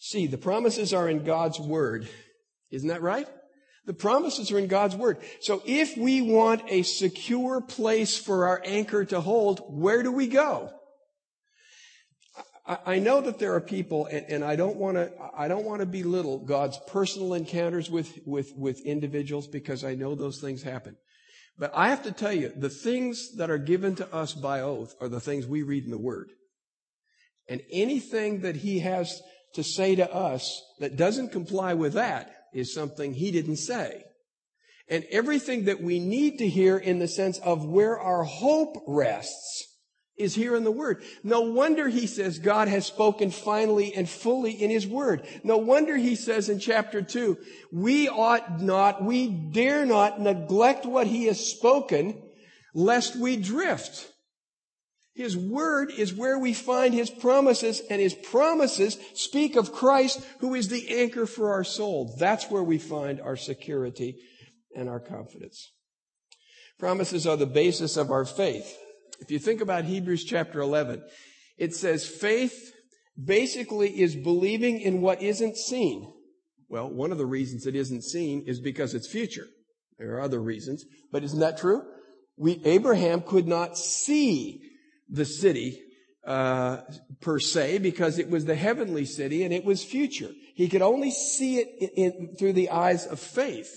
See, 0.00 0.26
the 0.26 0.38
promises 0.38 0.92
are 0.92 1.08
in 1.08 1.22
God's 1.22 1.60
word. 1.60 2.08
Isn't 2.72 2.88
that 2.88 3.00
right? 3.00 3.28
The 3.86 3.94
promises 3.94 4.50
are 4.50 4.58
in 4.58 4.66
God's 4.66 4.96
word. 4.96 5.18
So 5.40 5.62
if 5.64 5.96
we 5.96 6.20
want 6.20 6.62
a 6.66 6.82
secure 6.82 7.60
place 7.60 8.18
for 8.18 8.48
our 8.48 8.60
anchor 8.64 9.04
to 9.04 9.20
hold, 9.20 9.60
where 9.68 10.02
do 10.02 10.10
we 10.10 10.26
go? 10.26 10.72
I 12.66 12.98
know 12.98 13.20
that 13.20 13.38
there 13.38 13.54
are 13.54 13.60
people, 13.60 14.06
and, 14.06 14.24
and 14.26 14.44
I 14.44 14.56
don't 14.56 14.76
want 14.76 14.96
to, 14.96 15.12
I 15.36 15.48
don't 15.48 15.66
want 15.66 15.80
to 15.80 15.86
belittle 15.86 16.38
God's 16.38 16.80
personal 16.86 17.34
encounters 17.34 17.90
with, 17.90 18.20
with, 18.24 18.54
with 18.56 18.80
individuals 18.80 19.46
because 19.46 19.84
I 19.84 19.94
know 19.94 20.14
those 20.14 20.40
things 20.40 20.62
happen. 20.62 20.96
But 21.58 21.72
I 21.74 21.90
have 21.90 22.04
to 22.04 22.12
tell 22.12 22.32
you, 22.32 22.52
the 22.56 22.70
things 22.70 23.36
that 23.36 23.50
are 23.50 23.58
given 23.58 23.94
to 23.96 24.14
us 24.14 24.32
by 24.32 24.62
oath 24.62 24.94
are 24.98 25.08
the 25.08 25.20
things 25.20 25.46
we 25.46 25.62
read 25.62 25.84
in 25.84 25.90
the 25.90 25.98
Word. 25.98 26.30
And 27.48 27.60
anything 27.70 28.40
that 28.40 28.56
He 28.56 28.78
has 28.78 29.20
to 29.54 29.62
say 29.62 29.94
to 29.96 30.10
us 30.10 30.62
that 30.80 30.96
doesn't 30.96 31.32
comply 31.32 31.74
with 31.74 31.92
that 31.92 32.34
is 32.54 32.72
something 32.72 33.12
He 33.12 33.30
didn't 33.30 33.56
say. 33.56 34.04
And 34.88 35.04
everything 35.10 35.64
that 35.64 35.82
we 35.82 35.98
need 35.98 36.38
to 36.38 36.48
hear 36.48 36.78
in 36.78 36.98
the 36.98 37.08
sense 37.08 37.38
of 37.38 37.66
where 37.66 37.98
our 37.98 38.24
hope 38.24 38.82
rests 38.86 39.66
is 40.16 40.34
here 40.34 40.54
in 40.56 40.64
the 40.64 40.70
Word. 40.70 41.02
No 41.22 41.40
wonder 41.40 41.88
he 41.88 42.06
says 42.06 42.38
God 42.38 42.68
has 42.68 42.86
spoken 42.86 43.30
finally 43.30 43.94
and 43.94 44.08
fully 44.08 44.52
in 44.52 44.70
his 44.70 44.86
Word. 44.86 45.26
No 45.42 45.58
wonder 45.58 45.96
he 45.96 46.14
says 46.14 46.48
in 46.48 46.58
chapter 46.58 47.02
2, 47.02 47.36
we 47.72 48.08
ought 48.08 48.60
not, 48.60 49.02
we 49.02 49.28
dare 49.28 49.84
not 49.84 50.20
neglect 50.20 50.86
what 50.86 51.06
he 51.06 51.26
has 51.26 51.44
spoken 51.44 52.22
lest 52.74 53.16
we 53.16 53.36
drift. 53.36 54.10
His 55.14 55.36
Word 55.36 55.92
is 55.96 56.12
where 56.12 56.38
we 56.38 56.52
find 56.52 56.92
His 56.92 57.08
promises 57.08 57.80
and 57.88 58.00
His 58.00 58.14
promises 58.14 58.98
speak 59.14 59.54
of 59.54 59.72
Christ 59.72 60.20
who 60.40 60.54
is 60.54 60.68
the 60.68 61.00
anchor 61.00 61.24
for 61.24 61.52
our 61.52 61.62
soul. 61.62 62.16
That's 62.18 62.50
where 62.50 62.64
we 62.64 62.78
find 62.78 63.20
our 63.20 63.36
security 63.36 64.16
and 64.74 64.88
our 64.88 64.98
confidence. 64.98 65.70
Promises 66.80 67.28
are 67.28 67.36
the 67.36 67.46
basis 67.46 67.96
of 67.96 68.10
our 68.10 68.24
faith. 68.24 68.76
If 69.24 69.30
you 69.30 69.38
think 69.38 69.62
about 69.62 69.86
Hebrews 69.86 70.22
chapter 70.22 70.60
11, 70.60 71.02
it 71.56 71.74
says 71.74 72.06
faith 72.06 72.74
basically 73.22 73.88
is 74.02 74.14
believing 74.14 74.82
in 74.82 75.00
what 75.00 75.22
isn't 75.22 75.56
seen. 75.56 76.12
Well, 76.68 76.90
one 76.90 77.10
of 77.10 77.16
the 77.16 77.24
reasons 77.24 77.66
it 77.66 77.74
isn't 77.74 78.04
seen 78.04 78.44
is 78.46 78.60
because 78.60 78.92
it's 78.92 79.10
future. 79.10 79.46
There 79.98 80.16
are 80.16 80.20
other 80.20 80.42
reasons, 80.42 80.84
but 81.10 81.24
isn't 81.24 81.40
that 81.40 81.56
true? 81.56 81.84
We, 82.36 82.60
Abraham 82.66 83.22
could 83.22 83.48
not 83.48 83.78
see 83.78 84.60
the 85.08 85.24
city 85.24 85.80
uh, 86.26 86.82
per 87.22 87.38
se 87.38 87.78
because 87.78 88.18
it 88.18 88.28
was 88.28 88.44
the 88.44 88.56
heavenly 88.56 89.06
city 89.06 89.42
and 89.42 89.54
it 89.54 89.64
was 89.64 89.82
future. 89.82 90.32
He 90.54 90.68
could 90.68 90.82
only 90.82 91.10
see 91.10 91.60
it 91.60 91.68
in, 91.96 92.12
in, 92.12 92.36
through 92.36 92.52
the 92.52 92.68
eyes 92.68 93.06
of 93.06 93.20
faith. 93.20 93.74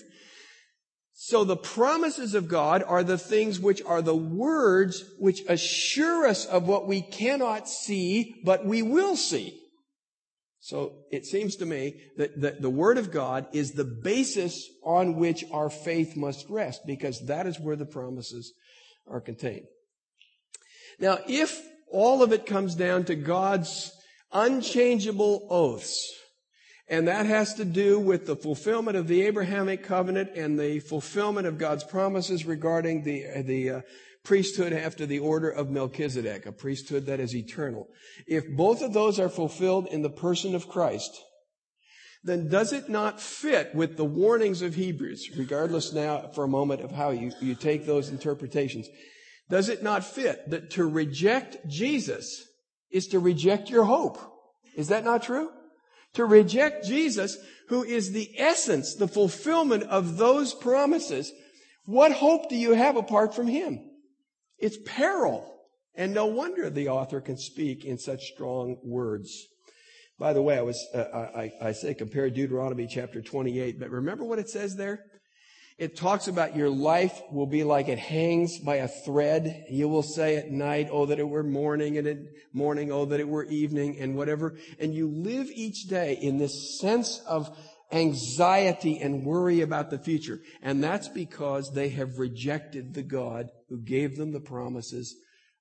So 1.20 1.42
the 1.42 1.56
promises 1.56 2.36
of 2.36 2.46
God 2.46 2.84
are 2.86 3.02
the 3.02 3.18
things 3.18 3.58
which 3.58 3.82
are 3.82 4.00
the 4.00 4.14
words 4.14 5.02
which 5.18 5.42
assure 5.48 6.24
us 6.24 6.46
of 6.46 6.68
what 6.68 6.86
we 6.86 7.02
cannot 7.02 7.68
see, 7.68 8.36
but 8.44 8.64
we 8.64 8.82
will 8.82 9.16
see. 9.16 9.60
So 10.60 10.92
it 11.10 11.26
seems 11.26 11.56
to 11.56 11.66
me 11.66 12.00
that, 12.18 12.40
that 12.40 12.62
the 12.62 12.70
Word 12.70 12.98
of 12.98 13.10
God 13.10 13.48
is 13.52 13.72
the 13.72 13.84
basis 13.84 14.64
on 14.84 15.16
which 15.16 15.44
our 15.50 15.68
faith 15.70 16.16
must 16.16 16.48
rest, 16.48 16.82
because 16.86 17.26
that 17.26 17.48
is 17.48 17.58
where 17.58 17.74
the 17.74 17.84
promises 17.84 18.52
are 19.08 19.20
contained. 19.20 19.66
Now, 21.00 21.18
if 21.26 21.60
all 21.90 22.22
of 22.22 22.32
it 22.32 22.46
comes 22.46 22.76
down 22.76 23.06
to 23.06 23.16
God's 23.16 23.90
unchangeable 24.32 25.48
oaths, 25.50 26.14
and 26.88 27.06
that 27.08 27.26
has 27.26 27.54
to 27.54 27.64
do 27.64 28.00
with 28.00 28.26
the 28.26 28.36
fulfillment 28.36 28.96
of 28.96 29.08
the 29.08 29.22
Abrahamic 29.22 29.84
covenant 29.84 30.30
and 30.34 30.58
the 30.58 30.80
fulfillment 30.80 31.46
of 31.46 31.58
God's 31.58 31.84
promises 31.84 32.46
regarding 32.46 33.02
the, 33.02 33.42
the 33.42 33.70
uh, 33.70 33.80
priesthood 34.24 34.72
after 34.72 35.04
the 35.04 35.18
order 35.18 35.50
of 35.50 35.70
Melchizedek, 35.70 36.46
a 36.46 36.52
priesthood 36.52 37.06
that 37.06 37.20
is 37.20 37.34
eternal. 37.34 37.88
If 38.26 38.48
both 38.48 38.82
of 38.82 38.92
those 38.92 39.18
are 39.20 39.28
fulfilled 39.28 39.88
in 39.88 40.02
the 40.02 40.10
person 40.10 40.54
of 40.54 40.68
Christ, 40.68 41.22
then 42.24 42.48
does 42.48 42.72
it 42.72 42.88
not 42.88 43.20
fit 43.20 43.74
with 43.74 43.96
the 43.96 44.04
warnings 44.04 44.62
of 44.62 44.74
Hebrews, 44.74 45.30
regardless 45.36 45.92
now 45.92 46.28
for 46.34 46.44
a 46.44 46.48
moment 46.48 46.80
of 46.80 46.90
how 46.90 47.10
you, 47.10 47.32
you 47.40 47.54
take 47.54 47.86
those 47.86 48.08
interpretations? 48.08 48.88
Does 49.48 49.68
it 49.68 49.82
not 49.82 50.04
fit 50.04 50.50
that 50.50 50.70
to 50.72 50.84
reject 50.84 51.56
Jesus 51.68 52.44
is 52.90 53.06
to 53.08 53.18
reject 53.18 53.70
your 53.70 53.84
hope? 53.84 54.18
Is 54.74 54.88
that 54.88 55.04
not 55.04 55.22
true? 55.22 55.50
To 56.18 56.24
reject 56.24 56.84
Jesus, 56.84 57.38
who 57.68 57.84
is 57.84 58.10
the 58.10 58.28
essence, 58.36 58.96
the 58.96 59.06
fulfillment 59.06 59.84
of 59.84 60.16
those 60.16 60.52
promises, 60.52 61.32
what 61.84 62.10
hope 62.10 62.48
do 62.48 62.56
you 62.56 62.74
have 62.74 62.96
apart 62.96 63.36
from 63.36 63.46
Him? 63.46 63.88
It's 64.58 64.78
peril. 64.84 65.48
And 65.94 66.12
no 66.12 66.26
wonder 66.26 66.70
the 66.70 66.88
author 66.88 67.20
can 67.20 67.38
speak 67.38 67.84
in 67.84 67.98
such 67.98 68.32
strong 68.32 68.80
words. 68.82 69.46
By 70.18 70.32
the 70.32 70.42
way, 70.42 70.58
I 70.58 70.62
was, 70.62 70.84
uh, 70.92 71.04
I, 71.36 71.52
I 71.62 71.70
say 71.70 71.94
compare 71.94 72.28
Deuteronomy 72.30 72.88
chapter 72.88 73.22
28, 73.22 73.78
but 73.78 73.90
remember 73.90 74.24
what 74.24 74.40
it 74.40 74.50
says 74.50 74.74
there? 74.74 75.04
It 75.78 75.96
talks 75.96 76.26
about 76.26 76.56
your 76.56 76.70
life 76.70 77.22
will 77.30 77.46
be 77.46 77.62
like 77.62 77.88
it 77.88 78.00
hangs 78.00 78.58
by 78.58 78.76
a 78.76 78.88
thread. 78.88 79.66
You 79.70 79.88
will 79.88 80.02
say 80.02 80.36
at 80.36 80.50
night, 80.50 80.88
oh, 80.90 81.06
that 81.06 81.20
it 81.20 81.28
were 81.28 81.44
morning 81.44 81.98
and 81.98 82.06
at 82.08 82.18
morning, 82.52 82.90
oh, 82.90 83.04
that 83.04 83.20
it 83.20 83.28
were 83.28 83.44
evening 83.44 83.96
and 84.00 84.16
whatever. 84.16 84.56
And 84.80 84.92
you 84.92 85.08
live 85.08 85.48
each 85.54 85.84
day 85.84 86.18
in 86.20 86.38
this 86.38 86.80
sense 86.80 87.20
of 87.28 87.56
anxiety 87.92 88.98
and 88.98 89.24
worry 89.24 89.60
about 89.60 89.90
the 89.90 90.00
future. 90.00 90.40
And 90.62 90.82
that's 90.82 91.06
because 91.06 91.72
they 91.72 91.90
have 91.90 92.18
rejected 92.18 92.94
the 92.94 93.04
God 93.04 93.46
who 93.68 93.80
gave 93.80 94.16
them 94.16 94.32
the 94.32 94.40
promises 94.40 95.14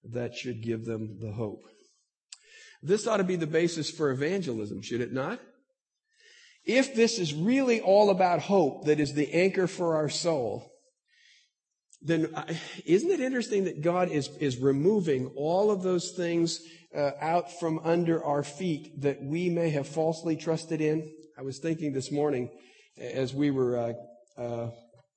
that 0.03 0.33
should 0.33 0.63
give 0.63 0.85
them 0.85 1.19
the 1.21 1.33
hope. 1.33 1.61
This 2.81 3.05
ought 3.05 3.17
to 3.17 3.23
be 3.23 3.35
the 3.35 3.45
basis 3.45 3.91
for 3.91 4.09
evangelism, 4.09 4.81
should 4.81 5.01
it 5.01 5.13
not? 5.13 5.39
If 6.67 6.93
this 6.93 7.17
is 7.17 7.33
really 7.33 7.79
all 7.79 8.09
about 8.09 8.41
hope 8.41 8.85
that 8.85 8.99
is 8.99 9.13
the 9.13 9.33
anchor 9.33 9.67
for 9.67 9.95
our 9.95 10.09
soul, 10.09 10.69
then 12.01 12.35
uh, 12.35 12.53
isn't 12.85 13.09
it 13.09 13.21
interesting 13.21 13.63
that 13.63 13.81
God 13.81 14.09
is, 14.09 14.27
is 14.39 14.57
removing 14.57 15.31
all 15.35 15.71
of 15.71 15.81
those 15.81 16.11
things 16.11 16.59
uh, 16.95 17.11
out 17.21 17.57
from 17.59 17.79
under 17.79 18.23
our 18.23 18.43
feet 18.43 19.01
that 19.01 19.23
we 19.23 19.49
may 19.49 19.69
have 19.69 19.87
falsely 19.87 20.35
trusted 20.35 20.81
in? 20.81 21.09
I 21.39 21.41
was 21.41 21.59
thinking 21.59 21.93
this 21.93 22.11
morning 22.11 22.49
as 22.99 23.33
we 23.33 23.49
were 23.49 23.77
uh, 23.77 24.41
uh 24.41 24.69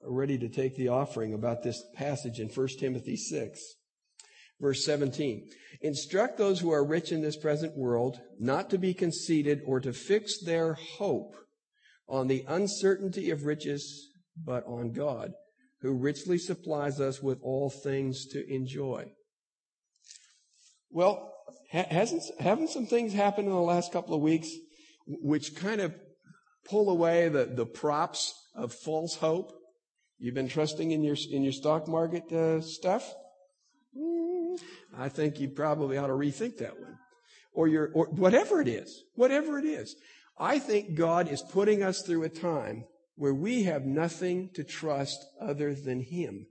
ready 0.03 0.39
to 0.39 0.49
take 0.49 0.77
the 0.77 0.89
offering 0.89 1.35
about 1.35 1.63
this 1.63 1.83
passage 1.95 2.41
in 2.41 2.49
1 2.49 2.69
Timothy 2.79 3.17
6. 3.17 3.61
Verse 4.61 4.85
17. 4.85 5.49
Instruct 5.81 6.37
those 6.37 6.61
who 6.61 6.71
are 6.71 6.85
rich 6.85 7.11
in 7.11 7.23
this 7.23 7.37
present 7.37 7.77
world 7.77 8.21
not 8.39 8.69
to 8.71 8.79
be 8.79 8.93
conceited 8.93 9.63
or 9.65 9.81
to 9.81 9.93
fix 9.93 10.39
their 10.39 10.75
hope 10.75 11.35
on 12.07 12.27
the 12.27 12.45
uncertainty 12.49 13.31
of 13.31 13.45
riches, 13.45 14.11
but 14.37 14.65
on 14.67 14.93
God, 14.93 15.33
who 15.81 15.93
richly 15.93 16.37
supplies 16.37 17.01
us 17.01 17.23
with 17.23 17.39
all 17.43 17.71
things 17.71 18.27
to 18.27 18.45
enjoy. 18.53 19.13
Well, 20.91 21.33
hasn't, 21.71 22.23
haven't 22.41 22.71
some 22.71 22.87
things 22.87 23.15
happened 23.15 23.47
in 23.47 23.55
the 23.55 23.61
last 23.61 23.93
couple 23.93 24.15
of 24.15 24.21
weeks 24.21 24.51
which 25.07 25.57
kind 25.57 25.81
of 25.81 25.95
pull 26.69 26.91
away 26.91 27.29
the, 27.29 27.45
the 27.47 27.65
props 27.67 28.35
of 28.55 28.75
false 28.75 29.15
hope? 29.17 29.53
You've 30.19 30.35
been 30.35 30.49
trusting 30.49 30.91
in 30.91 31.03
your, 31.03 31.17
in 31.31 31.43
your 31.43 31.53
stock 31.53 31.89
market 31.89 32.31
uh, 32.33 32.61
stuff? 32.61 33.15
I 34.97 35.09
think 35.09 35.41
you 35.41 35.49
probably 35.49 35.99
ought 35.99 36.09
to 36.09 36.13
rethink 36.13 36.59
that 36.59 36.79
one. 36.79 36.99
Or 37.53 37.69
your, 37.69 37.91
or 37.95 38.07
whatever 38.07 38.61
it 38.61 38.69
is, 38.69 39.03
whatever 39.15 39.59
it 39.59 39.65
is. 39.65 39.97
I 40.39 40.59
think 40.59 40.95
God 40.95 41.29
is 41.29 41.43
putting 41.43 41.83
us 41.83 42.03
through 42.03 42.23
a 42.23 42.29
time 42.29 42.85
where 43.17 43.35
we 43.35 43.65
have 43.65 43.85
nothing 43.85 44.51
to 44.55 44.65
trust 44.65 45.25
other 45.41 45.75
than 45.75 46.01
Him. 46.01 46.47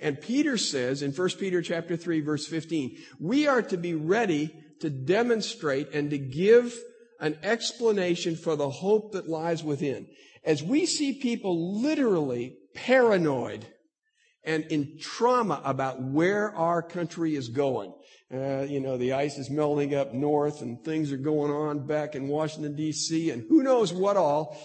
And 0.00 0.20
Peter 0.20 0.58
says 0.58 1.02
in 1.02 1.12
1 1.12 1.28
Peter 1.40 1.62
chapter 1.62 1.96
3 1.96 2.20
verse 2.20 2.46
15, 2.46 2.96
we 3.18 3.46
are 3.46 3.62
to 3.62 3.76
be 3.76 3.94
ready 3.94 4.54
to 4.80 4.90
demonstrate 4.90 5.92
and 5.94 6.10
to 6.10 6.18
give 6.18 6.78
an 7.20 7.38
explanation 7.42 8.36
for 8.36 8.54
the 8.54 8.70
hope 8.70 9.12
that 9.12 9.28
lies 9.28 9.64
within. 9.64 10.06
As 10.44 10.62
we 10.62 10.86
see 10.86 11.14
people 11.14 11.80
literally 11.80 12.56
paranoid 12.74 13.66
and 14.48 14.64
in 14.72 14.98
trauma 14.98 15.60
about 15.62 16.02
where 16.02 16.52
our 16.56 16.82
country 16.82 17.36
is 17.36 17.48
going. 17.48 17.92
Uh, 18.32 18.62
you 18.62 18.80
know, 18.80 18.96
the 18.96 19.12
ice 19.12 19.36
is 19.36 19.50
melting 19.50 19.94
up 19.94 20.14
north 20.14 20.62
and 20.62 20.82
things 20.82 21.12
are 21.12 21.18
going 21.18 21.52
on 21.52 21.86
back 21.86 22.14
in 22.14 22.28
Washington 22.28 22.74
D.C. 22.74 23.30
and 23.30 23.44
who 23.48 23.62
knows 23.62 23.92
what 23.92 24.16
all. 24.16 24.58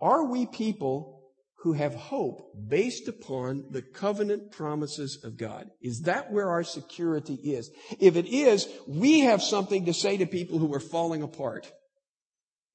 Are 0.00 0.24
we 0.24 0.46
people 0.46 1.22
who 1.58 1.74
have 1.74 1.94
hope 1.94 2.52
based 2.68 3.08
upon 3.08 3.66
the 3.70 3.82
covenant 3.82 4.52
promises 4.52 5.22
of 5.22 5.36
God? 5.36 5.68
Is 5.82 6.02
that 6.02 6.32
where 6.32 6.50
our 6.50 6.64
security 6.64 7.34
is? 7.34 7.70
If 8.00 8.16
it 8.16 8.26
is, 8.26 8.68
we 8.88 9.20
have 9.20 9.42
something 9.42 9.84
to 9.84 9.94
say 9.94 10.16
to 10.16 10.26
people 10.26 10.58
who 10.58 10.72
are 10.74 10.80
falling 10.80 11.22
apart. 11.22 11.70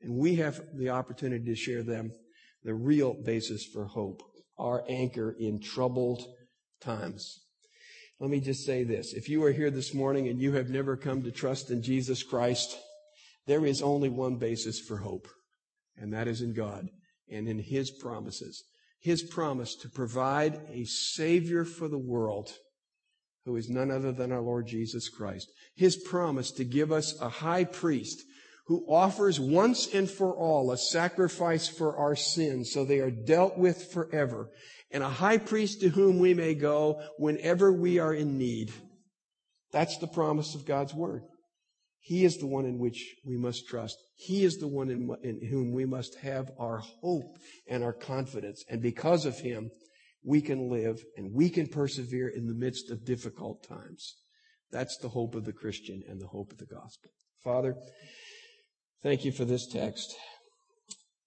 And 0.02 0.16
we 0.18 0.36
have 0.36 0.62
the 0.76 0.90
opportunity 0.90 1.46
to 1.46 1.56
share 1.56 1.84
them 1.84 2.14
the 2.64 2.74
real 2.74 3.14
basis 3.14 3.66
for 3.66 3.86
hope, 3.86 4.22
our 4.60 4.84
anchor 4.88 5.36
in 5.40 5.60
troubled 5.60 6.24
times. 6.82 7.46
Let 8.20 8.30
me 8.30 8.42
just 8.42 8.66
say 8.66 8.84
this. 8.84 9.14
If 9.14 9.30
you 9.30 9.44
are 9.46 9.52
here 9.52 9.72
this 9.72 9.94
morning 9.94 10.28
and 10.28 10.40
you 10.40 10.54
have 10.54 10.70
never 10.70 10.98
come 10.98 11.24
to 11.24 11.32
trust 11.32 11.72
in 11.72 11.82
Jesus 11.82 12.22
Christ, 12.22 12.78
there 13.48 13.66
is 13.66 13.82
only 13.82 14.10
one 14.10 14.36
basis 14.36 14.80
for 14.80 14.98
hope, 14.98 15.28
and 15.98 16.14
that 16.14 16.28
is 16.28 16.42
in 16.42 16.54
God 16.54 16.88
and 17.32 17.48
in 17.48 17.60
His 17.60 17.90
promises. 17.92 18.64
His 19.00 19.24
promise 19.24 19.76
to 19.78 19.90
provide 19.90 20.60
a 20.70 20.84
Savior 20.84 21.64
for 21.64 21.88
the 21.88 21.98
world 21.98 22.52
who 23.46 23.56
is 23.56 23.70
none 23.70 23.90
other 23.90 24.12
than 24.12 24.34
our 24.34 24.42
Lord 24.42 24.68
Jesus 24.68 25.08
Christ. 25.08 25.50
His 25.76 25.96
promise 25.96 26.52
to 26.52 26.66
give 26.66 26.92
us 26.92 27.20
a 27.22 27.30
high 27.30 27.64
priest 27.64 28.22
who 28.70 28.86
offers 28.88 29.40
once 29.40 29.92
and 29.96 30.08
for 30.08 30.32
all 30.32 30.72
a 30.72 30.78
sacrifice 30.78 31.68
for 31.68 31.98
our 31.98 32.16
sins 32.16 32.72
so 32.72 32.86
they 32.86 33.00
are 33.00 33.10
dealt 33.10 33.58
with 33.58 33.92
forever, 33.92 34.52
and 34.92 35.02
a 35.02 35.10
high 35.10 35.40
priest 35.40 35.82
to 35.82 35.90
whom 35.90 36.20
we 36.20 36.36
may 36.36 36.54
go 36.54 37.02
whenever 37.18 37.74
we 37.74 37.98
are 37.98 38.14
in 38.14 38.38
need. 38.38 38.72
That's 39.72 39.98
the 39.98 40.08
promise 40.08 40.54
of 40.54 40.68
God's 40.68 40.94
word. 40.94 41.24
He 42.00 42.24
is 42.24 42.38
the 42.38 42.46
one 42.46 42.66
in 42.66 42.78
which 42.78 43.16
we 43.26 43.38
must 43.38 43.68
trust. 43.68 43.98
He 44.16 44.44
is 44.44 44.60
the 44.60 44.68
one 44.68 44.92
in, 44.92 45.10
in, 45.24 45.48
whom 45.50 45.74
we 45.74 45.86
must 45.86 46.20
have 46.20 46.52
our 46.60 46.78
hope 47.02 47.38
and 47.68 47.84
our 47.84 47.94
confidence. 47.94 48.64
And 48.70 48.84
because 48.84 49.26
of 49.26 49.40
him, 49.40 49.72
we 50.24 50.42
can 50.42 50.70
live 50.70 51.04
and 51.18 51.34
we 51.34 51.50
can 51.50 51.66
persevere 51.66 52.28
in 52.28 52.46
the 52.46 52.54
midst 52.54 52.92
of 52.92 53.04
difficult 53.04 53.68
times. 53.68 54.16
That's 54.72 54.98
the 55.00 55.10
hope 55.10 55.34
of 55.34 55.46
the 55.46 55.54
Christian 55.54 56.04
and 56.08 56.22
the 56.22 56.28
hope 56.28 56.52
of 56.52 56.60
the 56.60 56.68
gospel. 56.68 57.10
Father, 57.44 57.76
Thank 59.02 59.24
you 59.24 59.32
for 59.32 59.46
this 59.46 59.66
text. 59.66 60.14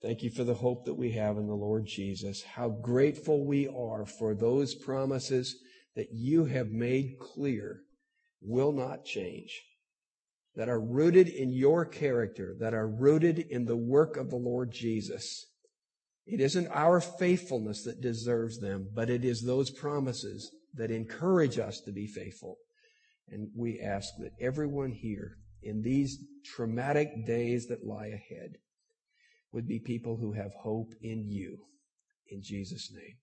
Thank 0.03 0.23
you 0.23 0.31
for 0.31 0.45
the 0.45 0.55
hope 0.55 0.85
that 0.85 0.99
we 0.99 1.13
have 1.13 1.39
in 1.39 1.47
the 1.47 1.55
Lord 1.55 1.87
Jesus. 1.87 2.43
How 2.43 2.69
grateful 2.69 3.47
we 3.47 3.67
are 3.67 4.05
for 4.05 4.35
those 4.35 4.75
promises 4.75 5.57
that 5.97 6.09
you 6.13 6.45
have 6.45 6.69
made 6.69 7.15
clear 7.19 7.81
will 8.43 8.73
not 8.73 9.07
change, 9.07 9.63
that 10.55 10.69
are 10.69 10.81
rooted 10.81 11.29
in 11.29 11.51
your 11.51 11.87
character, 11.87 12.55
that 12.61 12.75
are 12.75 12.89
rooted 12.89 13.39
in 13.39 13.65
the 13.65 13.77
work 13.77 14.19
of 14.19 14.29
the 14.29 14.37
Lord 14.37 14.71
Jesus. 14.71 15.47
It 16.27 16.41
isn't 16.41 16.69
our 16.69 17.01
faithfulness 17.01 17.85
that 17.85 18.03
deserves 18.03 18.59
them, 18.59 18.89
but 18.93 19.09
it 19.09 19.25
is 19.25 19.43
those 19.43 19.71
promises 19.71 20.51
that 20.75 20.91
encourage 20.91 21.59
us 21.59 21.81
to 21.87 21.93
be 21.93 22.07
faithful. 22.07 22.57
And 23.29 23.49
we 23.57 23.81
ask 23.81 24.09
that 24.19 24.33
everyone 24.39 24.93
here 24.93 25.39
in 25.63 25.83
these 25.83 26.25
traumatic 26.45 27.27
days 27.27 27.67
that 27.69 27.87
lie 27.87 28.07
ahead 28.07 28.57
would 29.53 29.69
be 29.69 29.79
people 29.79 30.17
who 30.17 30.33
have 30.33 30.53
hope 30.55 30.93
in 31.03 31.29
you. 31.31 31.59
In 32.29 32.43
Jesus' 32.43 32.91
name. 32.93 33.17